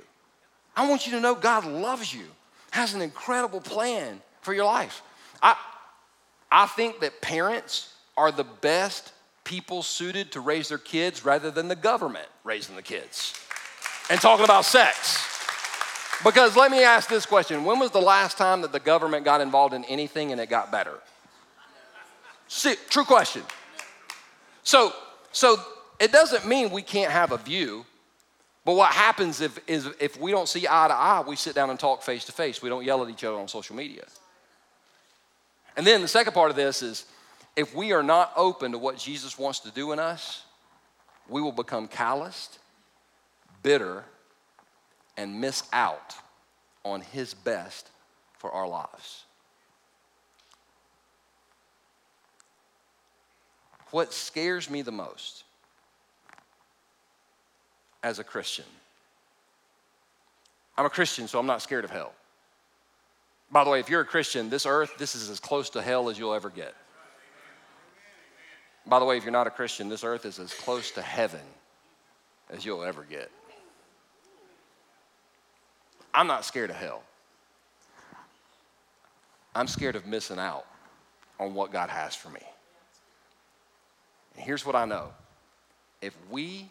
I 0.78 0.88
want 0.88 1.08
you 1.08 1.14
to 1.14 1.20
know 1.20 1.34
God 1.34 1.66
loves 1.66 2.14
you, 2.14 2.26
has 2.70 2.94
an 2.94 3.02
incredible 3.02 3.62
plan 3.62 4.22
for 4.42 4.54
your 4.54 4.66
life. 4.66 5.02
I, 5.42 5.56
I 6.52 6.68
think 6.68 7.00
that 7.00 7.20
parents 7.20 7.96
are 8.16 8.32
the 8.32 8.44
best 8.44 9.12
people 9.44 9.84
suited 9.84 10.32
to 10.32 10.40
raise 10.40 10.70
their 10.70 10.78
kids 10.78 11.26
rather 11.26 11.52
than 11.52 11.68
the 11.68 11.76
government 11.76 12.28
raising 12.44 12.76
the 12.76 12.82
kids 12.82 13.34
and 14.10 14.20
talking 14.20 14.46
about 14.46 14.66
sex. 14.66 15.28
Because 16.24 16.56
let 16.56 16.70
me 16.70 16.84
ask 16.84 17.10
this 17.10 17.26
question 17.26 17.64
when 17.64 17.80
was 17.80 17.92
the 17.92 18.02
last 18.02 18.38
time 18.38 18.62
that 18.62 18.72
the 18.72 18.80
government 18.80 19.26
got 19.26 19.42
involved 19.42 19.74
in 19.74 19.84
anything 19.86 20.32
and 20.32 20.40
it 20.40 20.50
got 20.50 20.72
better? 20.72 21.00
See, 22.48 22.76
true 22.90 23.06
question. 23.06 23.44
So, 24.64 24.94
so 25.32 25.58
it 26.00 26.12
doesn't 26.12 26.46
mean 26.46 26.70
we 26.70 26.82
can't 26.82 27.12
have 27.12 27.32
a 27.32 27.38
view, 27.38 27.86
but 28.66 28.76
what 28.76 28.92
happens 28.92 29.42
if, 29.42 29.60
is 29.68 29.88
if 30.00 30.20
we 30.20 30.32
don't 30.32 30.48
see 30.48 30.68
eye 30.70 30.88
to 30.88 30.94
eye, 30.94 31.24
we 31.26 31.36
sit 31.36 31.56
down 31.56 31.70
and 31.70 31.80
talk 31.80 32.04
face 32.04 32.26
to 32.26 32.32
face. 32.32 32.62
We 32.62 32.70
don't 32.70 32.84
yell 32.84 33.04
at 33.04 33.10
each 33.10 33.24
other 33.24 33.38
on 33.38 33.48
social 33.48 33.76
media. 33.76 34.04
And 35.78 35.88
then 35.88 36.02
the 36.02 36.08
second 36.08 36.34
part 36.34 36.50
of 36.50 36.56
this 36.56 36.84
is 36.84 37.06
if 37.56 37.76
we 37.76 37.92
are 37.92 38.04
not 38.04 38.32
open 38.36 38.72
to 38.72 38.78
what 38.78 38.98
Jesus 38.98 39.38
wants 39.38 39.60
to 39.62 39.72
do 39.72 39.92
in 39.92 40.00
us, 40.00 40.44
we 41.28 41.42
will 41.42 41.52
become 41.52 41.88
calloused, 41.88 42.60
bitter, 43.64 44.04
and 45.18 45.40
miss 45.40 45.64
out 45.74 46.16
on 46.84 47.02
His 47.02 47.34
best 47.34 47.90
for 48.38 48.52
our 48.52 48.68
lives. 48.68 49.26
What 53.92 54.14
scares 54.14 54.70
me 54.70 54.82
the 54.82 54.92
most 54.92 55.44
as 58.04 58.20
a 58.20 58.24
Christian, 58.24 58.66
I'm 60.78 60.86
a 60.86 60.90
Christian, 60.90 61.28
so 61.28 61.38
I'm 61.38 61.46
not 61.46 61.62
scared 61.62 61.84
of 61.84 61.92
hell. 61.92 62.14
By 63.52 63.66
the 63.66 63.70
way, 63.70 63.82
if 63.82 63.90
you're 63.90 64.02
a 64.02 64.06
Christian, 64.06 64.50
this 64.50 64.66
earth, 64.66 64.94
this 64.98 65.14
is 65.14 65.30
as 65.30 65.40
close 65.40 65.70
to 65.72 65.82
hell 65.82 66.10
as 66.10 66.18
you'll 66.18 66.34
ever 66.34 66.50
get. 66.50 66.74
By 68.86 69.00
the 69.00 69.06
way, 69.06 69.18
if 69.18 69.24
you're 69.24 69.32
not 69.32 69.48
a 69.48 69.52
Christian, 69.52 69.90
this 69.90 70.04
earth 70.04 70.26
is 70.26 70.40
as 70.40 70.54
close 70.54 70.92
to 70.92 71.02
heaven 71.02 71.42
as 72.50 72.66
you'll 72.66 72.84
ever 72.84 73.04
get. 73.04 73.32
I'm 76.14 76.28
not 76.28 76.44
scared 76.44 76.70
of 76.70 76.76
hell. 76.76 77.04
I'm 79.56 79.68
scared 79.68 79.96
of 79.96 80.06
missing 80.06 80.40
out 80.40 80.66
on 81.40 81.54
what 81.54 81.72
God 81.72 81.90
has 81.90 82.16
for 82.16 82.30
me. 82.30 82.42
And 84.36 84.46
here's 84.46 84.66
what 84.66 84.76
I 84.76 84.86
know 84.86 85.10
if 86.02 86.16
we 86.30 86.70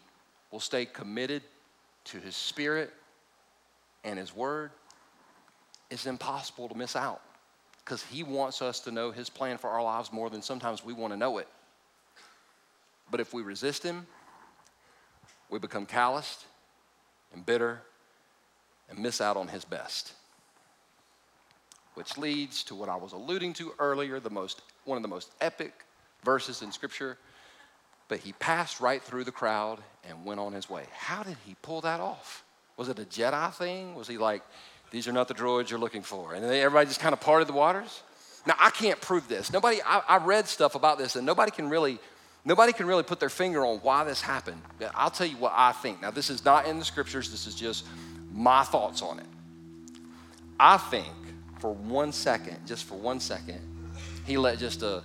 will 0.51 0.59
stay 0.59 0.85
committed 0.85 1.41
to 2.05 2.19
His 2.19 2.35
Spirit 2.35 2.91
and 4.03 4.19
His 4.19 4.35
Word, 4.35 4.71
it's 5.89 6.05
impossible 6.05 6.67
to 6.69 6.75
miss 6.75 6.95
out 6.95 7.21
because 7.83 8.03
He 8.03 8.23
wants 8.23 8.61
us 8.61 8.79
to 8.81 8.91
know 8.91 9.11
His 9.11 9.29
plan 9.29 9.57
for 9.57 9.69
our 9.69 9.83
lives 9.83 10.11
more 10.11 10.29
than 10.29 10.41
sometimes 10.41 10.83
we 10.83 10.93
want 10.93 11.13
to 11.13 11.17
know 11.17 11.37
it. 11.37 11.47
But 13.11 13.19
if 13.19 13.33
we 13.33 13.41
resist 13.41 13.83
Him, 13.83 14.07
we 15.49 15.59
become 15.59 15.85
calloused 15.85 16.45
and 17.33 17.45
bitter 17.45 17.81
and 18.89 18.97
miss 18.97 19.21
out 19.21 19.37
on 19.37 19.49
His 19.49 19.65
best. 19.65 20.13
Which 21.93 22.17
leads 22.17 22.63
to 22.63 22.75
what 22.75 22.87
I 22.87 22.95
was 22.95 23.11
alluding 23.11 23.53
to 23.55 23.73
earlier, 23.77 24.19
the 24.21 24.29
most, 24.29 24.61
one 24.85 24.95
of 24.95 25.01
the 25.01 25.09
most 25.09 25.29
epic 25.41 25.73
verses 26.23 26.61
in 26.61 26.71
Scripture. 26.71 27.17
But 28.07 28.19
he 28.19 28.31
passed 28.33 28.79
right 28.79 29.01
through 29.01 29.25
the 29.25 29.31
crowd 29.31 29.79
and 30.07 30.25
went 30.25 30.39
on 30.39 30.53
his 30.53 30.69
way. 30.69 30.85
How 30.93 31.23
did 31.23 31.37
he 31.45 31.55
pull 31.61 31.81
that 31.81 31.99
off? 31.99 32.43
Was 32.77 32.87
it 32.87 32.97
a 32.97 33.03
Jedi 33.03 33.53
thing? 33.53 33.95
Was 33.95 34.07
he 34.07 34.17
like, 34.17 34.41
these 34.89 35.07
are 35.07 35.13
not 35.13 35.27
the 35.27 35.33
droids 35.33 35.69
you're 35.69 35.79
looking 35.79 36.01
for? 36.01 36.33
And 36.33 36.43
everybody 36.45 36.87
just 36.87 36.99
kind 36.99 37.13
of 37.13 37.19
parted 37.19 37.47
the 37.47 37.53
waters? 37.53 38.03
Now, 38.45 38.55
I 38.57 38.69
can't 38.69 38.99
prove 38.99 39.27
this. 39.27 39.53
Nobody, 39.53 39.81
I, 39.85 40.01
I 40.07 40.17
read 40.17 40.47
stuff 40.47 40.75
about 40.75 40.97
this, 40.97 41.15
and 41.15 41.25
nobody 41.25 41.51
can 41.51 41.69
really 41.69 41.99
Nobody 42.43 42.73
can 42.73 42.87
really 42.87 43.03
put 43.03 43.19
their 43.19 43.29
finger 43.29 43.65
on 43.65 43.77
why 43.79 44.03
this 44.03 44.21
happened. 44.21 44.61
I'll 44.95 45.11
tell 45.11 45.27
you 45.27 45.37
what 45.37 45.53
I 45.55 45.73
think. 45.73 46.01
Now, 46.01 46.11
this 46.11 46.29
is 46.29 46.43
not 46.43 46.65
in 46.65 46.79
the 46.79 46.85
scriptures, 46.85 47.29
this 47.29 47.45
is 47.45 47.55
just 47.55 47.85
my 48.33 48.63
thoughts 48.63 49.01
on 49.01 49.19
it. 49.19 49.25
I 50.59 50.77
think 50.77 51.13
for 51.59 51.73
one 51.73 52.11
second, 52.11 52.57
just 52.65 52.85
for 52.85 52.95
one 52.95 53.19
second, 53.19 53.59
he 54.25 54.37
let 54.37 54.57
just 54.57 54.81
a 54.81 55.03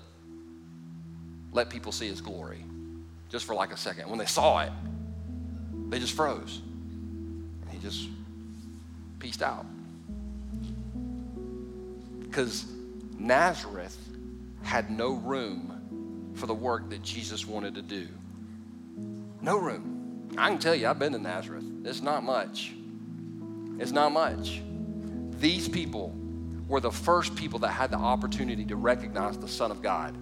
let 1.53 1.71
people 1.71 1.93
see 1.93 2.07
his 2.07 2.21
glory. 2.21 2.63
Just 3.31 3.47
for 3.47 3.55
like 3.55 3.73
a 3.73 3.77
second. 3.77 4.09
When 4.09 4.19
they 4.19 4.27
saw 4.27 4.61
it, 4.61 4.73
they 5.89 5.99
just 5.99 6.15
froze. 6.15 6.61
And 7.63 7.71
he 7.71 7.79
just 7.79 8.09
pieced 9.19 9.43
out. 9.43 9.67
Because 12.21 12.67
Nazareth 13.19 13.97
had 14.63 14.91
no 14.91 15.15
room 15.15 15.76
for 16.37 16.47
the 16.47 16.55
work 16.55 16.91
that 16.91 17.03
Jesus 17.03 17.47
wanted 17.47 17.75
to 17.75 17.83
do. 17.83 18.07
No 19.41 19.59
room. 19.59 20.31
I 20.37 20.49
can 20.49 20.59
tell 20.59 20.75
you, 20.75 20.89
I've 20.89 20.99
been 20.99 21.13
to 21.13 21.19
Nazareth. 21.19 21.65
It's 21.85 22.03
not 22.03 22.23
much. 22.23 22.73
It's 23.79 23.93
not 23.93 24.13
much. 24.13 24.63
These 25.41 25.69
people 25.69 26.15
were 26.69 26.81
the 26.81 26.91
first 26.91 27.35
people 27.37 27.59
that 27.61 27.69
had 27.69 27.91
the 27.91 27.97
opportunity 27.97 28.65
to 28.67 28.77
recognize 28.77 29.39
the 29.39 29.49
Son 29.49 29.71
of 29.71 29.83
God. 29.83 30.15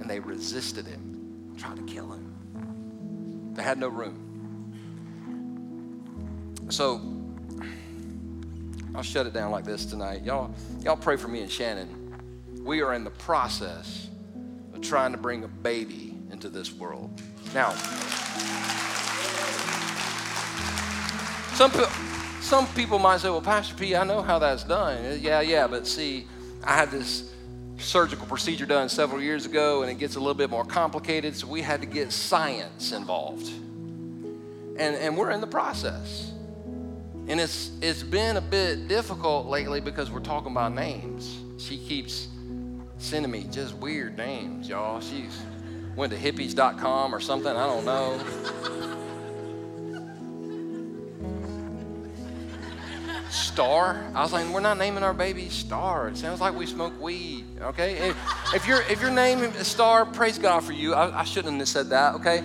And 0.00 0.08
they 0.08 0.20
resisted 0.20 0.86
him, 0.86 1.54
tried 1.56 1.76
to 1.76 1.82
kill 1.82 2.12
him. 2.12 3.52
They 3.54 3.62
had 3.62 3.78
no 3.78 3.88
room. 3.88 4.24
So 6.68 7.00
I'll 8.94 9.02
shut 9.02 9.26
it 9.26 9.32
down 9.32 9.50
like 9.50 9.64
this 9.64 9.86
tonight. 9.86 10.24
Y'all, 10.24 10.54
y'all 10.82 10.96
pray 10.96 11.16
for 11.16 11.28
me 11.28 11.42
and 11.42 11.50
Shannon. 11.50 11.97
We 12.68 12.82
are 12.82 12.92
in 12.92 13.02
the 13.02 13.10
process 13.10 14.10
of 14.74 14.82
trying 14.82 15.12
to 15.12 15.16
bring 15.16 15.42
a 15.42 15.48
baby 15.48 16.14
into 16.30 16.50
this 16.50 16.70
world. 16.70 17.22
Now, 17.54 17.70
some 21.54 21.72
some 22.42 22.66
people 22.74 22.98
might 22.98 23.20
say, 23.20 23.30
well, 23.30 23.40
Pastor 23.40 23.74
P, 23.74 23.96
I 23.96 24.04
know 24.04 24.20
how 24.20 24.38
that's 24.38 24.64
done. 24.64 25.02
Uh, 25.02 25.16
yeah, 25.18 25.40
yeah, 25.40 25.66
but 25.66 25.86
see, 25.86 26.26
I 26.62 26.74
had 26.74 26.90
this 26.90 27.32
surgical 27.78 28.26
procedure 28.26 28.66
done 28.66 28.90
several 28.90 29.22
years 29.22 29.46
ago 29.46 29.80
and 29.80 29.90
it 29.90 29.94
gets 29.94 30.16
a 30.16 30.18
little 30.18 30.34
bit 30.34 30.50
more 30.50 30.66
complicated, 30.66 31.34
so 31.34 31.46
we 31.46 31.62
had 31.62 31.80
to 31.80 31.86
get 31.86 32.12
science 32.12 32.92
involved. 32.92 33.48
And, 33.48 34.94
and 34.94 35.16
we're 35.16 35.30
in 35.30 35.40
the 35.40 35.46
process. 35.46 36.32
And 37.28 37.40
it's, 37.40 37.70
it's 37.80 38.02
been 38.02 38.36
a 38.36 38.42
bit 38.42 38.88
difficult 38.88 39.46
lately 39.46 39.80
because 39.80 40.10
we're 40.10 40.20
talking 40.20 40.52
about 40.52 40.74
names. 40.74 41.38
She 41.56 41.78
keeps 41.78 42.28
sending 42.98 43.30
me 43.30 43.46
just 43.50 43.74
weird 43.74 44.16
names, 44.16 44.68
y'all. 44.68 45.00
She's 45.00 45.40
went 45.96 46.12
to 46.12 46.18
hippies.com 46.18 47.14
or 47.14 47.20
something, 47.20 47.50
I 47.50 47.66
don't 47.66 47.84
know. 47.84 48.20
Star. 53.30 54.10
I 54.14 54.22
was 54.22 54.32
like, 54.32 54.48
we're 54.48 54.60
not 54.60 54.78
naming 54.78 55.02
our 55.02 55.12
baby 55.12 55.48
Star. 55.48 56.08
It 56.08 56.16
sounds 56.16 56.40
like 56.40 56.54
we 56.54 56.66
smoke 56.66 56.98
weed. 57.00 57.44
Okay. 57.60 58.10
If, 58.10 58.16
if 58.54 58.66
you're 58.66 58.82
if 58.82 59.02
your 59.02 59.10
name 59.10 59.40
is 59.40 59.66
Star, 59.66 60.06
praise 60.06 60.38
God 60.38 60.60
for 60.60 60.72
you. 60.72 60.94
I, 60.94 61.20
I 61.20 61.24
shouldn't 61.24 61.58
have 61.58 61.68
said 61.68 61.90
that. 61.90 62.14
Okay. 62.14 62.42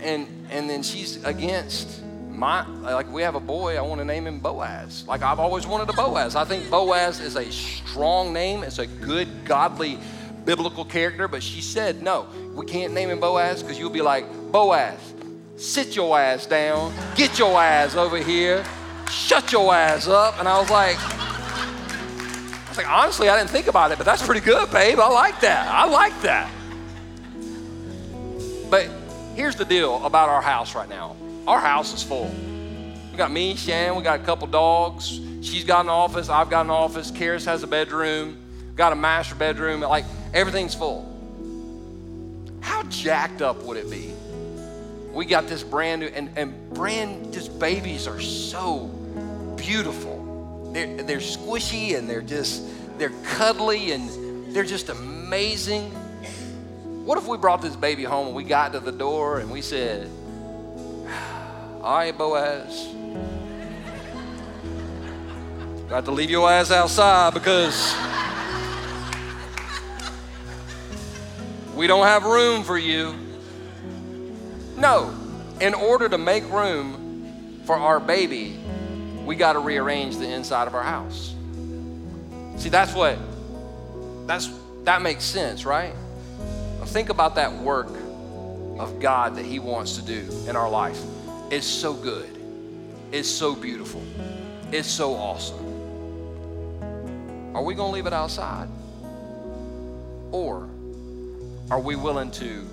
And 0.00 0.28
and 0.50 0.70
then 0.70 0.82
she's 0.82 1.22
against 1.24 2.03
my 2.34 2.66
like 2.66 3.10
we 3.12 3.22
have 3.22 3.34
a 3.34 3.40
boy. 3.40 3.76
I 3.76 3.80
want 3.80 4.00
to 4.00 4.04
name 4.04 4.26
him 4.26 4.40
Boaz. 4.40 5.04
Like 5.06 5.22
I've 5.22 5.40
always 5.40 5.66
wanted 5.66 5.88
a 5.88 5.92
Boaz. 5.92 6.36
I 6.36 6.44
think 6.44 6.70
Boaz 6.70 7.20
is 7.20 7.36
a 7.36 7.50
strong 7.50 8.32
name. 8.32 8.62
It's 8.62 8.78
a 8.78 8.86
good 8.86 9.28
godly 9.44 9.98
biblical 10.44 10.84
character. 10.84 11.28
But 11.28 11.42
she 11.42 11.60
said 11.60 12.02
no. 12.02 12.26
We 12.54 12.66
can't 12.66 12.92
name 12.92 13.10
him 13.10 13.20
Boaz 13.20 13.62
because 13.62 13.78
you'll 13.78 13.90
be 13.90 14.02
like 14.02 14.24
Boaz 14.52 15.14
sit 15.56 15.94
your 15.94 16.18
ass 16.18 16.46
down, 16.46 16.92
get 17.14 17.38
your 17.38 17.60
ass 17.60 17.94
over 17.94 18.18
here, 18.18 18.64
shut 19.10 19.52
your 19.52 19.74
ass 19.74 20.08
up. 20.08 20.38
And 20.38 20.48
I 20.48 20.58
was 20.58 20.70
like, 20.70 20.96
I 20.98 22.66
was 22.68 22.76
like, 22.76 22.90
honestly, 22.90 23.28
I 23.28 23.38
didn't 23.38 23.50
think 23.50 23.68
about 23.68 23.92
it, 23.92 23.98
but 23.98 24.04
that's 24.04 24.24
pretty 24.24 24.40
good, 24.40 24.70
babe. 24.70 24.98
I 24.98 25.08
like 25.08 25.40
that. 25.40 25.68
I 25.68 25.86
like 25.86 26.20
that. 26.22 26.50
But 28.70 28.90
here's 29.34 29.56
the 29.56 29.64
deal 29.64 30.04
about 30.04 30.28
our 30.28 30.42
house 30.42 30.74
right 30.74 30.88
now 30.88 31.16
our 31.46 31.60
house 31.60 31.94
is 31.94 32.02
full. 32.02 32.32
We 33.10 33.16
got 33.16 33.30
me, 33.30 33.56
Shannon, 33.56 33.96
we 33.96 34.02
got 34.02 34.20
a 34.20 34.22
couple 34.22 34.46
dogs. 34.46 35.20
She's 35.42 35.64
got 35.64 35.84
an 35.84 35.90
office, 35.90 36.28
I've 36.28 36.50
got 36.50 36.64
an 36.64 36.70
office. 36.70 37.10
Karis 37.10 37.44
has 37.44 37.62
a 37.62 37.66
bedroom, 37.66 38.38
got 38.76 38.92
a 38.92 38.96
master 38.96 39.34
bedroom. 39.34 39.80
Like 39.80 40.04
everything's 40.32 40.74
full. 40.74 41.10
How 42.60 42.82
jacked 42.84 43.42
up 43.42 43.62
would 43.62 43.76
it 43.76 43.90
be 43.90 44.14
we 45.14 45.24
got 45.24 45.46
this 45.46 45.62
brand 45.62 46.00
new, 46.00 46.08
and, 46.08 46.28
and 46.36 46.70
brand, 46.74 47.32
just 47.32 47.56
babies 47.58 48.08
are 48.08 48.20
so 48.20 48.86
beautiful. 49.56 50.72
They're, 50.72 51.02
they're 51.04 51.18
squishy 51.18 51.96
and 51.96 52.10
they're 52.10 52.20
just, 52.20 52.64
they're 52.98 53.12
cuddly 53.24 53.92
and 53.92 54.52
they're 54.52 54.64
just 54.64 54.88
amazing. 54.88 55.90
What 57.04 57.16
if 57.16 57.28
we 57.28 57.38
brought 57.38 57.62
this 57.62 57.76
baby 57.76 58.02
home 58.02 58.28
and 58.28 58.36
we 58.36 58.42
got 58.42 58.72
to 58.72 58.80
the 58.80 58.92
door 58.92 59.38
and 59.38 59.50
we 59.50 59.62
said, 59.62 60.10
All 61.84 61.96
right, 61.96 62.16
Boaz, 62.16 62.88
got 65.86 66.06
to 66.06 66.12
leave 66.12 66.30
your 66.30 66.50
ass 66.50 66.70
outside 66.70 67.34
because 67.34 67.94
we 71.74 71.86
don't 71.86 72.06
have 72.06 72.24
room 72.24 72.64
for 72.64 72.78
you. 72.78 73.14
No, 74.78 75.14
in 75.60 75.74
order 75.74 76.08
to 76.08 76.16
make 76.16 76.50
room 76.50 77.60
for 77.66 77.76
our 77.76 78.00
baby, 78.00 78.58
we 79.26 79.36
got 79.36 79.52
to 79.52 79.58
rearrange 79.58 80.16
the 80.16 80.26
inside 80.26 80.66
of 80.66 80.74
our 80.74 80.82
house. 80.82 81.34
See, 82.56 82.70
that's 82.70 82.94
what, 82.94 83.18
that's, 84.26 84.48
that 84.84 85.02
makes 85.02 85.24
sense, 85.24 85.66
right? 85.66 85.92
Now 86.78 86.86
think 86.86 87.10
about 87.10 87.34
that 87.34 87.52
work 87.52 87.90
of 88.78 89.00
God 89.00 89.36
that 89.36 89.44
He 89.44 89.58
wants 89.58 89.96
to 89.96 90.02
do 90.02 90.26
in 90.48 90.56
our 90.56 90.70
life. 90.70 90.98
It's 91.54 91.68
so 91.68 91.94
good, 91.94 92.36
it's 93.12 93.28
so 93.28 93.54
beautiful, 93.54 94.02
it's 94.72 94.88
so 94.88 95.14
awesome. 95.14 95.64
Are 97.54 97.62
we 97.62 97.76
going 97.76 97.90
to 97.90 97.94
leave 97.94 98.06
it 98.06 98.12
outside? 98.12 98.68
Or 100.32 100.68
are 101.70 101.78
we 101.78 101.94
willing 101.94 102.32
to 102.32 102.66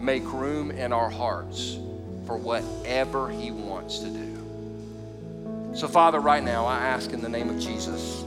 make 0.00 0.24
room 0.32 0.72
in 0.72 0.92
our 0.92 1.08
hearts 1.08 1.78
for 2.26 2.36
whatever 2.36 3.30
He 3.30 3.52
wants 3.52 4.00
to 4.00 4.06
do. 4.06 5.72
So, 5.76 5.86
Father, 5.86 6.18
right 6.18 6.42
now, 6.42 6.66
I 6.66 6.80
ask 6.80 7.12
in 7.12 7.22
the 7.22 7.28
name 7.28 7.48
of 7.48 7.60
Jesus 7.60 8.24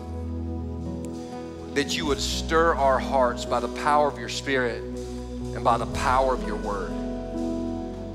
that 1.74 1.97
you 1.97 2.05
would 2.05 2.22
stir 2.22 2.76
our 2.76 2.97
hearts 2.97 3.43
by 3.43 3.60
the 3.60 3.68
power 3.68 4.08
of 4.08 4.18
your 4.18 4.30
Spirit 4.30 4.82
and 4.82 5.66
by 5.66 5.78
the 5.78 5.86
power 5.88 6.34
of 6.34 6.47
your 6.47 6.55
word. 6.55 6.93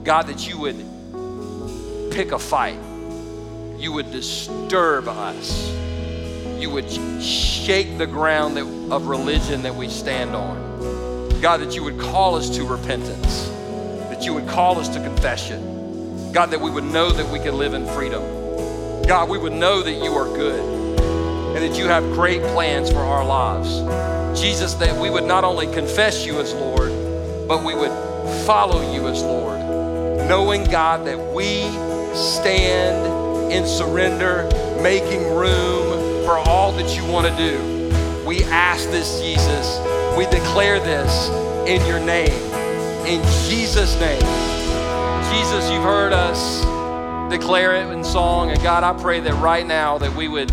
God, 0.04 0.28
that 0.28 0.48
you 0.48 0.58
would 0.58 0.91
pick 2.12 2.32
a 2.32 2.38
fight, 2.38 2.78
you 3.78 3.92
would 3.92 4.12
disturb 4.12 5.08
us, 5.08 5.70
you 6.58 6.68
would 6.70 6.90
shake 7.22 7.96
the 7.98 8.06
ground 8.06 8.56
that, 8.56 8.66
of 8.92 9.06
religion 9.06 9.62
that 9.62 9.74
we 9.74 9.88
stand 9.88 10.36
on. 10.36 11.40
God, 11.40 11.60
that 11.60 11.74
you 11.74 11.82
would 11.82 11.98
call 11.98 12.36
us 12.36 12.50
to 12.50 12.64
repentance, 12.64 13.48
that 14.10 14.24
you 14.24 14.34
would 14.34 14.46
call 14.46 14.78
us 14.78 14.88
to 14.90 15.00
confession. 15.00 16.32
God, 16.32 16.50
that 16.50 16.60
we 16.60 16.70
would 16.70 16.84
know 16.84 17.10
that 17.10 17.32
we 17.32 17.38
can 17.38 17.56
live 17.58 17.74
in 17.74 17.86
freedom. 17.86 18.22
God, 19.06 19.28
we 19.28 19.38
would 19.38 19.52
know 19.52 19.82
that 19.82 19.92
you 19.92 20.12
are 20.12 20.26
good 20.36 20.98
and 21.56 21.56
that 21.56 21.78
you 21.78 21.86
have 21.86 22.04
great 22.12 22.42
plans 22.42 22.90
for 22.90 22.98
our 22.98 23.24
lives. 23.24 24.40
Jesus, 24.40 24.74
that 24.74 24.98
we 25.00 25.10
would 25.10 25.24
not 25.24 25.44
only 25.44 25.66
confess 25.72 26.24
you 26.24 26.38
as 26.40 26.54
Lord, 26.54 26.90
but 27.48 27.64
we 27.64 27.74
would 27.74 27.90
follow 28.46 28.92
you 28.94 29.08
as 29.08 29.22
Lord, 29.22 29.60
knowing, 30.28 30.64
God, 30.64 31.06
that 31.06 31.18
we 31.34 31.62
stand 32.14 33.52
in 33.52 33.66
surrender, 33.66 34.48
making 34.82 35.34
room 35.34 36.24
for 36.24 36.38
all 36.38 36.72
that 36.72 36.96
you 36.96 37.04
want 37.06 37.26
to 37.26 37.36
do. 37.36 38.24
We 38.26 38.44
ask 38.44 38.88
this, 38.90 39.20
Jesus. 39.20 39.78
We 40.16 40.24
declare 40.26 40.78
this 40.80 41.28
in 41.68 41.84
your 41.86 42.00
name. 42.00 42.32
In 43.06 43.22
Jesus' 43.48 43.98
name. 43.98 44.20
Jesus, 45.32 45.70
you've 45.70 45.82
heard 45.82 46.12
us 46.12 46.62
declare 47.30 47.76
it 47.76 47.90
in 47.90 48.04
song. 48.04 48.50
And 48.50 48.62
God, 48.62 48.84
I 48.84 49.00
pray 49.00 49.20
that 49.20 49.34
right 49.34 49.66
now 49.66 49.98
that 49.98 50.14
we 50.14 50.28
would 50.28 50.52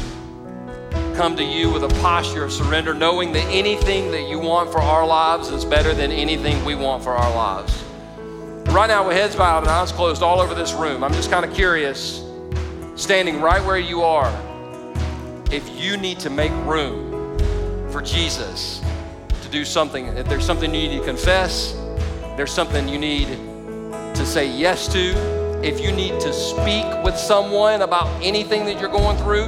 come 1.15 1.35
to 1.35 1.43
you 1.43 1.69
with 1.71 1.83
a 1.83 1.89
posture 2.01 2.45
of 2.45 2.51
surrender, 2.53 2.93
knowing 2.93 3.33
that 3.33 3.45
anything 3.47 4.11
that 4.11 4.29
you 4.29 4.39
want 4.39 4.71
for 4.71 4.79
our 4.79 5.05
lives 5.05 5.49
is 5.49 5.65
better 5.65 5.93
than 5.93 6.11
anything 6.11 6.63
we 6.63 6.75
want 6.75 7.03
for 7.03 7.11
our 7.11 7.35
lives. 7.35 7.83
Right 8.71 8.85
now, 8.85 9.07
with 9.07 9.17
heads 9.17 9.35
bowed 9.35 9.63
and 9.63 9.67
eyes 9.67 9.91
closed 9.91 10.21
all 10.21 10.39
over 10.39 10.53
this 10.53 10.73
room, 10.73 11.03
I'm 11.03 11.11
just 11.13 11.31
kind 11.31 11.43
of 11.43 11.51
curious, 11.55 12.23
standing 12.95 13.41
right 13.41 13.65
where 13.65 13.79
you 13.79 14.03
are, 14.03 14.31
if 15.51 15.67
you 15.81 15.97
need 15.97 16.19
to 16.19 16.29
make 16.29 16.51
room 16.67 17.39
for 17.89 17.99
Jesus 17.99 18.79
to 19.41 19.49
do 19.49 19.65
something, 19.65 20.05
if 20.09 20.29
there's 20.29 20.45
something 20.45 20.71
you 20.71 20.87
need 20.87 20.99
to 20.99 21.03
confess, 21.03 21.73
there's 22.37 22.53
something 22.53 22.87
you 22.87 22.99
need 22.99 23.27
to 24.13 24.23
say 24.23 24.47
yes 24.47 24.87
to, 24.93 25.15
if 25.63 25.79
you 25.81 25.91
need 25.91 26.19
to 26.19 26.31
speak 26.31 26.85
with 27.03 27.17
someone 27.17 27.81
about 27.81 28.07
anything 28.21 28.65
that 28.65 28.79
you're 28.79 28.91
going 28.91 29.17
through, 29.17 29.45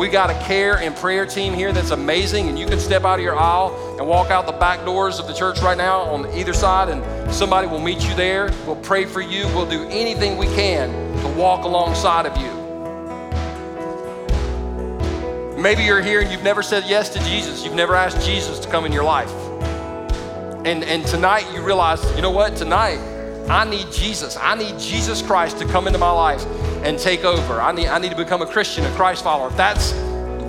we 0.00 0.08
got 0.08 0.30
a 0.30 0.44
care 0.46 0.78
and 0.78 0.96
prayer 0.96 1.26
team 1.26 1.52
here 1.52 1.74
that's 1.74 1.90
amazing, 1.90 2.48
and 2.48 2.58
you 2.58 2.64
can 2.64 2.80
step 2.80 3.04
out 3.04 3.18
of 3.18 3.22
your 3.22 3.38
aisle 3.38 3.98
and 3.98 4.08
walk 4.08 4.30
out 4.30 4.46
the 4.46 4.52
back 4.52 4.82
doors 4.86 5.18
of 5.18 5.26
the 5.26 5.34
church 5.34 5.60
right 5.60 5.76
now 5.76 6.00
on 6.00 6.26
either 6.34 6.54
side, 6.54 6.88
and 6.88 7.30
somebody 7.30 7.66
will 7.66 7.82
meet 7.82 8.02
you 8.08 8.14
there. 8.14 8.50
We'll 8.64 8.76
pray 8.76 9.04
for 9.04 9.20
you. 9.20 9.44
We'll 9.48 9.68
do 9.68 9.86
anything 9.90 10.38
we 10.38 10.46
can 10.46 10.88
to 11.20 11.28
walk 11.38 11.66
alongside 11.66 12.24
of 12.24 12.34
you. 12.38 12.48
Maybe 15.60 15.82
you're 15.82 16.00
here 16.00 16.22
and 16.22 16.30
you've 16.30 16.42
never 16.42 16.62
said 16.62 16.84
yes 16.86 17.10
to 17.10 17.18
Jesus. 17.24 17.62
You've 17.62 17.74
never 17.74 17.94
asked 17.94 18.26
Jesus 18.26 18.58
to 18.60 18.70
come 18.70 18.86
in 18.86 18.92
your 18.92 19.04
life. 19.04 19.30
And, 20.64 20.82
and 20.82 21.04
tonight 21.04 21.44
you 21.52 21.60
realize, 21.60 22.02
you 22.16 22.22
know 22.22 22.30
what? 22.30 22.56
Tonight, 22.56 22.96
I 23.48 23.68
need 23.68 23.90
Jesus. 23.90 24.36
I 24.40 24.54
need 24.54 24.78
Jesus 24.78 25.22
Christ 25.22 25.58
to 25.58 25.64
come 25.66 25.86
into 25.86 25.98
my 25.98 26.10
life 26.10 26.44
and 26.84 26.98
take 26.98 27.24
over. 27.24 27.60
I 27.60 27.72
need, 27.72 27.88
I 27.88 27.98
need 27.98 28.10
to 28.10 28.16
become 28.16 28.42
a 28.42 28.46
Christian, 28.46 28.84
a 28.84 28.94
Christ 28.94 29.24
follower. 29.24 29.48
If 29.48 29.56
that's 29.56 29.92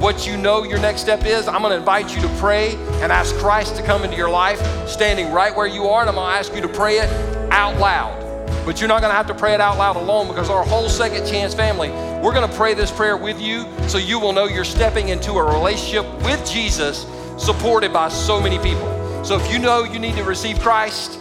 what 0.01 0.25
you 0.25 0.35
know 0.35 0.63
your 0.63 0.79
next 0.79 1.01
step 1.01 1.25
is, 1.25 1.47
I'm 1.47 1.61
going 1.61 1.71
to 1.71 1.77
invite 1.77 2.15
you 2.15 2.21
to 2.21 2.27
pray 2.39 2.75
and 3.01 3.11
ask 3.11 3.35
Christ 3.35 3.75
to 3.75 3.83
come 3.83 4.03
into 4.03 4.17
your 4.17 4.29
life, 4.29 4.59
standing 4.87 5.31
right 5.31 5.55
where 5.55 5.67
you 5.67 5.85
are, 5.85 6.01
and 6.01 6.09
I'm 6.09 6.15
going 6.15 6.31
to 6.31 6.37
ask 6.37 6.53
you 6.55 6.61
to 6.61 6.67
pray 6.67 6.97
it 6.97 7.09
out 7.51 7.77
loud. 7.79 8.19
But 8.65 8.79
you're 8.79 8.87
not 8.87 9.01
going 9.01 9.11
to 9.11 9.15
have 9.15 9.27
to 9.27 9.33
pray 9.33 9.53
it 9.53 9.61
out 9.61 9.77
loud 9.77 9.95
alone 9.95 10.27
because 10.27 10.49
our 10.49 10.63
whole 10.63 10.89
second 10.89 11.25
chance 11.27 11.53
family, 11.53 11.89
we're 12.21 12.33
going 12.33 12.49
to 12.49 12.55
pray 12.55 12.73
this 12.73 12.91
prayer 12.91 13.17
with 13.17 13.41
you 13.41 13.65
so 13.87 13.97
you 13.97 14.19
will 14.19 14.33
know 14.33 14.45
you're 14.45 14.63
stepping 14.63 15.09
into 15.09 15.33
a 15.33 15.43
relationship 15.43 16.05
with 16.23 16.49
Jesus 16.49 17.05
supported 17.37 17.91
by 17.91 18.09
so 18.09 18.39
many 18.39 18.59
people. 18.59 18.87
So 19.23 19.39
if 19.39 19.51
you 19.51 19.59
know 19.59 19.83
you 19.83 19.99
need 19.99 20.15
to 20.15 20.23
receive 20.23 20.59
Christ, 20.59 21.19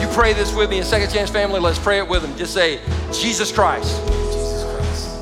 you 0.00 0.06
pray 0.08 0.32
this 0.32 0.54
with 0.54 0.70
me 0.70 0.78
in 0.78 0.84
Second 0.84 1.10
Chance 1.10 1.30
Family. 1.30 1.60
Let's 1.60 1.78
pray 1.78 1.98
it 1.98 2.08
with 2.08 2.22
them. 2.22 2.36
Just 2.36 2.54
say, 2.54 2.80
Jesus 3.12 3.52
Christ, 3.52 4.00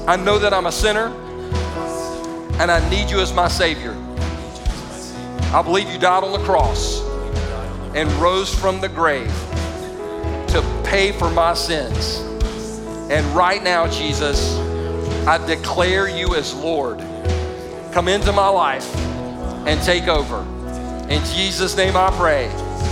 I 0.07 0.17
know 0.17 0.39
that 0.39 0.53
I'm 0.53 0.67
a 0.67 0.73
sinner 0.73 1.07
and 2.61 2.71
I 2.71 2.87
need 2.91 3.11
you 3.11 3.21
as 3.21 3.33
my 3.33 3.49
Savior. 3.49 3.97
I 5.53 5.63
believe 5.63 5.91
you 5.91 5.99
died 5.99 6.23
on 6.23 6.33
the 6.33 6.45
cross 6.45 7.03
and 7.95 8.11
rose 8.15 8.55
from 8.55 8.81
the 8.81 8.89
grave 8.89 9.33
to 10.49 10.83
pay 10.85 11.13
for 11.13 11.31
my 11.31 11.55
sins. 11.55 12.19
And 13.11 13.27
right 13.35 13.63
now, 13.63 13.89
Jesus, 13.89 14.57
I 15.27 15.45
declare 15.47 16.09
you 16.09 16.35
as 16.35 16.55
Lord. 16.55 16.99
Come 17.93 18.09
into 18.09 18.33
my 18.33 18.49
life 18.49 18.95
and 19.67 19.83
take 19.83 20.07
over. 20.07 20.43
In 21.09 21.25
Jesus' 21.25 21.77
name 21.77 21.97
I 21.97 22.11
pray. 22.17 22.49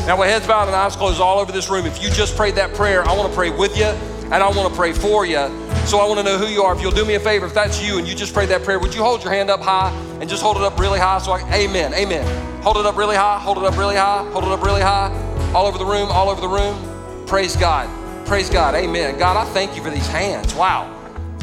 Now, 0.07 0.19
with 0.19 0.29
heads 0.29 0.47
bowed 0.47 0.69
and 0.69 0.77
eyes 0.77 0.97
closed 0.97 1.21
all 1.21 1.39
over 1.39 1.53
this 1.53 1.69
room, 1.69 1.87
if 1.87 2.03
you 2.03 2.11
just 2.11 2.37
prayed 2.37 2.55
that 2.55 2.75
prayer, 2.75 3.07
I 3.07 3.15
want 3.17 3.29
to 3.31 3.35
pray 3.35 3.51
with 3.51 3.77
you 3.77 3.85
and 3.85 4.35
I 4.35 4.49
want 4.49 4.73
to 4.73 4.77
pray 4.77 4.93
for 4.93 5.27
you. 5.27 5.49
So 5.87 5.99
I 5.99 6.07
want 6.07 6.19
to 6.19 6.25
know 6.25 6.37
who 6.37 6.47
you 6.47 6.63
are. 6.63 6.75
If 6.75 6.83
you'll 6.83 6.91
do 6.91 7.05
me 7.05 7.15
a 7.15 7.21
favor, 7.21 7.47
if 7.47 7.55
that's 7.55 7.83
you 7.83 7.99
and 7.99 8.07
you 8.07 8.15
just 8.15 8.35
prayed 8.35 8.51
that 8.51 8.63
prayer, 8.63 8.79
would 8.79 8.95
you 8.95 9.03
hold 9.03 9.23
your 9.25 9.33
hand 9.33 9.51
up 9.51 9.61
high 9.61 9.91
and 10.21 10.29
just 10.29 10.43
hold 10.43 10.57
it 10.57 10.63
up 10.63 10.79
really 10.79 10.99
high? 10.99 11.19
So 11.19 11.33
I, 11.33 11.41
amen, 11.55 11.95
amen. 11.95 12.27
Hold 12.63 12.77
it 12.77 12.87
up 12.87 12.97
really 12.97 13.17
high, 13.17 13.39
hold 13.39 13.57
it 13.59 13.65
up 13.65 13.77
really 13.79 13.97
high, 13.97 14.29
hold 14.31 14.45
it 14.45 14.51
up 14.51 14.63
really 14.63 14.83
high, 14.83 15.11
all 15.55 15.67
over 15.67 15.79
the 15.79 15.87
room, 15.87 16.11
all 16.11 16.29
over 16.29 16.41
the 16.41 16.49
room. 16.49 17.27
Praise 17.27 17.57
God. 17.57 17.89
Praise 18.27 18.51
God. 18.51 18.75
Amen. 18.75 19.19
God, 19.19 19.37
I 19.37 19.51
thank 19.53 19.75
you 19.77 19.83
for 19.83 19.91
these 19.91 20.07
hands. 20.09 20.55
Wow. 20.55 20.95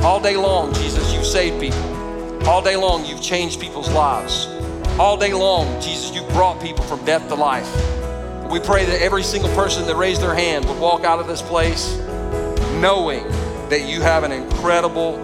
All 0.02 0.20
day 0.20 0.36
long, 0.36 0.74
Jesus, 0.76 1.12
you've 1.14 1.26
saved 1.26 1.60
people. 1.60 2.48
All 2.48 2.62
day 2.62 2.76
long, 2.76 3.06
you've 3.06 3.24
changed 3.24 3.60
people's 3.60 3.92
lives. 3.92 4.48
All 5.00 5.18
day 5.18 5.34
long, 5.34 5.82
Jesus, 5.82 6.14
you've 6.14 6.30
brought 6.30 6.62
people 6.62 6.84
from 6.84 7.04
death 7.06 7.28
to 7.30 7.36
life. 7.36 7.68
We 8.50 8.60
pray 8.60 8.86
that 8.86 9.02
every 9.02 9.24
single 9.24 9.54
person 9.56 9.86
that 9.88 9.96
raised 9.96 10.22
their 10.22 10.36
hand 10.36 10.66
would 10.66 10.80
walk 10.80 11.04
out 11.04 11.20
of 11.20 11.28
this 11.28 11.42
place 11.42 11.98
knowing 12.80 13.24
that 13.70 13.86
you 13.88 14.02
have 14.02 14.24
an 14.24 14.32
incredible 14.32 15.20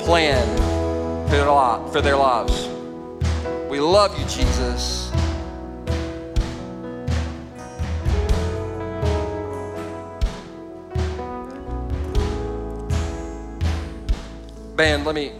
plan 0.00 0.46
for 1.92 2.00
their 2.00 2.16
lives. 2.16 2.68
We 3.68 3.80
love 3.80 4.18
you, 4.18 4.24
Jesus. 4.26 5.10
Band, 14.76 15.04
let 15.04 15.14
me 15.14 15.32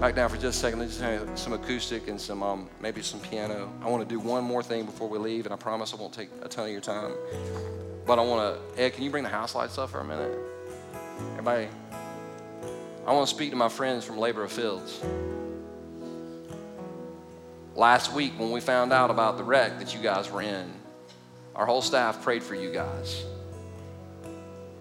back 0.00 0.14
down 0.14 0.28
for 0.30 0.36
just 0.36 0.58
a 0.58 0.60
second. 0.60 0.78
Let's 0.78 0.92
just 0.96 1.02
have 1.02 1.38
some 1.38 1.52
acoustic 1.52 2.08
and 2.08 2.20
some 2.20 2.42
um, 2.42 2.68
maybe 2.80 3.02
some 3.02 3.20
piano. 3.20 3.72
I 3.82 3.88
want 3.88 4.08
to 4.08 4.08
do 4.08 4.20
one 4.20 4.44
more 4.44 4.62
thing 4.62 4.84
before 4.86 5.08
we 5.08 5.18
leave, 5.18 5.44
and 5.46 5.52
I 5.52 5.56
promise 5.56 5.92
I 5.92 5.96
won't 5.96 6.12
take 6.12 6.28
a 6.42 6.48
ton 6.48 6.66
of 6.66 6.70
your 6.70 6.80
time. 6.80 7.12
But 8.06 8.18
I 8.18 8.22
want 8.22 8.58
to, 8.76 8.82
Ed, 8.82 8.94
can 8.94 9.04
you 9.04 9.10
bring 9.10 9.24
the 9.24 9.28
house 9.28 9.54
lights 9.54 9.76
up 9.76 9.90
for 9.90 10.00
a 10.00 10.04
minute? 10.04 10.38
Everybody, 11.32 11.68
I 13.06 13.12
want 13.12 13.28
to 13.28 13.34
speak 13.34 13.50
to 13.50 13.56
my 13.56 13.68
friends 13.68 14.04
from 14.04 14.18
Labor 14.18 14.44
of 14.44 14.52
Fields. 14.52 15.00
Last 17.74 18.12
week, 18.12 18.32
when 18.38 18.50
we 18.50 18.60
found 18.60 18.92
out 18.92 19.10
about 19.10 19.36
the 19.36 19.44
wreck 19.44 19.78
that 19.78 19.94
you 19.94 20.00
guys 20.00 20.30
were 20.30 20.42
in, 20.42 20.72
our 21.54 21.66
whole 21.66 21.82
staff 21.82 22.22
prayed 22.22 22.42
for 22.42 22.54
you 22.54 22.72
guys. 22.72 23.24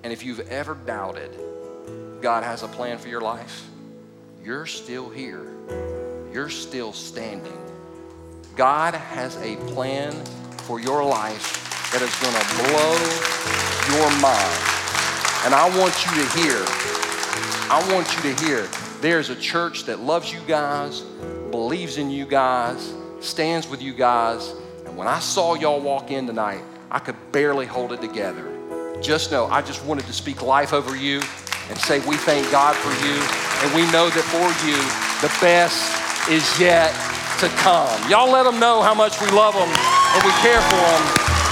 And 0.04 0.14
if 0.14 0.24
you've 0.24 0.48
ever 0.50 0.76
doubted 0.76 1.32
God 2.22 2.44
has 2.44 2.64
a 2.64 2.68
plan 2.68 2.98
for 2.98 3.10
your 3.10 3.22
life, 3.22 3.68
you're 4.48 4.66
still 4.66 5.10
here. 5.10 5.46
You're 6.32 6.48
still 6.48 6.94
standing. 6.94 7.62
God 8.56 8.94
has 8.94 9.36
a 9.42 9.58
plan 9.74 10.14
for 10.60 10.80
your 10.80 11.04
life 11.04 11.92
that 11.92 12.02
is 12.02 12.16
going 12.22 12.34
to 12.34 12.46
blow 12.56 12.96
your 13.92 14.10
mind. 14.22 14.56
And 15.44 15.54
I 15.54 15.68
want 15.78 15.94
you 16.06 16.12
to 16.24 16.40
hear, 16.40 16.64
I 17.70 17.86
want 17.94 18.08
you 18.16 18.34
to 18.34 18.46
hear, 18.46 18.70
there's 19.02 19.30
a 19.30 19.36
church 19.36 19.84
that 19.84 20.00
loves 20.00 20.32
you 20.32 20.40
guys, 20.48 21.02
believes 21.52 21.98
in 21.98 22.10
you 22.10 22.26
guys, 22.26 22.94
stands 23.20 23.68
with 23.68 23.82
you 23.82 23.94
guys. 23.94 24.54
And 24.86 24.96
when 24.96 25.10
I 25.10 25.20
saw 25.20 25.56
y'all 25.56 25.82
walk 25.82 26.10
in 26.10 26.26
tonight, 26.26 26.64
I 26.90 27.00
could 27.00 27.18
barely 27.34 27.66
hold 27.66 27.92
it 27.92 28.00
together. 28.00 28.50
Just 29.02 29.30
know, 29.30 29.48
I 29.48 29.62
just 29.62 29.84
wanted 29.84 30.06
to 30.06 30.14
speak 30.14 30.42
life 30.42 30.72
over 30.72 30.96
you 30.96 31.20
and 31.70 31.78
say 31.78 32.00
we 32.08 32.18
thank 32.18 32.50
God 32.52 32.76
for 32.76 32.92
you, 33.06 33.18
and 33.64 33.70
we 33.76 33.84
know 33.92 34.10
that 34.10 34.26
for 34.30 34.48
you, 34.66 34.80
the 35.22 35.32
best 35.42 35.80
is 36.30 36.44
yet 36.60 36.92
to 37.40 37.48
come. 37.62 37.94
Y'all 38.10 38.32
let 38.32 38.44
them 38.44 38.60
know 38.60 38.82
how 38.82 38.94
much 38.94 39.20
we 39.22 39.28
love 39.30 39.54
them 39.54 39.70
and 39.70 40.22
we 40.24 40.32
care 40.42 40.62
for 40.62 40.82
them, 40.82 41.04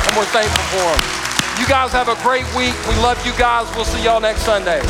and 0.07 0.11
we're 0.17 0.31
thankful 0.33 0.63
for 0.73 0.85
them. 0.85 1.01
You 1.59 1.67
guys 1.67 1.91
have 1.91 2.09
a 2.09 2.15
great 2.23 2.45
week. 2.55 2.75
We 2.87 2.95
love 3.03 3.23
you 3.25 3.33
guys. 3.37 3.67
We'll 3.75 3.85
see 3.85 4.03
y'all 4.03 4.19
next 4.19 4.41
Sunday. 4.41 4.81